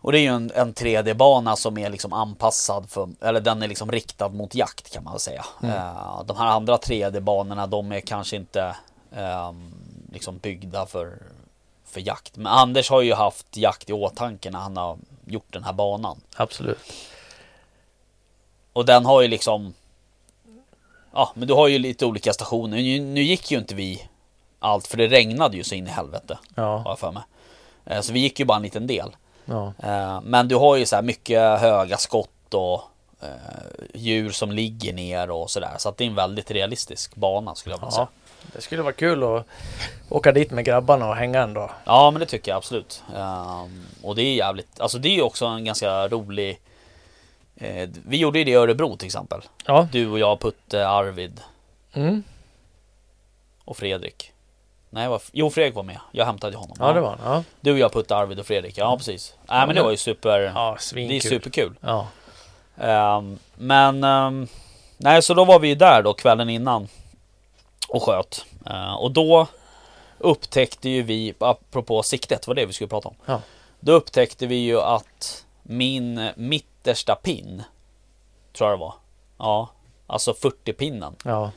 Och 0.01 0.11
det 0.11 0.19
är 0.19 0.21
ju 0.21 0.27
en, 0.27 0.51
en 0.55 0.73
3D-bana 0.73 1.55
som 1.55 1.77
är 1.77 1.89
liksom 1.89 2.13
anpassad 2.13 2.89
för, 2.89 3.09
eller 3.21 3.39
den 3.39 3.63
är 3.63 3.67
liksom 3.67 3.91
riktad 3.91 4.29
mot 4.29 4.55
jakt 4.55 4.93
kan 4.93 5.03
man 5.03 5.19
säga. 5.19 5.45
Mm. 5.63 5.75
Eh, 5.75 6.23
de 6.25 6.37
här 6.37 6.47
andra 6.47 6.77
3D-banorna 6.77 7.67
de 7.67 7.91
är 7.91 7.99
kanske 7.99 8.35
inte 8.35 8.75
ehm, 9.15 9.73
liksom 10.11 10.37
byggda 10.37 10.85
för, 10.85 11.17
för 11.85 12.01
jakt. 12.01 12.35
Men 12.37 12.47
Anders 12.47 12.89
har 12.89 13.01
ju 13.01 13.13
haft 13.13 13.57
jakt 13.57 13.89
i 13.89 13.93
åtanke 13.93 14.51
när 14.51 14.59
han 14.59 14.77
har 14.77 14.97
gjort 15.25 15.53
den 15.53 15.63
här 15.63 15.73
banan. 15.73 16.21
absolut. 16.35 16.93
Och 18.73 18.85
den 18.85 19.05
har 19.05 19.21
ju 19.21 19.27
liksom 19.27 19.73
Ja 21.13 21.31
men 21.35 21.47
du 21.47 21.53
har 21.53 21.67
ju 21.67 21.79
lite 21.79 22.05
olika 22.05 22.33
stationer. 22.33 22.77
Nu, 22.77 22.99
nu 22.99 23.21
gick 23.21 23.51
ju 23.51 23.57
inte 23.57 23.75
vi 23.75 24.07
allt 24.59 24.87
för 24.87 24.97
det 24.97 25.07
regnade 25.07 25.57
ju 25.57 25.63
så 25.63 25.75
in 25.75 25.87
i 25.87 25.89
helvete. 25.89 26.37
Har 26.55 26.63
Ja, 26.63 26.81
jag 26.85 26.99
för 26.99 27.11
mig. 27.11 27.23
Eh, 27.85 28.01
Så 28.01 28.13
vi 28.13 28.19
gick 28.19 28.39
ju 28.39 28.45
bara 28.45 28.55
en 28.57 28.63
liten 28.63 28.87
del. 28.87 29.15
ja, 29.45 29.73
Eh, 29.83 30.21
Men 30.23 30.47
du 30.47 30.55
har 30.55 30.75
ju 30.75 30.85
så 30.85 30.95
här 30.95 31.03
mycket 31.03 31.59
höga 31.59 31.97
skott 31.97 32.53
och 32.53 32.81
eh, 33.21 33.29
djur 33.93 34.31
som 34.31 34.51
ligger 34.51 34.93
ner 34.93 35.31
och 35.31 35.49
sådär. 35.51 35.75
Så 35.77 35.89
att 35.89 35.97
det 35.97 36.03
är 36.03 36.07
en 36.07 36.15
väldigt 36.15 36.51
realistisk 36.51 37.15
bana 37.15 37.55
skulle 37.55 37.73
jag 37.73 37.79
vilja 37.79 37.87
ja. 37.87 37.95
säga. 37.95 38.07
Det 38.53 38.61
skulle 38.61 38.81
vara 38.81 38.93
kul 38.93 39.23
att 39.23 39.45
åka 40.09 40.31
dit 40.31 40.51
med 40.51 40.65
grabbarna 40.65 41.09
och 41.09 41.15
hänga 41.15 41.41
en 41.41 41.53
dag. 41.53 41.69
Ja 41.83 42.11
men 42.11 42.19
det 42.19 42.25
tycker 42.25 42.51
jag 42.51 42.57
absolut. 42.57 43.03
Ehm, 43.15 43.85
och 44.03 44.15
det 44.15 44.21
är 44.21 44.33
jävligt, 44.35 44.79
alltså 44.79 44.97
det 44.97 45.09
är 45.09 45.15
ju 45.15 45.21
också 45.21 45.45
en 45.45 45.65
ganska 45.65 46.07
rolig 46.07 46.59
eh, 47.55 47.89
Vi 48.05 48.17
gjorde 48.17 48.39
ju 48.39 48.45
det 48.45 48.51
i 48.51 48.55
Örebro 48.55 48.97
till 48.97 49.05
exempel. 49.05 49.41
Ja, 49.65 49.87
Du 49.91 50.07
och 50.09 50.19
jag, 50.19 50.39
Putte, 50.39 50.87
Arvid 50.87 51.41
mm. 51.93 52.23
och 53.65 53.77
Fredrik. 53.77 54.31
Nej, 54.89 55.07
var, 55.07 55.21
jo 55.31 55.49
Fredrik 55.49 55.75
var 55.75 55.83
med. 55.83 55.99
Jag 56.11 56.25
hämtade 56.25 56.57
honom. 56.57 56.77
ja 56.79 56.93
det 56.93 57.01
var 57.01 57.17
han. 57.17 57.33
Ja, 57.33 57.43
Du 57.61 57.71
och 57.71 57.79
jag, 57.79 57.93
Putte, 57.93 58.15
Arvid 58.15 58.39
och 58.39 58.45
Fredrik. 58.45 58.77
Ja 58.77 58.97
precis. 58.97 59.35
Nej 59.49 59.67
men 59.67 59.75
det 59.75 59.83
var 59.83 59.91
ju 59.91 59.97
super. 59.97 60.39
ja 60.55 60.69
det 60.69 60.75
är 60.75 60.77
svinkul. 60.77 61.21
superkul. 61.21 61.73
Ja, 61.81 62.07
Ehm, 62.77 63.39
men 63.55 64.03
ehm, 64.03 64.47
nej, 64.97 65.21
så 65.21 65.33
då 65.33 65.45
var 65.45 65.59
vi 65.59 65.67
ju 65.67 65.75
där 65.75 66.01
då 66.03 66.13
kvällen 66.13 66.49
innan 66.49 66.87
och 67.89 68.03
sköt. 68.03 68.45
Eh, 68.65 68.93
och 68.93 69.11
då 69.11 69.47
upptäckte 70.17 70.89
ju 70.89 71.01
vi, 71.03 71.33
apropå 71.39 72.03
siktet, 72.03 72.47
var 72.47 72.55
det 72.55 72.65
vi 72.65 72.73
skulle 72.73 72.87
prata 72.87 73.07
om. 73.07 73.15
Ja. 73.25 73.41
Då 73.79 73.91
upptäckte 73.91 74.47
vi 74.47 74.55
ju 74.55 74.81
att 74.81 75.45
min 75.63 76.29
mittersta 76.35 77.15
pin, 77.15 77.63
tror 78.53 78.69
jag 78.69 78.79
det 78.79 78.81
var. 78.81 78.93
Ja, 79.37 79.69
alltså 80.07 80.31
40-pinnen. 80.31 81.15
ja, 81.23 81.51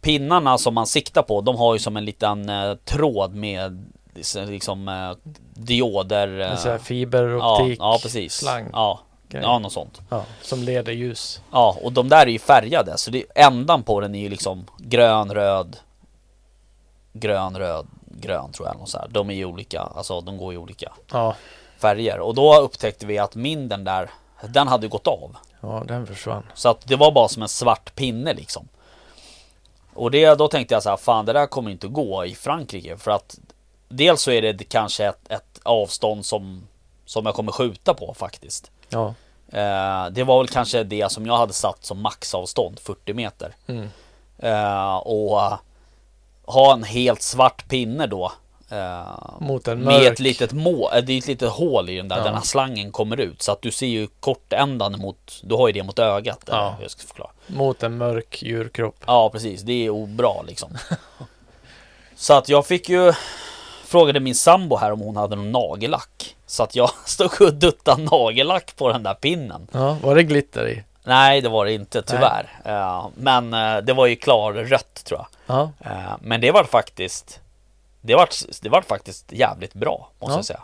Pinnarna 0.00 0.58
som 0.58 0.74
man 0.74 0.86
siktar 0.86 1.22
på, 1.22 1.40
de 1.40 1.56
har 1.56 1.74
ju 1.74 1.78
som 1.78 1.96
en 1.96 2.04
liten 2.04 2.48
eh, 2.48 2.74
tråd 2.74 3.34
med 3.34 3.92
liksom 4.34 4.88
eh, 4.88 5.32
dioder. 5.54 6.40
eh, 6.40 6.46
här 6.48 6.70
ja, 6.72 6.78
fiberoptik 6.78 7.78
ja, 7.80 7.98
precis. 8.02 8.32
slang 8.32 8.70
Ja, 8.72 9.00
grej. 9.28 9.42
ja, 9.42 9.58
något 9.58 9.72
sånt. 9.72 10.00
ja, 10.10 10.24
som 10.42 10.62
leder 10.62 10.92
ljus. 10.92 11.40
Ja, 11.52 11.76
och 11.82 11.92
de 11.92 12.08
där 12.08 12.26
är 12.26 12.30
ju 12.30 12.38
färgade 12.38 12.98
så 12.98 13.10
det, 13.10 13.24
ändan 13.34 13.82
på 13.82 14.00
den 14.00 14.14
är 14.14 14.20
ju 14.20 14.28
liksom 14.28 14.66
grön, 14.78 15.34
röd 15.34 15.76
Grön, 17.12 17.58
röd, 17.58 17.86
grön 18.04 18.52
tror 18.52 18.68
jag 18.68 18.78
något 18.78 18.88
så 18.88 18.98
här. 18.98 19.08
De 19.08 19.30
är 19.30 19.34
ju 19.34 19.44
olika, 19.44 19.80
alltså 19.80 20.20
de 20.20 20.36
går 20.36 20.54
i 20.54 20.56
olika 20.56 20.92
Ja, 21.12 21.36
färger 21.78 22.20
Och 22.20 22.34
då 22.34 22.60
upptäckte 22.60 23.06
vi 23.06 23.18
att 23.18 23.34
min 23.34 23.68
den 23.68 23.84
där 23.84 24.10
Den 24.48 24.68
hade 24.68 24.88
gått 24.88 25.06
av 25.06 25.36
ja 25.60 25.82
den 25.86 26.06
försvann. 26.06 26.42
Så 26.54 26.68
att 26.68 26.86
det 26.88 26.96
var 26.96 27.12
bara 27.12 27.28
som 27.28 27.42
en 27.42 27.48
svart 27.48 27.94
pinne 27.94 28.34
liksom 28.34 28.68
Och 29.94 30.10
det, 30.10 30.34
då 30.34 30.48
tänkte 30.48 30.74
jag 30.74 30.82
så 30.82 30.90
här, 30.90 30.96
fan 30.96 31.26
det 31.26 31.32
där 31.32 31.46
kommer 31.46 31.70
inte 31.70 31.88
gå 31.88 32.24
i 32.24 32.34
Frankrike 32.34 32.96
för 32.96 33.10
att 33.10 33.38
Dels 33.88 34.22
så 34.22 34.30
är 34.30 34.42
det 34.52 34.64
kanske 34.64 35.06
ett, 35.06 35.30
ett 35.32 35.60
avstånd 35.62 36.26
som 36.26 36.66
Som 37.04 37.26
jag 37.26 37.34
kommer 37.34 37.52
skjuta 37.52 37.94
på 37.94 38.14
faktiskt 38.14 38.70
Ja, 38.88 39.14
Eh, 39.52 40.06
det 40.10 40.24
var 40.24 40.38
väl 40.38 40.48
kanske 40.48 40.84
det 40.84 41.12
som 41.12 41.26
jag 41.26 41.36
hade 41.36 41.52
satt 41.52 41.84
som 41.84 42.00
maxavstånd, 42.02 42.78
40 42.80 43.14
meter. 43.14 43.54
mm. 43.66 43.88
Eh, 44.38 44.96
och 44.96 45.40
ha 46.44 46.72
en 46.72 46.84
helt 46.84 47.22
svart 47.22 47.68
pinne 47.68 48.06
då. 48.06 48.32
eh, 48.70 49.18
mot 49.40 49.68
en 49.68 49.78
med 49.78 49.86
mörk. 49.86 50.12
ett 50.12 50.20
litet 50.20 50.52
må, 50.52 50.90
eh, 50.90 51.04
det 51.04 51.12
är 51.12 51.18
ett 51.18 51.26
litet 51.26 51.50
hål 51.50 51.88
i 51.90 51.96
den 51.96 52.08
där, 52.08 52.16
Ja. 52.18 52.24
den 52.24 52.34
här 52.34 52.42
slangen 52.42 52.92
kommer 52.92 53.20
ut. 53.20 53.42
Så 53.42 53.52
att 53.52 53.62
du 53.62 53.70
ser 53.70 53.86
ju 53.86 54.08
kortändan 54.20 54.98
mot, 54.98 55.40
du 55.42 55.54
har 55.54 55.66
ju 55.68 55.72
det 55.72 55.82
mot 55.82 55.98
ögat. 55.98 56.46
Där, 56.46 56.54
Ja. 56.56 56.76
Jag 56.82 56.90
ska 56.90 57.06
förklara. 57.06 57.30
Mot 57.46 57.82
en 57.82 57.96
mörk 57.98 58.42
djurkropp. 58.42 58.96
Ja 59.06 59.30
precis, 59.30 59.62
det 59.62 59.86
är 59.86 59.90
obra 59.90 60.42
liksom. 60.42 60.78
så 62.16 62.34
att 62.34 62.48
jag 62.48 62.66
fick 62.66 62.88
ju 62.88 63.12
Frågade 63.86 64.20
min 64.20 64.34
sambo 64.34 64.76
här 64.76 64.92
om 64.92 65.00
hon 65.00 65.16
hade 65.16 65.36
någon 65.36 65.52
nagellack. 65.52 66.36
Så 66.46 66.62
att 66.62 66.74
jag 66.76 66.90
stod 67.04 67.40
och 67.42 67.54
duttade 67.54 68.02
nagellack 68.02 68.76
på 68.76 68.92
den 68.92 69.02
där 69.02 69.14
pinnen. 69.14 69.68
Ja, 69.72 69.96
var 70.02 70.14
det 70.14 70.22
glitter 70.22 70.68
i? 70.68 70.82
Nej 71.04 71.40
det 71.40 71.48
var 71.48 71.64
det 71.64 71.72
inte 71.72 72.02
tyvärr. 72.02 72.60
Eh, 72.64 73.06
men 73.16 73.54
eh, 73.54 73.76
det 73.78 73.92
var 73.92 74.06
ju 74.06 74.16
klar 74.16 74.52
rött 74.52 75.04
tror 75.04 75.20
jag. 75.20 75.56
Ja, 75.56 75.70
Eh, 75.90 76.12
men 76.20 76.40
det 76.40 76.50
var 76.50 76.64
faktiskt 76.64 77.40
det 78.00 78.14
vart, 78.14 78.34
det 78.62 78.68
vart 78.68 78.84
faktiskt 78.84 79.32
jävligt 79.32 79.74
bra, 79.74 80.10
måste 80.18 80.32
Ja. 80.32 80.38
jag 80.38 80.44
säga. 80.44 80.60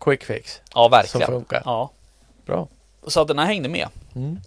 Quick 0.00 0.24
fix. 0.24 0.60
Ja, 0.74 0.82
Som 0.84 0.90
verkligen. 0.90 1.26
funkar. 1.26 1.62
Ja. 1.64 1.90
Bra. 2.46 2.68
Så 3.06 3.20
att 3.20 3.28
den 3.28 3.38
här 3.38 3.46
hängde 3.46 3.68
med. 3.68 3.88
Mm. 4.14 4.40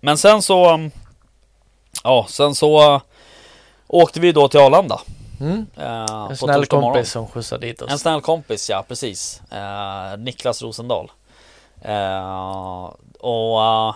Men 0.00 0.18
sen 0.18 0.42
så... 0.42 0.90
Ja, 2.04 2.26
sen 2.28 2.54
så 2.54 2.94
uh, 2.94 3.00
åkte 3.86 4.20
vi 4.20 4.32
då 4.32 4.48
till 4.48 4.60
Arlanda. 4.60 5.00
Mm. 5.40 5.66
Uh, 5.78 6.26
En 6.30 6.36
snäll 6.36 6.66
kompis 6.66 7.10
som 7.10 7.26
skjutsade 7.28 7.66
dit 7.66 7.82
oss. 7.82 7.90
En 7.92 7.98
snäll 7.98 8.20
kompis, 8.20 8.70
ja 8.70 8.84
precis. 8.88 9.42
Eh, 9.50 10.18
Niklas 10.18 10.62
Rosendahl. 10.62 11.10
Eh, 11.82 12.84
och 13.20 13.62
eh, 13.64 13.94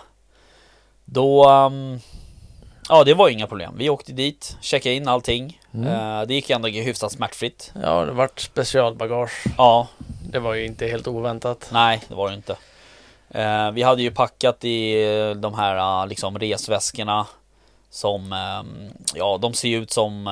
då... 1.05 1.49
ehm, 1.49 1.99
ja, 2.89 3.03
det 3.03 3.13
var 3.13 3.29
inga 3.29 3.47
problem. 3.47 3.73
Vi 3.77 3.89
åkte 3.89 4.11
dit, 4.13 4.57
checkade 4.61 4.95
in 4.95 5.07
allting. 5.07 5.59
Mm. 5.73 5.87
Eh, 5.87 6.21
det 6.27 6.33
gick 6.33 6.49
ändå 6.49 6.67
hyfsat 6.67 7.11
smärtfritt. 7.11 7.71
Ja, 7.81 8.05
det 8.05 8.11
vart 8.11 8.39
specialbagage. 8.39 9.43
Ja, 9.57 9.87
Det 10.29 10.39
var 10.39 10.53
ju 10.53 10.65
inte 10.65 10.87
helt 10.87 11.07
oväntat. 11.07 11.69
nej 11.71 12.01
det 12.07 12.15
var 12.15 12.29
det 12.29 12.35
inte. 12.35 12.55
Eh, 13.29 13.71
vi 13.71 13.81
hade 13.83 14.01
ju 14.01 14.11
packat 14.11 14.63
i 14.63 15.03
eh, 15.13 15.29
de 15.35 15.53
här 15.53 16.01
eh, 16.03 16.07
liksom 16.07 16.39
resväskorna. 16.39 17.27
Som, 17.89 18.33
ehm, 18.33 18.89
ja 19.13 19.37
de 19.37 19.53
ser 19.53 19.77
ut 19.77 19.91
som... 19.91 20.27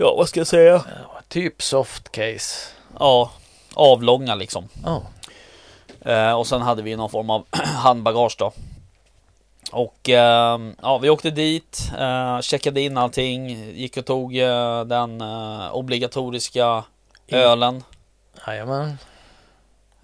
ja, 0.00 0.14
vad 0.16 0.28
ska 0.28 0.40
jag 0.40 0.46
säga? 0.46 0.84
Typ 1.28 1.62
soft 1.62 2.12
case. 2.12 2.68
Ja, 2.98 3.30
avlånga 3.74 4.34
liksom. 4.34 4.68
Ja. 4.84 5.02
Eh, 6.12 6.32
och 6.32 6.46
sen 6.46 6.62
hade 6.62 6.82
vi 6.82 6.96
någon 6.96 7.10
form 7.10 7.30
av 7.30 7.46
handbagage 7.62 8.36
då. 8.38 8.52
Och 9.72 10.08
eh, 10.08 10.60
ja, 10.82 10.98
vi 10.98 11.10
åkte 11.10 11.30
dit, 11.30 11.90
eh, 11.98 12.40
checkade 12.40 12.80
in 12.80 12.96
allting, 12.98 13.48
gick 13.74 13.96
och 13.96 14.06
tog 14.06 14.36
eh, 14.38 14.84
den 14.84 15.20
eh, 15.20 15.74
obligatoriska 15.74 16.84
In- 17.26 17.38
ölen. 17.38 17.84
Jajamän. 18.46 18.98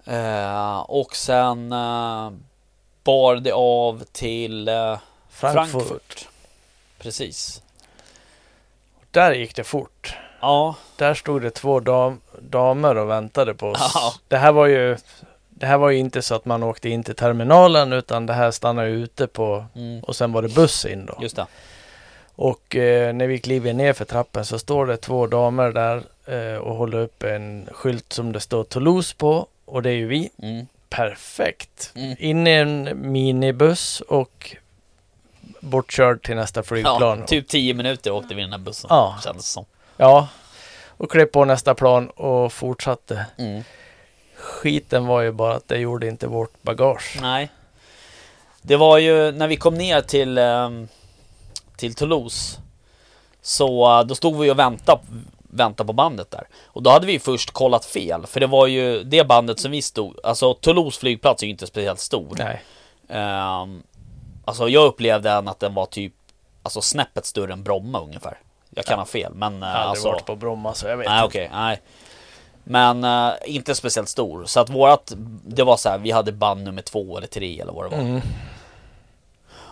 Eh, 0.05 0.77
och 0.79 1.15
sen 1.15 1.69
bar 3.03 3.35
det 3.35 3.51
av 3.51 4.03
till 4.11 4.69
Frankfurt. 5.29 5.71
Frankfurt. 5.71 6.27
Precis. 6.99 7.61
Där 9.17 9.33
gick 9.33 9.55
det 9.55 9.63
fort. 9.63 10.15
Ja, 10.41 10.75
Där 10.95 11.13
stod 11.13 11.41
det 11.41 11.49
två 11.49 11.79
dam 11.79 12.21
damer 12.39 12.97
och 12.97 13.09
väntade 13.09 13.53
på 13.53 13.67
oss. 13.67 13.91
Ja. 13.95 14.13
Det 14.27 14.37
här 14.37 14.51
var 14.51 14.65
ju 14.67 14.97
det 15.49 15.65
här 15.65 15.77
var 15.77 15.89
ju 15.89 15.97
inte 15.97 16.21
så 16.21 16.35
att 16.35 16.45
man 16.45 16.63
åkte 16.63 16.89
in 16.89 17.03
till 17.03 17.15
terminalen 17.15 17.93
utan 17.93 18.25
det 18.25 18.33
här 18.33 18.51
stannade 18.51 18.89
ute 18.89 19.27
på 19.27 19.65
mm, 19.75 20.03
och 20.03 20.15
sen 20.15 20.31
var 20.31 20.41
det 20.41 20.55
buss 20.55 20.85
in 20.85 21.05
då. 21.05 21.17
just 21.21 21.35
det. 21.35 21.45
Och 22.35 22.75
eh, 22.75 23.13
när 23.13 23.27
vi 23.27 23.39
kliver 23.39 23.73
ner 23.73 23.93
för 23.93 24.05
trappen 24.05 24.45
så 24.45 24.59
står 24.59 24.85
det 24.85 24.97
två 24.97 25.27
damer 25.27 25.71
där 25.71 26.03
eh, 26.25 26.57
och 26.57 26.75
håller 26.75 26.97
upp 26.97 27.23
en 27.23 27.69
skylt 27.71 28.13
som 28.13 28.31
det 28.31 28.39
står 28.39 28.63
Toulouse 28.63 29.15
på 29.17 29.47
och 29.65 29.81
det 29.81 29.89
är 29.89 29.93
ju 29.95 30.07
vi. 30.07 30.29
Mm, 30.41 30.67
Perfekt. 30.89 31.91
mm. 31.95 32.15
In 32.19 32.47
i 32.47 32.51
en 32.51 32.89
minibuss 33.11 34.01
och 34.01 34.55
bortkörd 35.59 36.23
till 36.23 36.35
nästa 36.35 36.63
flygplan. 36.63 37.19
Ja, 37.19 37.25
typ 37.25 37.47
10 37.47 37.73
minuter 37.73 38.11
åkte 38.11 38.35
vi 38.35 38.41
den 38.41 38.51
här 38.51 38.59
bussen. 38.59 38.87
Ja. 38.89 39.17
Kändes 39.23 39.51
som. 39.51 39.65
Ja. 39.97 40.27
Och 40.97 41.11
klev 41.11 41.25
på 41.25 41.45
nästa 41.45 41.75
plan 41.75 42.09
och 42.09 42.53
fortsatte. 42.53 43.25
Mm. 43.37 43.63
Skiten 44.35 45.05
var 45.05 45.21
ju 45.21 45.31
bara 45.31 45.55
att 45.55 45.67
det 45.67 45.77
gjorde 45.77 46.07
inte 46.07 46.27
vårt 46.27 46.63
bagage. 46.63 47.17
Nej. 47.21 47.49
Det 48.61 48.75
var 48.75 48.97
ju 48.97 49.31
när 49.31 49.47
vi 49.47 49.57
kom 49.57 49.75
ner 49.75 50.01
till, 50.01 50.37
ehm, 50.37 50.87
till 51.77 51.93
Toulouse. 51.93 52.59
Så 53.41 53.99
eh, 53.99 54.05
då 54.05 54.15
stod 54.15 54.39
vi 54.39 54.51
och 54.51 54.59
väntade, 54.59 55.01
väntade 55.37 55.87
på 55.87 55.93
bandet 55.93 56.31
där. 56.31 56.47
Och 56.65 56.83
då 56.83 56.89
hade 56.89 57.07
vi 57.07 57.19
först 57.19 57.51
kollat 57.51 57.85
fel. 57.85 58.25
För 58.25 58.39
det 58.39 58.47
var 58.47 58.67
ju 58.67 59.03
det 59.03 59.27
bandet 59.27 59.59
som 59.59 59.71
vi 59.71 59.81
stod. 59.81 60.19
Alltså 60.23 60.53
Toulouse 60.53 60.99
flygplats 60.99 61.43
är 61.43 61.47
ju 61.47 61.51
inte 61.51 61.67
speciellt 61.67 61.99
stor. 61.99 62.35
Nej. 62.37 62.63
Ehm, 63.09 63.83
alltså 64.47 64.69
jag 64.69 64.85
upplevde 64.85 65.29
den 65.29 65.47
att 65.47 65.59
den 65.59 65.73
var 65.73 65.85
typ 65.85 66.13
Alltså 66.63 66.81
snäppet 66.81 67.25
större 67.25 67.53
än 67.53 67.63
Bromma 67.63 67.99
ungefär. 68.01 68.37
Jag 68.69 68.85
kan 68.85 68.99
ha 68.99 69.05
fel 69.05 69.33
men 69.33 69.63
eh, 69.63 69.69
Jag 69.69 69.75
har 69.75 69.81
aldrig 69.81 69.89
alltså. 69.89 70.11
varit 70.11 70.25
på 70.25 70.35
Bromma 70.35 70.73
så 70.73 70.87
jag 70.87 70.97
vet 70.97 71.07
Nej 71.07 71.15
inte. 71.17 71.27
okej, 71.27 71.49
nej. 71.53 71.81
Men 72.63 73.03
eh, 73.03 73.33
inte 73.45 73.75
speciellt 73.75 74.09
stor. 74.09 74.45
Så 74.45 74.59
att 74.59 74.69
vårat, 74.69 75.13
det 75.45 75.63
var 75.63 75.77
så 75.77 75.89
här, 75.89 75.97
vi 75.97 76.11
hade 76.11 76.31
band 76.31 76.63
nummer 76.63 76.81
två 76.81 77.17
eller 77.17 77.27
tre 77.27 77.59
eller 77.61 77.73
vad 77.73 77.85
det 77.85 77.89
var. 77.97 78.03
Mm. 78.03 78.21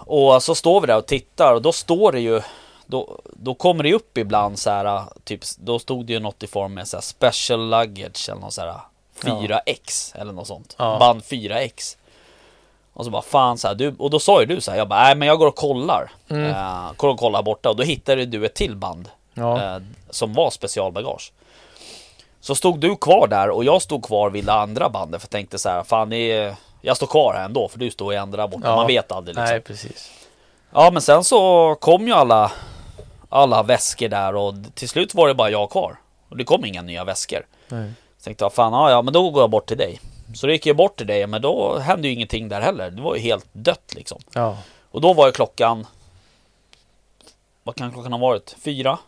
Och 0.08 0.44
så 0.44 0.56
står 0.56 0.82
vi 0.82 0.88
där 0.88 0.98
och 0.98 1.06
tittar 1.06 1.54
och 1.54 1.62
då 1.62 1.72
står 1.72 2.12
det 2.12 2.20
ju 2.20 2.42
då, 2.86 3.20
då 3.34 3.54
kommer 3.56 3.84
det 3.84 3.94
upp 3.94 4.18
ibland 4.18 4.60
så 4.60 4.70
här 4.70 5.04
typ 5.24 5.42
Då 5.58 5.80
stod 5.80 6.06
det 6.06 6.14
ju 6.14 6.20
något 6.20 6.44
i 6.44 6.48
form 6.48 6.74
med 6.74 6.88
så 6.88 6.98
här 6.98 7.02
special 7.02 7.70
luggage 7.70 8.30
eller 8.30 8.42
något 8.42 8.54
så 8.54 8.62
här 8.62 8.80
4x 9.22 10.16
eller 10.18 10.34
något 10.34 10.48
sånt 10.48 10.76
Ja. 10.78 10.98
Band 11.00 11.22
4x 11.22 11.98
Och 12.98 13.06
så 13.06 13.12
bara 13.12 13.22
fan 13.22 13.58
så 13.58 13.68
här, 13.68 13.76
du, 13.76 13.96
och 14.00 14.10
då 14.10 14.20
sa 14.20 14.40
ju 14.40 14.46
du 14.46 14.62
så 14.62 14.72
här, 14.72 14.78
jag 14.78 14.88
bara 14.88 15.04
nej 15.04 15.16
men 15.16 15.28
jag 15.28 15.40
går 15.40 15.48
och 15.48 15.56
kollar 15.56 16.12
Mm. 16.30 16.52
eh, 16.52 16.92
Går 16.98 17.08
och 17.10 17.20
kollar 17.20 17.44
borta 17.44 17.70
och 17.70 17.76
då 17.76 17.84
hittade 17.84 18.26
du 18.26 18.46
ett 18.46 18.54
till 18.56 18.76
band 18.76 19.10
Ja. 19.34 19.76
eh, 19.76 19.82
Som 20.10 20.34
var 20.34 20.50
specialbagage 20.50 21.32
Så 22.42 22.56
stod 22.56 22.80
du 22.80 22.96
kvar 22.96 23.28
där 23.28 23.50
och 23.50 23.64
jag 23.64 23.82
stod 23.82 24.04
kvar 24.06 24.30
vid 24.30 24.46
det 24.46 24.54
andra 24.54 24.90
bandet 24.90 25.22
för 25.22 25.26
jag 25.26 25.32
tänkte 25.32 25.58
så 25.60 25.70
här, 25.70 25.84
fan 25.84 26.14
är, 26.14 26.56
Jag 26.82 26.98
står 26.98 27.08
kvar 27.08 27.34
här 27.34 27.46
ändå 27.46 27.68
för 27.68 27.80
du 27.80 27.92
står 27.92 28.14
ju 28.14 28.20
ändå 28.20 28.38
där 28.38 28.48
borta, 28.48 28.68
Ja. 28.68 28.76
man 28.76 28.88
vet 28.88 29.12
aldrig 29.12 29.36
liksom 29.36 29.50
Nej, 29.52 29.62
precis. 29.62 30.12
Ja 30.74 30.90
men 30.94 31.02
sen 31.02 31.24
så 31.24 31.76
kom 31.82 32.08
ju 32.08 32.14
alla 32.14 32.52
Alla 33.30 33.64
väskor 33.64 34.08
där 34.08 34.36
och 34.36 34.54
till 34.76 34.90
slut 34.90 35.14
var 35.16 35.28
det 35.28 35.34
bara 35.34 35.50
jag 35.50 35.70
kvar 35.70 35.96
Och 36.30 36.38
det 36.38 36.44
kom 36.44 36.66
inga 36.66 36.82
nya 36.82 37.04
väskor 37.04 37.46
Nej. 37.68 37.92
Så 38.18 38.24
tänkte 38.24 38.46
jag 38.46 38.54
fan 38.54 38.74
ja, 38.74 38.92
ja 38.92 39.02
men 39.02 39.14
då 39.14 39.30
går 39.30 39.44
jag 39.44 39.50
bort 39.50 39.66
till 39.68 39.78
dig 39.78 40.00
Så 40.36 40.48
då 40.48 40.54
gick 40.54 40.66
jag 40.66 40.76
bort 40.76 40.98
till 40.98 41.08
dig 41.08 41.28
men 41.28 41.42
då 41.42 41.78
hände 41.78 42.08
ju 42.08 42.14
ingenting 42.14 42.50
där 42.50 42.62
heller 42.62 42.92
Det 42.92 43.02
var 43.02 43.16
ju 43.16 43.22
helt 43.22 43.46
dött 43.52 43.94
liksom 43.96 44.22
Ja. 44.34 44.58
Och 44.92 45.02
då 45.02 45.14
var 45.14 45.26
ju 45.26 45.32
klockan 45.32 45.88
Vad 47.64 47.76
kan 47.76 47.92
klockan 47.92 48.12
ha 48.14 48.20
varit? 48.20 48.56
Fyra? 48.64 49.00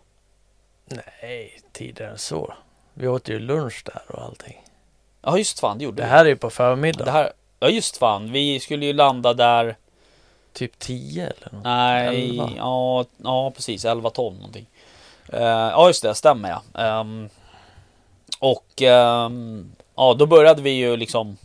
Nej, 0.85 1.59
tidigare 1.71 2.11
än 2.11 2.17
så. 2.17 2.53
Vi 2.93 3.07
åt 3.07 3.29
ju 3.29 3.39
lunch 3.39 3.81
där 3.85 4.01
och 4.07 4.23
allting. 4.23 4.63
Ja 5.21 5.37
just 5.37 5.59
fan 5.59 5.77
det 5.77 5.83
gjorde 5.83 6.01
Det 6.01 6.05
vi. 6.05 6.09
här 6.11 6.25
är 6.25 6.29
ju 6.29 6.35
på 6.35 6.49
förmiddagen. 6.49 7.05
det 7.05 7.11
här 7.11 7.31
Ja 7.59 7.69
just 7.69 7.97
fan, 7.97 8.31
vi 8.31 8.59
skulle 8.59 8.85
ju 8.85 8.93
landa 8.93 9.33
där 9.33 9.75
Typ 10.53 10.79
10 10.79 11.23
eller 11.23 11.49
något. 11.51 11.63
Nej, 11.63 12.29
Elva. 12.29 12.49
ja, 12.57 13.05
ja 13.17 13.51
precis 13.51 13.85
11-12 13.85 14.33
någonting. 14.35 14.65
Eh, 15.33 15.41
ja 15.41 15.87
just 15.87 16.03
det, 16.03 16.15
stämmer 16.15 16.49
ja. 16.49 16.81
Ehm, 16.81 17.29
och 18.39 18.81
ehm, 18.81 19.71
ja, 19.97 20.13
då 20.13 20.25
började 20.25 20.61
vi 20.61 20.69
ju 20.69 20.97
liksom 20.97 21.37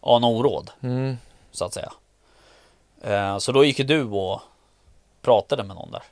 ana 0.00 0.26
oråd 0.26 0.70
Mm. 0.82 1.16
så 1.50 1.64
att 1.64 1.74
säga. 1.74 1.92
Eh, 3.02 3.38
så 3.38 3.52
då 3.52 3.64
gick 3.64 3.88
du 3.88 4.02
och 4.04 4.40
pratade 5.22 5.64
med 5.64 5.76
någon 5.76 5.90
där. 5.90 6.02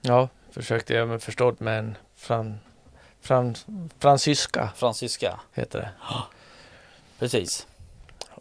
Ja, 0.00 0.28
försökte 0.50 0.94
göra 0.94 1.06
mig 1.06 1.18
förstådd 1.18 1.60
med 1.60 1.78
en 1.78 1.96
fran, 2.16 2.58
fran, 3.20 3.54
fransyska 3.98 4.70
Franziska. 4.76 5.40
heter 5.54 5.78
det. 5.78 5.90
Precis. 7.18 7.66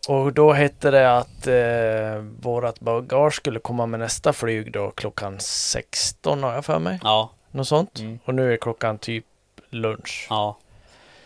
Och 0.07 0.33
då 0.33 0.53
hette 0.53 0.91
det 0.91 1.17
att 1.17 1.47
eh, 1.47 2.21
vårat 2.41 2.79
bagage 2.79 3.33
skulle 3.35 3.59
komma 3.59 3.85
med 3.85 3.99
nästa 3.99 4.33
flyg 4.33 4.71
då 4.71 4.91
klockan 4.91 5.39
16 5.39 6.43
har 6.43 6.53
jag 6.53 6.65
för 6.65 6.79
mig. 6.79 6.99
Ja. 7.03 7.29
Något 7.51 7.67
sånt. 7.67 7.99
Mm, 7.99 8.19
Och 8.25 8.35
nu 8.35 8.53
är 8.53 8.57
klockan 8.57 8.97
typ 8.97 9.25
lunch. 9.69 10.27
ja. 10.29 10.57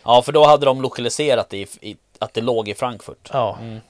Ja, 0.04 0.22
för 0.22 0.32
då 0.32 0.44
hade 0.46 0.66
de 0.66 0.82
lokaliserat 0.82 1.48
det 1.50 1.56
i, 1.58 1.66
i 1.90 1.96
att 2.18 2.34
det 2.34 2.40
låg 2.40 2.68
i 2.68 2.74
Frankfurt. 2.74 3.30
Ja, 3.32 3.56
Mm, 3.60 3.80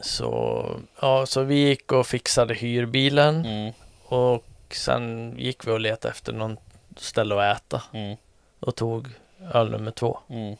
så, 0.00 0.64
ja, 1.00 1.26
så 1.26 1.42
vi 1.42 1.54
gick 1.54 1.92
och 1.92 2.06
fixade 2.06 2.54
hyrbilen 2.54 3.44
mm, 3.46 3.72
och 4.04 4.44
sen 4.70 5.34
gick 5.38 5.66
vi 5.66 5.70
och 5.72 5.80
letade 5.80 6.12
efter 6.12 6.32
någon 6.32 6.56
ställe 6.96 7.34
att 7.50 7.56
äta 7.56 7.82
mm, 7.92 8.16
och 8.60 8.74
tog 8.74 9.08
öl 9.54 9.70
nummer 9.70 9.90
två. 9.90 10.18
mm. 10.28 10.56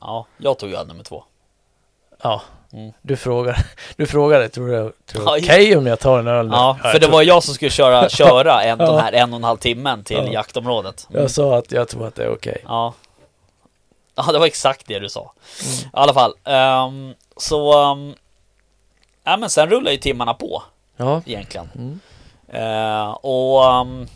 Ja, 0.00 0.26
jag 0.38 0.58
tog 0.58 0.72
öl 0.72 0.86
nummer 0.86 1.04
två. 1.04 1.24
Ja, 2.22 2.42
Mm. 2.72 2.92
du 3.02 3.16
frågar, 3.16 3.66
du 3.96 4.06
frågade, 4.06 4.48
tror 4.48 4.66
du 4.66 4.72
det 4.72 4.78
är 4.78 4.92
okej 5.38 5.76
om 5.76 5.86
jag 5.86 6.00
tar 6.00 6.18
en 6.18 6.26
öl 6.28 6.46
nu? 6.48 6.54
Ja, 6.54 6.78
för 6.92 6.98
det 6.98 7.06
var 7.06 7.22
jag 7.22 7.42
som 7.42 7.54
skulle 7.54 7.70
köra, 7.70 8.08
köra 8.08 8.62
en, 8.62 8.78
Ja. 8.80 8.86
den 8.86 8.98
här 9.00 9.12
en 9.12 9.32
och 9.32 9.36
en 9.36 9.44
halv 9.44 9.56
timmen 9.58 10.04
till 10.04 10.16
Ja. 10.16 10.32
jaktområdet. 10.32 11.06
Jag 11.10 11.30
sa 11.30 11.58
att 11.58 11.72
jag 11.72 11.88
tror 11.88 12.06
att 12.06 12.14
det 12.14 12.24
är 12.24 12.32
okej. 12.32 12.58
Ja. 12.64 12.94
Ja, 14.26 14.32
det 14.32 14.38
var 14.38 14.46
exakt 14.46 14.86
det 14.86 14.98
du 14.98 15.08
sa. 15.08 15.32
Mm. 15.62 15.74
I 15.78 15.88
alla 15.92 16.14
fall. 16.14 16.34
ehm, 16.44 17.14
så... 17.36 17.90
Um, 17.92 18.14
ja, 19.24 19.36
men 19.36 19.50
sen 19.50 19.70
rullar 19.70 19.90
ju 19.92 19.98
timmarna 19.98 20.34
på 20.34 20.62
Ja. 20.96 21.22
egentligen. 21.26 21.68
Mm. 21.74 22.00
Eh, 22.48 23.10
och 23.10 23.64
ehm, 23.64 24.06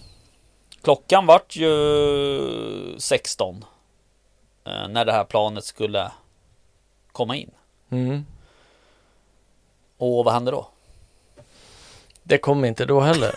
klockan 0.83 1.27
vart 1.27 1.57
ju 1.57 2.97
16. 2.99 3.65
eh, 4.67 4.89
när 4.89 5.05
det 5.05 5.13
här 5.13 5.25
planet 5.25 5.65
skulle 5.65 6.11
komma 7.13 7.37
in. 7.37 7.51
Mm. 7.91 8.27
Och 9.99 10.25
vad 10.25 10.35
hände 10.35 10.51
då? 10.51 10.69
Det 12.23 12.39
kom 12.39 12.65
inte 12.65 12.85
då 12.85 13.01
heller. 13.01 13.35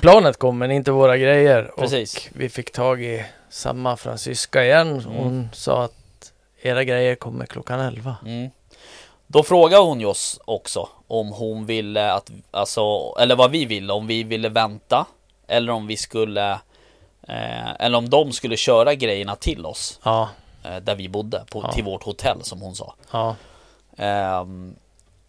Planet 0.00 0.36
kom 0.38 0.58
men 0.58 0.70
inte 0.70 0.90
våra 0.92 1.16
grejer. 1.16 1.72
Precis. 1.76 2.16
Och 2.16 2.22
vi 2.40 2.48
fick 2.48 2.72
tag 2.72 3.02
i 3.02 3.24
samma 3.50 3.96
fransyska 3.96 4.64
igen. 4.64 4.88
Mm. 5.00 5.16
Hon 5.16 5.48
sa 5.52 5.84
att 5.84 5.94
era 6.62 6.84
grejer 6.84 7.14
kommer 7.14 7.46
klockan 7.46 7.80
11. 7.80 8.16
Mm. 8.26 8.50
Då 9.26 9.42
frågade 9.42 9.82
hon 9.82 10.00
ju 10.00 10.06
oss 10.06 10.40
också 10.44 10.88
om 11.06 11.28
hon 11.32 11.66
ville 11.66 12.12
att, 12.12 12.30
alltså, 12.50 13.14
eller 13.20 13.36
vad 13.36 13.50
vi 13.50 13.64
ville, 13.64 13.92
om 13.92 14.06
vi 14.06 14.22
ville 14.22 14.48
vänta 14.48 15.06
eller 15.48 15.72
om 15.72 15.86
vi 15.86 15.96
skulle, 15.96 16.50
eh, 17.28 17.70
eller 17.78 17.98
om 17.98 18.10
de 18.10 18.32
skulle 18.32 18.56
köra 18.56 18.94
grejerna 18.94 19.36
till 19.36 19.66
oss 19.66 20.00
Ja, 20.02 20.28
eh, 20.64 20.76
där 20.76 20.94
vi 20.94 21.08
bodde, 21.08 21.44
på, 21.50 21.60
Ja. 21.62 21.72
till 21.72 21.84
vårt 21.84 22.02
hotell 22.02 22.42
som 22.42 22.60
hon 22.60 22.74
sa. 22.74 22.94
ja, 23.12 23.36
Ehm, 23.96 24.76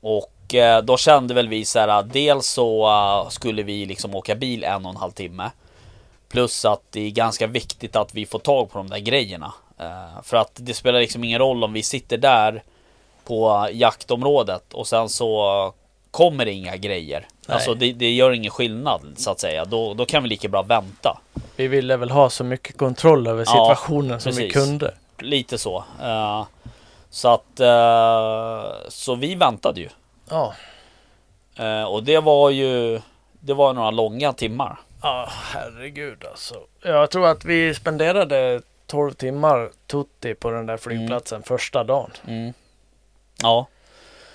och 0.01 0.53
eh, 0.55 0.81
då 0.81 0.97
kände 0.97 1.33
väl 1.33 1.47
vi 1.47 1.65
så 1.65 1.79
här, 1.79 2.03
dels 2.03 2.47
så 2.47 2.87
eh, 2.87 3.29
skulle 3.29 3.63
vi 3.63 3.85
liksom 3.85 4.15
åka 4.15 4.35
bil 4.35 4.63
en 4.63 4.85
och 4.85 4.91
en 4.91 4.97
halv 4.97 5.11
timme. 5.11 5.51
Plus 6.29 6.65
att 6.65 6.81
det 6.89 7.01
är 7.01 7.09
ganska 7.11 7.47
viktigt 7.47 7.95
att 7.95 8.13
vi 8.15 8.25
får 8.25 8.39
tag 8.39 8.71
på 8.71 8.77
de 8.77 8.89
där 8.89 8.99
grejerna. 8.99 9.53
Eh, 9.81 10.21
för 10.23 10.37
att 10.37 10.51
det 10.53 10.73
spelar 10.73 10.99
liksom 10.99 11.23
ingen 11.23 11.39
roll 11.39 11.63
om 11.63 11.73
vi 11.73 11.83
sitter 11.83 12.17
där 12.17 12.63
på 13.23 13.69
jaktområdet 13.71 14.73
och 14.73 14.87
sen 14.87 15.09
så 15.09 15.73
kommer 16.11 16.45
det 16.45 16.51
inga 16.51 16.75
grejer. 16.77 17.27
Nej. 17.47 17.55
Alltså 17.55 17.73
det, 17.73 17.93
det 17.93 18.11
gör 18.11 18.31
ingen 18.31 18.51
skillnad 18.51 19.01
så 19.15 19.31
att 19.31 19.39
säga. 19.39 19.65
Då, 19.65 19.93
då 19.93 20.05
kan 20.05 20.23
vi 20.23 20.29
lika 20.29 20.47
bra 20.47 20.61
vänta. 20.61 21.21
vi 21.55 21.67
ville 21.67 21.97
väl 21.97 22.11
ha 22.11 22.29
så 22.29 22.43
mycket 22.43 22.77
kontroll 22.77 23.27
över 23.27 23.43
Ja, 23.47 23.51
situationen 23.51 24.21
som 24.21 24.35
vi 24.35 24.49
kunde. 24.49 24.93
Lite 25.19 25.57
så. 25.57 25.83
Eh, 26.01 26.45
så 27.09 27.27
att 27.27 27.59
eh, 27.59 28.89
så 28.89 29.15
vi 29.15 29.35
väntade 29.35 29.81
ju. 29.81 29.89
Ja, 30.29 30.53
och 31.87 32.03
det 32.03 32.19
var 32.19 32.49
ju 32.49 33.01
Det 33.39 33.53
var 33.53 33.73
några 33.73 33.91
långa 33.91 34.33
timmar. 34.33 34.79
Ja, 35.01 35.27
herregud 35.29 36.25
alltså. 36.31 36.55
Jag 36.83 37.11
tror 37.11 37.27
att 37.27 37.45
vi 37.45 37.73
spenderade 37.73 38.61
12 38.91 39.11
timmar 39.13 39.69
tutti 39.87 40.33
på 40.35 40.51
den 40.51 40.65
där 40.65 40.77
flygplatsen 40.77 41.43
första 41.43 41.83
dagen. 41.83 42.11
Mm. 42.27 42.53
Ja, 43.41 43.67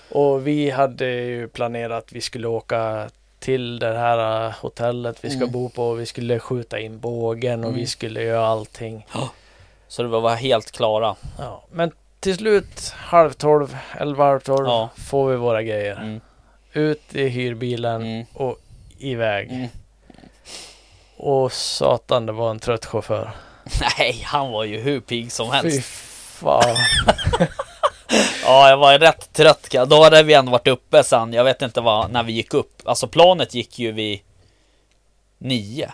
Och 0.09 0.47
vi 0.47 0.69
hade 0.69 1.05
ju 1.05 1.47
planerat 1.47 2.03
att 2.03 2.11
vi 2.11 2.21
skulle 2.21 2.47
åka 2.47 3.09
till 3.39 3.79
det 3.79 3.97
här 3.97 4.45
äh, 4.47 4.51
hotellet 4.61 5.17
vi 5.21 5.29
ska 5.29 5.37
Mm. 5.39 5.51
bo 5.51 5.69
på. 5.69 5.93
Vi 5.93 6.05
skulle 6.05 6.39
skjuta 6.39 6.79
in 6.79 6.99
bågen 6.99 7.59
och 7.59 7.69
Mm. 7.69 7.79
vi 7.79 7.87
skulle 7.87 8.23
göra 8.23 8.47
allting. 8.47 9.05
så 9.87 10.03
det 10.03 10.09
var 10.09 10.35
helt 10.35 10.71
klara. 10.71 11.15
Ja, 11.39 11.63
men 11.71 11.91
till 12.19 12.35
slut 12.37 12.89
halv 12.95 13.31
tolv, 13.31 13.77
elva, 13.97 14.23
halv 14.25 14.39
tolv 14.39 14.67
Ja. 14.67 14.89
får 14.97 15.29
vi 15.29 15.35
våra 15.35 15.63
grejer. 15.63 15.95
Mm. 15.95 16.21
Ut 16.73 17.15
i 17.15 17.27
hyrbilen 17.27 18.01
Mm. 18.01 18.25
och 18.33 18.57
iväg. 18.97 19.51
Mm. 19.51 19.67
Och 21.17 21.51
satan, 21.51 22.25
det 22.25 22.31
var 22.31 22.51
en 22.51 22.59
trött 22.59 22.85
chaufför. 22.85 23.31
Nej, 23.97 24.21
han 24.25 24.51
var 24.51 24.63
ju 24.63 24.79
hur 24.79 24.99
pigg 24.99 25.31
som 25.31 25.51
Fy 25.51 25.55
helst. 25.57 25.87
fan. 25.87 26.75
Ja, 28.43 28.69
jag 28.69 28.77
var 28.77 28.99
rätt 28.99 29.33
trött. 29.33 29.69
Då 29.87 30.03
hade 30.03 30.23
vi 30.23 30.33
ändå 30.33 30.51
varit 30.51 30.67
uppe 30.67 31.03
sen. 31.03 31.33
Jag 31.33 31.43
vet 31.43 31.61
inte 31.61 31.81
vad, 31.81 32.11
när 32.11 32.23
vi 32.23 32.31
gick 32.31 32.53
upp. 32.53 32.81
Alltså 32.85 33.07
planet 33.07 33.53
gick 33.53 33.79
ju 33.79 33.91
vid 33.91 34.19
nio. 35.37 35.91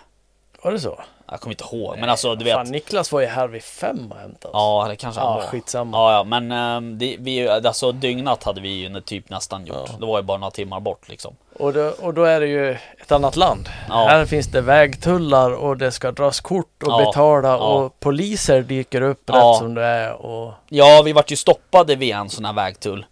Var 0.62 0.72
det 0.72 0.80
så? 0.80 1.00
Jag 1.30 1.40
kommer 1.40 1.52
inte 1.52 1.76
ihåg, 1.76 1.96
men 1.98 2.10
alltså 2.10 2.34
du 2.34 2.44
vet. 2.44 2.54
Fan, 2.54 2.66
Niklas 2.66 3.12
var 3.12 3.20
ju 3.20 3.26
här 3.26 3.48
vid 3.48 3.62
fem 3.62 4.12
och 4.12 4.18
hämtade 4.18 4.48
oss. 4.48 4.82
Ja, 4.82 4.86
det 4.88 4.96
kanske 4.96 5.20
han 5.20 5.30
Ja, 5.30 5.34
var. 5.38 5.42
skitsamma. 5.46 5.96
Ja, 5.96 6.12
ja, 6.12 6.24
men 6.24 6.52
ehm, 6.52 6.98
det, 6.98 7.16
vi, 7.18 7.48
alltså 7.48 7.92
dygnat 7.92 8.42
hade 8.44 8.60
vi 8.60 8.68
ju 8.68 9.00
typ 9.00 9.28
nästan 9.30 9.66
gjort. 9.66 9.76
Ja. 9.86 9.94
Det 10.00 10.06
var 10.06 10.18
ju 10.18 10.22
bara 10.22 10.38
några 10.38 10.50
timmar 10.50 10.80
bort 10.80 11.08
liksom. 11.08 11.36
Och, 11.58 11.72
då, 11.72 11.92
och 12.00 12.14
då 12.14 12.24
är 12.24 12.40
det 12.40 12.46
ju 12.46 12.70
ett 13.02 13.12
annat 13.12 13.36
land. 13.36 13.68
Ja. 13.88 13.94
Här 14.08 14.26
finns 14.26 14.46
det 14.46 14.60
vägtullar 14.60 15.50
och 15.54 15.76
det 15.76 15.92
ska 15.92 16.12
dras 16.12 16.40
kort 16.40 16.82
och 16.82 16.92
Ja, 16.92 16.98
betala 17.06 17.56
och 17.58 18.00
poliser 18.00 18.62
dyker 18.62 19.00
upp 19.02 19.22
Ja. 19.26 19.34
rätt 19.34 19.58
som 19.58 19.74
det 19.74 19.84
är. 19.84 20.12
Och, 20.12 20.52
Ja, 20.68 21.02
vi 21.04 21.12
vart 21.12 21.30
ju 21.30 21.36
stoppade 21.36 21.94
vid 21.96 22.14
en 22.14 22.30
sån 22.30 22.44
här 22.44 22.52
vägtull. 22.52 23.06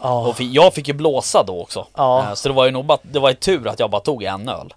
ja. 0.00 0.26
Och 0.28 0.40
jag 0.40 0.74
fick 0.74 0.88
ju 0.88 0.94
blåsa 0.94 1.42
då 1.42 1.60
också. 1.62 1.86
Ja. 1.96 2.22
Eh, 2.22 2.34
Så 2.34 2.48
det 2.48 2.54
var 2.54 2.64
ju 2.64 2.70
nog 2.70 2.84
bara, 2.84 2.98
det 3.02 3.18
var 3.18 3.28
ju 3.28 3.34
tur 3.34 3.68
att 3.68 3.80
jag 3.80 3.90
bara 3.90 4.00
tog 4.00 4.22
en 4.22 4.48
öl. 4.48 4.74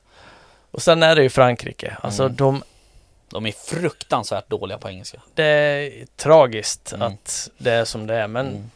Och 0.71 0.81
sen 0.81 1.03
är 1.03 1.15
det 1.15 1.23
ju 1.23 1.29
Frankrike. 1.29 1.97
Alltså 2.01 2.23
Mm. 2.23 2.35
de, 2.35 2.63
De 3.31 3.45
är 3.45 3.51
fruktansvärt 3.51 4.49
dåliga 4.49 4.77
på 4.77 4.89
engelska. 4.89 5.17
det 5.35 5.43
är 5.45 6.05
tragiskt 6.17 6.91
Mm. 6.93 7.07
att 7.07 7.49
det 7.57 7.71
är 7.71 7.85
som 7.85 8.07
det 8.07 8.15
är. 8.15 8.27
Men 8.27 8.47
Mm. 8.47 8.71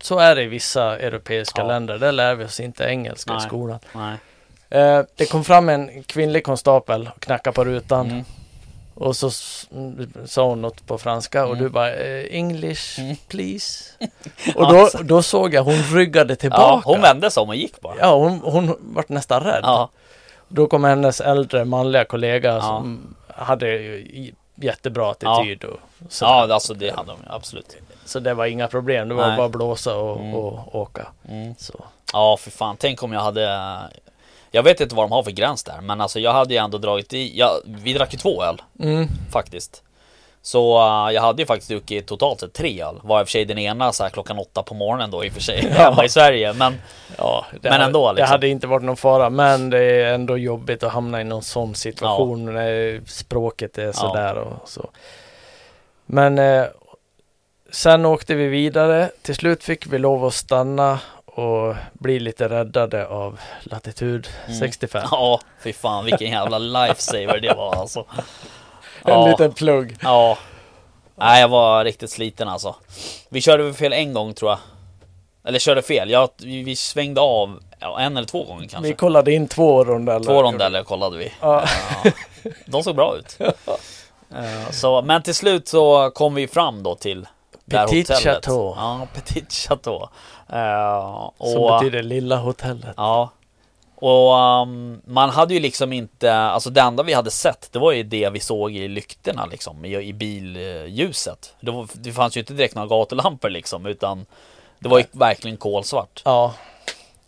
så 0.00 0.18
är 0.18 0.34
det 0.36 0.42
i 0.42 0.46
vissa 0.46 0.98
europeiska 0.98 1.60
Ja. 1.60 1.66
länder. 1.68 1.98
Där 1.98 2.12
lär 2.12 2.34
vi 2.34 2.44
oss 2.44 2.60
inte 2.60 2.84
engelska 2.84 3.32
i 3.32 3.36
Nej. 3.36 3.46
skolan. 3.46 3.78
Nej. 3.92 4.16
Eh, 4.70 5.02
det 5.16 5.26
kom 5.26 5.44
fram 5.44 5.68
en 5.68 6.02
kvinnlig 6.02 6.44
konstapel 6.44 7.10
och 7.16 7.20
knackade 7.22 7.54
på 7.54 7.64
rutan. 7.64 8.06
Mm. 8.10 8.24
Och 8.94 9.16
så 9.16 9.30
sa 10.26 10.44
hon 10.48 10.62
något 10.62 10.86
på 10.86 10.98
franska 10.98 11.44
och 11.44 11.52
Mm. 11.52 11.62
du 11.64 11.68
bara 11.70 11.94
eh, 11.94 12.24
English 12.30 13.00
Mm. 13.00 13.16
please. 13.28 13.84
och 14.54 14.72
då, 14.72 14.78
Alltså. 14.80 14.98
då 15.02 15.22
såg 15.22 15.54
jag 15.54 15.62
hon 15.62 15.82
ryggade 15.82 16.32
Ja, 16.32 16.36
tillbaka. 16.36 16.82
hon 16.88 17.00
vände 17.00 17.30
sig 17.30 17.40
om 17.40 17.48
och 17.48 17.56
gick 17.56 17.80
bara. 17.80 17.94
Ja, 18.00 18.14
hon, 18.16 18.38
hon 18.44 18.76
vart 18.80 19.08
nästan 19.08 19.40
rädd. 19.42 19.60
Ja. 19.62 19.90
Då 20.48 20.66
kom 20.66 20.84
hennes 20.84 21.20
äldre 21.20 21.64
manliga 21.64 22.04
kollega 22.04 22.48
Ja. 22.54 22.60
som 22.60 23.14
hade 23.28 24.02
jättebra 24.54 25.10
attityd. 25.10 25.64
Och 25.64 25.78
så, 26.08 26.24
Ja, 26.24 26.54
alltså 26.54 26.74
det 26.74 26.96
hade 26.96 27.08
de 27.12 27.18
absolut. 27.26 27.76
så 28.04 28.20
det 28.20 28.34
var 28.34 28.46
inga 28.46 28.68
problem. 28.68 29.08
Det 29.08 29.14
var 29.14 29.28
Nej. 29.28 29.36
bara 29.36 29.48
blåsa 29.48 29.96
och, 29.96 30.20
Mm. 30.20 30.34
och 30.34 30.74
åka. 30.74 31.06
Mm. 31.28 31.54
Så. 31.58 31.84
Ja, 32.12 32.36
för 32.40 32.50
fan. 32.50 32.76
Tänk 32.78 33.02
om 33.02 33.12
jag 33.12 33.20
hade... 33.20 33.78
Jag 34.50 34.62
vet 34.62 34.80
inte 34.80 34.94
vad 34.94 35.04
de 35.04 35.12
har 35.12 35.22
för 35.22 35.30
gräns 35.30 35.64
där, 35.64 35.80
men 35.80 36.00
alltså 36.00 36.20
jag 36.20 36.32
hade 36.32 36.54
ju 36.54 36.60
ändå 36.60 36.78
dragit 36.78 37.12
i... 37.12 37.38
Ja, 37.38 37.50
vi 37.64 37.92
drack 37.92 38.12
ju 38.12 38.18
två 38.18 38.42
öl 38.44 38.62
Mm. 38.80 39.08
faktiskt. 39.32 39.82
Så 40.42 40.78
uh, 40.78 41.14
jag 41.14 41.22
hade 41.22 41.42
ju 41.42 41.46
faktiskt 41.46 41.68
druckit 41.70 42.06
totalt 42.06 42.40
sett 42.40 42.52
tre 42.52 42.82
öl. 42.82 43.00
Var 43.02 43.20
i 43.20 43.22
och 43.24 43.26
för 43.28 43.30
sig 43.32 43.44
den 43.44 43.58
ena 43.58 43.92
så 43.92 44.02
här 44.02 44.10
klockan 44.10 44.38
åtta 44.38 44.62
på 44.62 44.74
morgonen 44.74 45.10
då 45.10 45.24
i 45.24 45.28
och 45.28 45.32
för 45.32 45.40
sig 45.40 45.60
hemma 45.70 46.04
i 46.04 46.08
Sverige. 46.08 46.52
Men 46.52 46.74
Ja, 47.18 47.46
det 47.52 47.58
Men 47.62 47.72
hade, 47.72 47.84
ändå, 47.84 48.06
Det 48.08 48.12
liksom. 48.14 48.30
hade 48.32 48.48
inte 48.48 48.66
varit 48.66 48.84
någon 48.84 48.96
fara. 48.96 49.30
Men 49.30 49.70
det 49.70 49.78
är 49.84 50.14
ändå 50.14 50.38
jobbigt 50.38 50.82
att 50.82 50.92
hamna 50.92 51.20
i 51.20 51.24
någon 51.24 51.42
sån 51.42 51.74
situation 51.74 52.54
när 52.54 53.00
språket 53.06 53.78
är 53.78 53.92
sådär 53.92 54.38
och 54.38 54.68
så. 54.68 54.90
Men 56.06 56.38
eh, 56.38 56.64
sen 57.70 58.06
åkte 58.06 58.34
vi 58.34 58.48
vidare. 58.48 59.10
Till 59.22 59.34
slut 59.34 59.64
fick 59.64 59.86
vi 59.86 59.98
lov 59.98 60.24
att 60.24 60.34
stanna 60.34 60.98
och 61.24 61.74
bli 61.92 62.20
lite 62.20 62.48
räddade 62.48 63.06
av 63.06 63.40
latitud 63.62 64.28
Mm. 64.46 64.58
65. 64.58 65.02
ja, 65.10 65.40
fy 65.62 65.72
fan 65.72 66.04
vilken 66.04 66.30
jävla 66.30 66.58
lifesaver 66.86 67.40
det 67.40 67.54
var 67.54 67.74
alltså. 67.76 68.04
En 69.04 69.12
Ja. 69.12 69.26
liten 69.28 69.52
plugg. 69.52 69.96
Ja. 70.02 70.38
Nej, 71.16 71.40
jag 71.40 71.48
var 71.48 71.84
riktigt 71.84 72.10
sliten 72.10 72.48
alltså. 72.48 72.74
Vi 73.28 73.40
körde 73.40 73.74
fel 73.74 73.92
en 73.92 74.12
gång 74.12 74.34
tror 74.34 74.50
jag. 74.50 74.58
Eller 75.44 75.58
körde 75.58 75.82
fel. 75.82 76.10
Jag, 76.10 76.28
vi, 76.36 76.62
vi 76.62 76.76
svängde 76.76 77.20
av 77.20 77.60
ja, 77.80 78.00
en 78.00 78.16
eller 78.16 78.26
två 78.26 78.44
gånger 78.44 78.68
kanske. 78.68 78.88
Vi 78.88 78.94
kollade 78.94 79.32
in 79.32 79.48
två 79.48 79.84
rondeller. 79.84 80.24
Två 80.24 80.42
rondeller 80.42 80.82
kollade 80.82 81.18
vi. 81.18 81.32
Ja. 81.40 81.64
Ja, 82.04 82.10
de 82.66 82.82
såg 82.82 82.96
bra 82.96 83.16
ut. 83.16 83.38
Eh, 84.36 84.70
Så, 84.70 85.02
men 85.02 85.22
till 85.22 85.34
slut 85.34 85.68
så 85.68 86.10
kom 86.10 86.34
vi 86.34 86.48
fram 86.48 86.82
då 86.82 86.94
till 86.94 87.26
Petit 87.70 88.08
hotellet. 88.08 88.22
Chateau. 88.22 88.74
Ja, 88.76 89.06
Petit 89.14 89.52
Chateau. 89.52 90.08
Som 91.38 91.62
och, 91.62 91.78
betyder 91.80 92.02
lilla 92.02 92.36
hotellet. 92.36 92.94
Ja. 92.96 93.30
Och 94.00 94.34
um, 94.34 95.02
man 95.06 95.30
hade 95.30 95.54
ju 95.54 95.60
liksom 95.60 95.92
inte, 95.92 96.34
alltså 96.34 96.70
det 96.70 96.80
enda 96.80 97.02
vi 97.02 97.12
hade 97.12 97.30
sett 97.30 97.68
det 97.72 97.78
var 97.78 97.92
ju 97.92 98.02
det 98.02 98.30
vi 98.30 98.40
såg 98.40 98.72
i 98.72 98.88
lyktorna 98.88 99.46
liksom, 99.46 99.84
i, 99.84 99.94
i 99.96 100.12
billjuset. 100.12 101.54
Det, 101.60 101.70
var, 101.70 101.88
det 101.92 102.12
fanns 102.12 102.36
ju 102.36 102.40
inte 102.40 102.52
direkt 102.52 102.74
några 102.74 102.88
gatulampor 102.88 103.50
liksom, 103.50 103.86
utan 103.86 104.26
det 104.78 104.88
var 104.88 104.98
ju 104.98 105.04
verkligen 105.12 105.56
kolsvart. 105.56 106.22
Ja, 106.24 106.54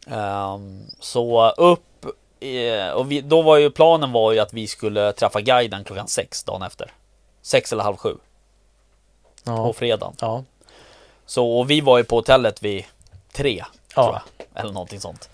Ehm, 0.06 0.86
så 1.00 1.50
upp, 1.50 2.06
eh, 2.40 2.90
och 2.90 3.10
vi, 3.10 3.20
då 3.20 3.42
var 3.42 3.56
ju 3.56 3.70
planen 3.70 4.12
var 4.12 4.32
ju 4.32 4.38
att 4.38 4.52
vi 4.52 4.66
skulle 4.66 5.12
träffa 5.12 5.40
guiden 5.40 5.84
klockan 5.84 6.08
sex 6.08 6.44
dagen 6.44 6.62
efter. 6.62 6.92
Sex 7.42 7.72
eller 7.72 7.82
halv 7.82 7.96
sju 7.96 8.16
på 9.44 9.52
ja, 9.52 9.72
fredagen. 9.72 10.14
ja. 10.20 10.44
Så 11.26 11.58
och 11.58 11.70
vi 11.70 11.80
var 11.80 11.98
ju 11.98 12.04
på 12.04 12.16
hotellet 12.16 12.62
vid 12.62 12.84
tre, 13.32 13.64
Ja. 13.96 14.02
tror 14.02 14.14
jag. 14.14 14.60
Eller 14.62 14.72
någonting 14.72 15.00
sånt. 15.00 15.29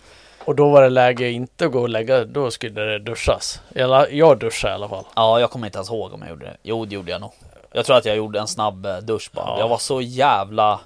Och 0.47 0.55
då 0.55 0.69
var 0.71 0.83
det 0.83 0.89
läge 0.89 1.31
inte 1.31 1.67
att 1.67 1.73
gå 1.73 1.81
och 1.81 1.89
lägga, 1.89 2.25
då 2.25 2.51
skulle 2.51 2.81
det 2.81 2.99
duschas. 2.99 3.61
Eller, 3.75 4.09
jag 4.11 4.39
duschade 4.39 4.73
i 4.73 4.75
alla 4.75 4.89
fall. 4.89 5.05
Ja, 5.15 5.41
jag 5.41 5.51
kommer 5.51 5.67
inte 5.67 5.79
ens 5.79 5.91
ihåg 5.91 6.13
om 6.13 6.21
jag 6.21 6.31
gjorde 6.31 6.45
det. 6.45 6.57
Jo, 6.63 6.85
det 6.85 6.95
gjorde 6.95 7.11
jag 7.11 7.21
nog. 7.21 7.33
Jag 7.73 7.87
tror 7.87 7.97
att 7.97 8.05
jag 8.05 8.17
gjorde 8.17 8.41
en 8.41 8.47
snabb 8.47 8.87
eh, 8.87 8.97
dusch 8.97 9.31
bara. 9.33 9.47
Ja. 9.47 9.59
Jag 9.59 9.69
var 9.69 9.79
så 9.79 10.01
jävla... 10.01 10.81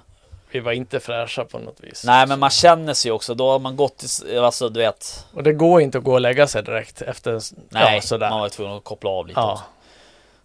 Vi 0.51 0.59
var 0.59 0.71
inte 0.71 0.99
fräscha 0.99 1.45
på 1.45 1.59
något 1.59 1.79
vis. 1.79 2.03
Nej, 2.05 2.27
men 2.27 2.39
man 2.39 2.49
känner 2.49 2.93
sig 2.93 3.11
också. 3.11 3.33
Då 3.33 3.51
har 3.51 3.59
man 3.59 3.75
gått 3.75 3.97
till... 3.97 4.39
Alltså, 4.39 4.69
du 4.69 4.79
vet. 4.79 5.25
Och 5.33 5.43
det 5.43 5.53
går 5.53 5.81
inte 5.81 5.97
att 5.97 6.03
gå 6.03 6.13
och 6.13 6.21
lägga 6.21 6.47
sig 6.47 6.63
direkt 6.63 7.01
efter, 7.01 7.41
Nej, 7.69 7.95
ja 7.95 8.01
sådär. 8.01 8.29
man 8.29 8.39
var 8.39 8.49
tvungen 8.49 8.77
att 8.77 8.83
koppla 8.83 9.09
av 9.09 9.27
lite 9.27 9.39
ja, 9.39 9.51
också. 9.51 9.63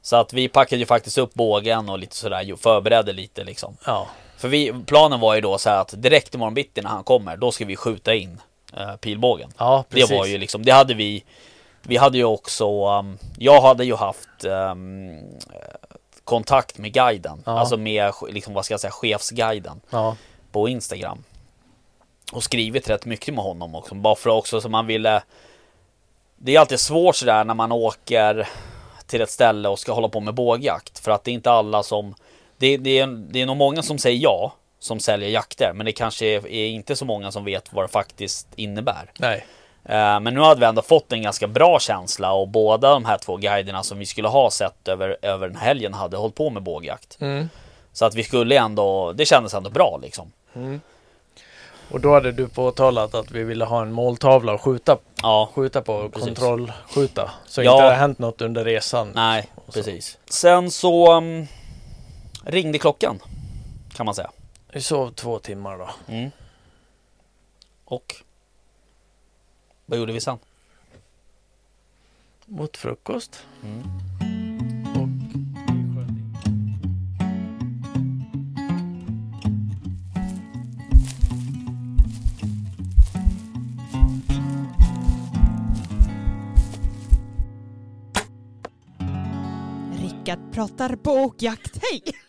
Så 0.02 0.16
att 0.16 0.32
vi 0.32 0.48
packade 0.48 0.80
ju 0.80 0.86
faktiskt 0.86 1.18
upp 1.18 1.34
bågen 1.34 1.88
och 1.88 1.98
lite 1.98 2.16
sådär, 2.16 2.56
förberedde 2.56 3.12
lite 3.12 3.44
liksom. 3.44 3.76
ja, 3.86 4.06
För 4.36 4.48
vi, 4.48 4.74
planen 4.86 5.20
var 5.20 5.34
ju 5.34 5.40
då 5.40 5.58
så 5.58 5.70
här 5.70 5.80
att 5.80 6.02
direkt 6.02 6.34
imorgon 6.34 6.54
bitti 6.54 6.82
när 6.82 6.90
han 6.90 7.04
kommer, 7.04 7.36
då 7.36 7.52
ska 7.52 7.64
vi 7.64 7.76
skjuta 7.76 8.14
in 8.14 8.40
eh, 8.76 8.96
pilbågen. 8.96 9.50
ja, 9.58 9.84
precis. 9.88 10.08
Det 10.08 10.16
var 10.16 10.26
ju 10.26 10.38
liksom, 10.38 10.64
det 10.64 10.72
hade 10.72 10.94
vi 10.94 11.24
Vi 11.82 11.96
hade 11.96 12.18
ju 12.18 12.24
också 12.24 12.86
um, 12.98 13.18
Jag 13.38 13.60
hade 13.60 13.84
ju 13.84 13.94
haft 13.94 14.44
um, 14.44 15.20
kontakt 16.24 16.78
med 16.78 16.92
guiden. 16.92 17.42
Ja. 17.46 17.58
Alltså 17.58 17.76
med, 17.76 18.12
liksom, 18.28 18.54
vad 18.54 18.64
ska 18.64 18.74
jag 18.74 18.80
säga, 18.80 18.90
chefsguiden 18.90 19.80
Ja. 19.90 20.16
på 20.52 20.68
Instagram. 20.68 21.24
Och 22.32 22.44
skrivit 22.44 22.90
rätt 22.90 23.04
mycket 23.04 23.34
med 23.34 23.44
honom 23.44 23.74
också. 23.74 23.94
Bara 23.94 24.14
för 24.14 24.30
också 24.30 24.60
så 24.60 24.68
man 24.68 24.86
ville 24.86 25.22
Det 26.36 26.54
är 26.56 26.60
alltid 26.60 26.80
svårt 26.80 27.16
sådär 27.16 27.44
när 27.44 27.54
man 27.54 27.72
åker 27.72 28.48
till 29.06 29.20
ett 29.20 29.30
ställe 29.30 29.68
och 29.68 29.78
ska 29.78 29.92
hålla 29.92 30.08
på 30.08 30.20
med 30.20 30.34
bågjakt. 30.34 30.98
För 30.98 31.10
att 31.10 31.24
det 31.24 31.30
är 31.30 31.32
inte 31.32 31.50
alla 31.50 31.82
som 31.82 32.14
Det, 32.56 32.76
det, 32.76 32.98
är, 32.98 33.06
det 33.06 33.42
är 33.42 33.46
nog 33.46 33.56
många 33.56 33.82
som 33.82 33.98
säger 33.98 34.22
ja 34.22 34.52
Som 34.78 35.00
säljer 35.00 35.28
jakter. 35.28 35.72
Men 35.74 35.86
det 35.86 35.92
kanske 35.92 36.26
är, 36.26 36.46
är 36.46 36.66
inte 36.66 36.96
så 36.96 37.04
många 37.04 37.32
som 37.32 37.44
vet 37.44 37.72
vad 37.72 37.84
det 37.84 37.88
faktiskt 37.88 38.48
innebär. 38.56 39.10
Nej. 39.18 39.46
Eh, 39.84 40.20
Men 40.20 40.34
nu 40.34 40.40
hade 40.40 40.60
vi 40.60 40.66
ändå 40.66 40.82
fått 40.82 41.12
en 41.12 41.22
ganska 41.22 41.46
bra 41.46 41.78
känsla 41.80 42.32
och 42.32 42.48
båda 42.48 42.90
de 42.90 43.04
här 43.04 43.18
två 43.18 43.36
guiderna 43.36 43.82
som 43.82 43.98
vi 43.98 44.06
skulle 44.06 44.28
ha 44.28 44.50
sett 44.50 44.88
över, 44.88 45.16
över 45.22 45.48
den 45.48 45.56
helgen 45.56 45.94
hade 45.94 46.16
hållit 46.16 46.34
på 46.34 46.50
med 46.50 46.62
bågjakt. 46.62 47.18
Mm. 47.20 47.48
Så 47.92 48.04
att 48.04 48.14
vi 48.14 48.22
skulle 48.24 48.58
ändå, 48.58 49.12
det 49.12 49.26
kändes 49.26 49.54
ändå 49.54 49.70
bra 49.70 49.98
liksom. 50.02 50.32
Mm. 50.54 50.80
Och 51.90 52.00
då 52.00 52.12
hade 52.14 52.32
du 52.32 52.48
påtalat 52.48 53.14
att 53.14 53.30
vi 53.30 53.44
ville 53.44 53.64
ha 53.64 53.82
en 53.82 53.92
måltavla 53.92 54.52
och 54.52 54.60
skjuta, 54.60 54.98
Ja, 55.22 55.50
skjuta 55.54 55.82
på, 55.82 56.08
Precis. 56.08 56.24
kontrollskjuta. 56.26 57.30
Så 57.46 57.62
Ja. 57.62 57.72
inte 57.72 57.84
det 57.84 57.88
har 57.90 57.96
hänt 57.96 58.18
något 58.18 58.42
under 58.42 58.64
resan. 58.64 59.12
nej, 59.14 59.46
precis. 59.72 60.18
Sen 60.30 60.70
så 60.70 61.16
um, 61.16 61.46
ringde 62.44 62.78
klockan, 62.78 63.22
kan 63.96 64.06
man 64.06 64.14
säga. 64.14 64.30
Vi 64.76 64.82
sov 64.82 65.10
två 65.10 65.38
timmar 65.38 65.78
då. 65.78 65.90
Mm. 66.06 66.30
Och 67.84 68.16
vad 69.86 69.98
gjorde 69.98 70.12
vi 70.12 70.20
sen? 70.20 70.38
Mot 72.46 72.76
frukost. 72.76 73.46
Mm. 73.62 73.82
Och. 74.94 75.08
Rickard 90.00 90.52
pratar 90.52 90.96
bågjakt. 90.96 91.78
Hej! 91.82 92.25